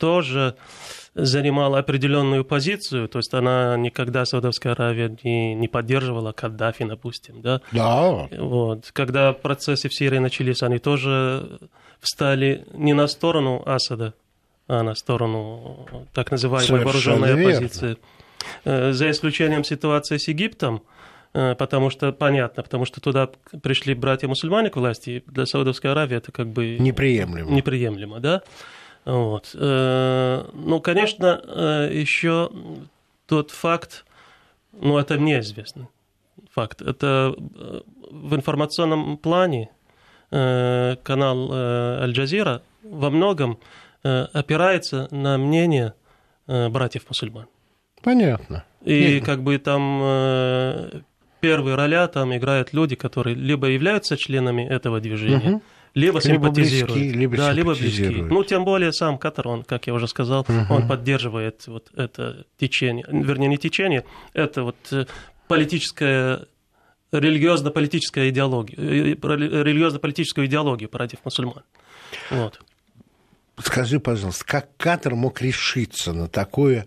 тоже 0.00 0.56
занимала 1.14 1.78
определенную 1.78 2.44
позицию, 2.44 3.08
то 3.08 3.18
есть 3.18 3.34
она 3.34 3.76
никогда 3.76 4.24
Саудовская 4.24 4.72
Аравия 4.72 5.16
не, 5.22 5.54
не 5.54 5.68
поддерживала 5.68 6.32
Каддафи, 6.32 6.84
допустим, 6.84 7.42
да? 7.42 7.60
Да. 7.72 8.28
Вот. 8.30 8.90
Когда 8.92 9.32
процессы 9.32 9.88
в 9.88 9.94
Сирии 9.94 10.18
начались, 10.18 10.62
они 10.62 10.78
тоже 10.78 11.58
встали 12.00 12.64
не 12.72 12.94
на 12.94 13.06
сторону 13.08 13.62
Асада, 13.66 14.14
а 14.68 14.82
на 14.82 14.94
сторону 14.94 15.86
так 16.14 16.30
называемой 16.30 16.84
вооруженной 16.84 17.34
оппозиции. 17.34 17.96
Э, 18.64 18.92
за 18.92 19.10
исключением 19.10 19.64
ситуации 19.64 20.16
с 20.16 20.28
Египтом, 20.28 20.82
э, 21.34 21.54
потому 21.56 21.90
что, 21.90 22.12
понятно, 22.12 22.62
потому 22.62 22.84
что 22.84 23.00
туда 23.00 23.28
пришли 23.62 23.94
братья-мусульмане 23.94 24.70
к 24.70 24.76
власти, 24.76 25.22
для 25.26 25.44
Саудовской 25.44 25.90
Аравии 25.90 26.16
это 26.16 26.32
как 26.32 26.48
бы... 26.48 26.78
Неприемлемо. 26.78 27.50
Неприемлемо, 27.50 28.20
да? 28.20 28.42
Вот. 29.04 29.50
Э, 29.54 30.44
ну, 30.52 30.80
конечно, 30.80 31.40
э, 31.44 31.90
еще 31.92 32.50
тот 33.26 33.50
факт, 33.50 34.04
ну, 34.72 34.98
это 34.98 35.18
мне 35.18 35.40
известный 35.40 35.88
факт, 36.52 36.82
это 36.82 37.34
э, 37.36 37.80
в 38.10 38.34
информационном 38.34 39.16
плане 39.16 39.70
канал 40.32 41.52
Аль-Джазира 41.52 42.62
во 42.84 43.10
многом 43.10 43.58
опирается 44.04 45.08
на 45.10 45.38
мнение 45.38 45.94
братьев-мусульман. 46.46 47.48
Понятно. 48.00 48.64
И 48.84 49.14
Нет. 49.14 49.24
как 49.24 49.42
бы 49.42 49.58
там 49.58 49.98
первые 51.40 51.74
роля 51.74 52.06
там 52.06 52.36
играют 52.36 52.72
люди, 52.72 52.94
которые 52.94 53.34
либо 53.34 53.66
являются 53.66 54.16
членами 54.16 54.62
этого 54.62 55.00
движения, 55.00 55.54
угу 55.54 55.62
либо. 55.94 56.20
Либо 56.24 56.50
близки, 56.50 57.12
либо 57.12 57.36
да, 57.36 57.52
либо 57.52 57.74
близки. 57.74 58.08
Ну, 58.08 58.44
тем 58.44 58.64
более 58.64 58.92
сам 58.92 59.18
Катар, 59.18 59.48
он, 59.48 59.62
как 59.64 59.86
я 59.86 59.94
уже 59.94 60.06
сказал, 60.08 60.42
угу. 60.42 60.74
он 60.74 60.88
поддерживает 60.88 61.66
вот 61.66 61.90
это 61.96 62.44
течение, 62.58 63.04
вернее, 63.10 63.48
не 63.48 63.58
течение, 63.58 64.04
это 64.32 64.62
вот 64.62 64.76
э, 64.92 65.06
политическая 65.48 66.46
религиозно-политическая 67.12 68.28
идеология, 68.30 68.76
э, 68.76 69.14
религиозно-политическую 69.14 70.46
идеологию 70.46 70.88
против 70.88 71.18
мусульман. 71.24 71.62
Вот. 72.30 72.60
Скажи, 73.58 74.00
пожалуйста, 74.00 74.44
как 74.44 74.76
Катар 74.76 75.14
мог 75.14 75.42
решиться 75.42 76.12
на 76.12 76.28
такое 76.28 76.86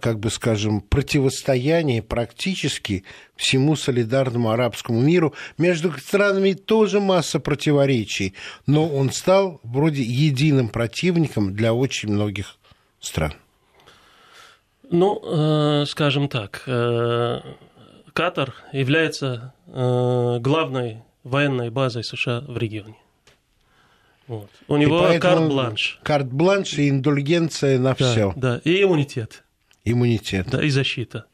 как 0.00 0.18
бы 0.18 0.30
скажем, 0.30 0.80
противостояние 0.80 2.02
практически 2.02 3.04
всему 3.36 3.76
солидарному 3.76 4.50
арабскому 4.50 5.00
миру. 5.00 5.34
Между 5.58 5.92
странами 5.92 6.52
тоже 6.52 7.00
масса 7.00 7.40
противоречий, 7.40 8.34
но 8.66 8.88
он 8.88 9.10
стал 9.10 9.60
вроде 9.62 10.02
единым 10.02 10.68
противником 10.68 11.54
для 11.54 11.74
очень 11.74 12.10
многих 12.10 12.56
стран. 13.00 13.34
Ну, 14.90 15.20
э, 15.22 15.86
скажем 15.86 16.28
так, 16.28 16.62
э, 16.66 17.40
Катар 18.12 18.54
является 18.72 19.54
э, 19.66 20.38
главной 20.40 21.02
военной 21.24 21.70
базой 21.70 22.04
США 22.04 22.42
в 22.46 22.56
регионе. 22.56 22.96
Вот. 24.26 24.50
У 24.68 24.76
него 24.76 25.06
карт-бланш. 25.20 26.00
Карт-бланш 26.02 26.74
и 26.74 26.88
индульгенция 26.88 27.78
на 27.78 27.94
да, 27.94 28.10
все. 28.10 28.32
Да, 28.36 28.60
и 28.64 28.82
иммунитет. 28.82 29.44
Иммунитет. 29.84 30.48
Да, 30.50 30.62
и 30.62 30.70
защита. 30.70 31.26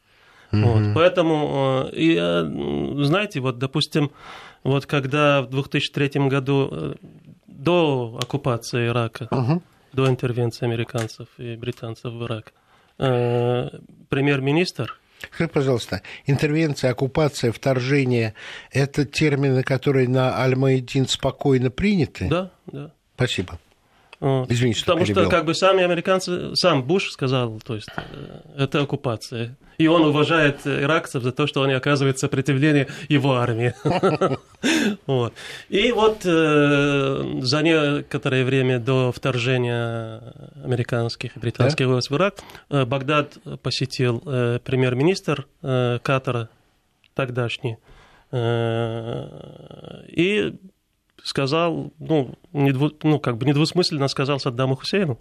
Угу. 0.51 0.61
Вот, 0.61 0.93
поэтому, 0.93 1.89
э, 1.91 1.95
и, 1.95 2.17
э, 2.19 3.03
знаете, 3.05 3.39
вот, 3.39 3.57
допустим, 3.57 4.11
вот 4.63 4.85
когда 4.85 5.41
в 5.41 5.49
2003 5.49 6.27
году, 6.27 6.69
э, 6.71 6.93
до 7.47 8.19
оккупации 8.21 8.87
Ирака, 8.87 9.27
угу. 9.31 9.63
до 9.93 10.09
интервенции 10.09 10.65
американцев 10.65 11.27
и 11.37 11.55
британцев 11.55 12.11
в 12.13 12.25
Ирак, 12.25 12.53
премьер-министр 12.97 14.97
Скажи, 15.33 15.49
пожалуйста, 15.49 16.01
интервенция, 16.25 16.91
оккупация, 16.91 17.51
вторжение– 17.51 18.33
это 18.71 19.05
термины, 19.05 19.63
которые 19.63 20.07
на 20.07 20.39
Аль-Маидин 20.39 21.07
спокойно 21.07 21.69
приняты? 21.69 22.27
Да, 22.27 22.51
да. 22.65 22.91
Спасибо. 23.15 23.59
Вот. 24.21 24.51
Извини, 24.51 24.75
что 24.75 24.85
Потому 24.85 25.03
перебил. 25.03 25.23
что 25.23 25.31
как 25.31 25.45
бы 25.45 25.55
сами 25.55 25.83
американцы, 25.83 26.55
сам 26.55 26.83
Буш 26.83 27.11
сказал, 27.11 27.59
то 27.65 27.73
есть 27.73 27.89
э, 27.97 28.41
это 28.55 28.81
оккупация. 28.81 29.57
И 29.79 29.87
он 29.87 30.03
уважает 30.03 30.59
иракцев 30.65 31.23
за 31.23 31.31
то, 31.31 31.47
что 31.47 31.63
они 31.63 31.73
оказывают 31.73 32.19
сопротивление 32.19 32.87
его 33.09 33.33
армии. 33.33 33.73
вот. 35.07 35.33
И 35.69 35.91
вот 35.91 36.23
э, 36.23 37.39
за 37.41 37.63
некоторое 37.63 38.45
время 38.45 38.77
до 38.77 39.11
вторжения 39.11 40.21
американских 40.63 41.35
и 41.35 41.39
британских 41.39 41.87
войск 41.87 42.11
в 42.11 42.15
Ирак 42.15 42.35
э, 42.69 42.85
Багдад 42.85 43.39
посетил 43.63 44.19
премьер-министр 44.19 45.47
Катара 45.61 46.49
тогдашний. 47.15 47.77
И 50.15 50.53
сказал, 51.23 51.91
ну, 51.99 52.35
недву, 52.53 52.91
ну, 53.03 53.19
как 53.19 53.37
бы 53.37 53.45
недвусмысленно 53.45 54.07
сказал 54.07 54.39
Саддаму 54.39 54.75
Хусейну, 54.75 55.19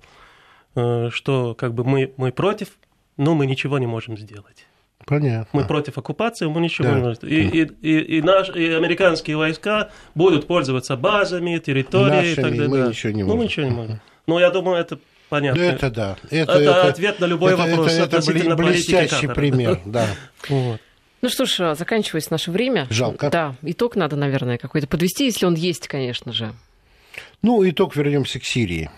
э, 0.75 1.11
что 1.11 1.55
как 1.55 1.75
бы 1.75 1.85
мы, 1.85 2.13
мы 2.17 2.33
против, 2.33 2.79
но 3.17 3.35
мы 3.35 3.47
ничего 3.47 3.79
не 3.79 3.87
можем 3.87 4.17
сделать. 4.17 4.67
Понятно. 5.07 5.49
Мы 5.53 5.67
против 5.67 5.99
оккупации, 5.99 6.47
мы 6.47 6.61
ничего 6.61 6.89
да. 6.89 6.95
не 6.95 7.01
можем. 7.01 7.29
И, 7.29 7.35
и, 7.35 7.71
и, 7.81 8.19
и, 8.19 8.23
наш, 8.23 8.51
и 8.51 8.71
американские 8.73 9.37
войска 9.37 9.91
будут 10.15 10.47
пользоваться 10.47 10.97
базами, 10.97 11.59
территорией 11.59 12.31
Нашими, 12.31 12.33
и 12.33 12.35
так 12.37 12.51
далее. 12.51 12.69
Мы 12.69 12.79
да. 12.79 12.89
ничего 12.89 13.13
не 13.13 13.23
можем. 13.23 13.29
Ну, 13.29 13.37
мы 13.37 13.45
ничего 13.45 13.67
не 13.67 13.73
можем. 13.73 14.01
Но 14.27 14.41
я 14.41 14.51
думаю, 14.51 14.79
это 14.79 14.99
понятно. 15.29 15.61
Это 15.61 15.91
да. 15.91 16.17
Это, 16.31 16.53
это, 16.53 16.61
это 16.61 16.89
ответ 16.89 17.21
на 17.21 17.25
любой 17.25 17.55
это, 17.55 17.63
вопрос. 17.63 17.93
Это, 17.93 18.19
это, 18.19 18.33
это 18.33 18.57
блестящий 18.57 19.27
пример, 19.27 19.81
да. 19.85 20.07
Вот. 20.49 20.81
Ну 21.23 21.29
что 21.29 21.45
ж, 21.45 21.75
заканчивается 21.75 22.33
наше 22.33 22.51
время. 22.51 22.87
Жалко. 22.91 23.31
Да, 23.31 23.57
итог 23.63 23.97
надо, 23.97 24.17
наверное, 24.17 24.59
какой-то 24.59 24.87
подвести, 24.87 25.27
если 25.27 25.47
он 25.47 25.55
есть, 25.55 25.87
конечно 25.87 26.33
же. 26.33 26.53
Ну, 27.43 27.69
итог 27.69 27.97
вернемся 27.97 28.41
к 28.41 28.45
Сирии. 28.45 28.91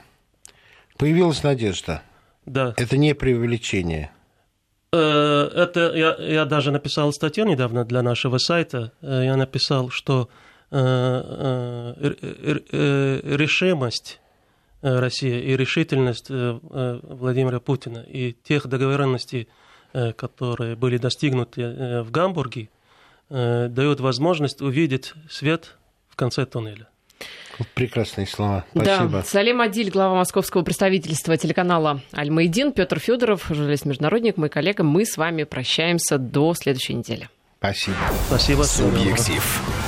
Появилась 0.97 1.43
надежда. 1.43 2.03
Да. 2.47 2.75
Это 2.77 2.97
не 2.97 3.15
преувеличение. 3.15 4.11
Э, 4.93 5.51
это 5.55 5.93
я, 5.95 6.17
я 6.19 6.45
даже 6.45 6.71
написал 6.71 7.13
статью 7.13 7.47
недавно 7.47 7.85
для 7.85 8.03
нашего 8.03 8.39
сайта. 8.39 8.93
Э, 9.01 9.23
я 9.25 9.37
написал, 9.37 9.89
что 9.91 10.29
э, 10.71 10.77
решимость 13.25 14.21
России 14.83 15.41
и 15.41 15.57
решительность 15.57 16.27
Владимира 16.29 17.61
Путина 17.61 17.99
и 17.99 18.33
тех 18.33 18.67
договоренностей, 18.67 19.49
которые 19.93 20.77
были 20.77 20.99
достигнуты 20.99 22.03
в 22.03 22.11
Гамбурге, 22.11 22.69
дают 23.29 24.01
возможность 24.01 24.61
увидеть 24.61 25.15
свет 25.31 25.77
в 26.09 26.17
конце 26.17 26.45
туннеля. 26.47 26.89
Прекрасные 27.75 28.27
слова. 28.27 28.65
Спасибо. 28.71 29.09
Да. 29.09 29.23
Салим 29.23 29.61
Адиль, 29.61 29.91
глава 29.91 30.17
московского 30.17 30.63
представительства 30.63 31.37
телеканала 31.37 32.03
«Аль-Маидин», 32.13 32.73
Петр 32.73 32.99
Федоров, 32.99 33.47
журналист-международник, 33.49 34.37
мой 34.37 34.49
коллега. 34.49 34.83
Мы 34.83 35.05
с 35.05 35.17
вами 35.17 35.45
прощаемся 35.45 36.19
до 36.19 36.55
следующей 36.55 36.95
недели. 36.95 37.29
Спасибо. 37.59 37.97
Спасибо. 38.27 38.63
Субъектив. 38.65 39.82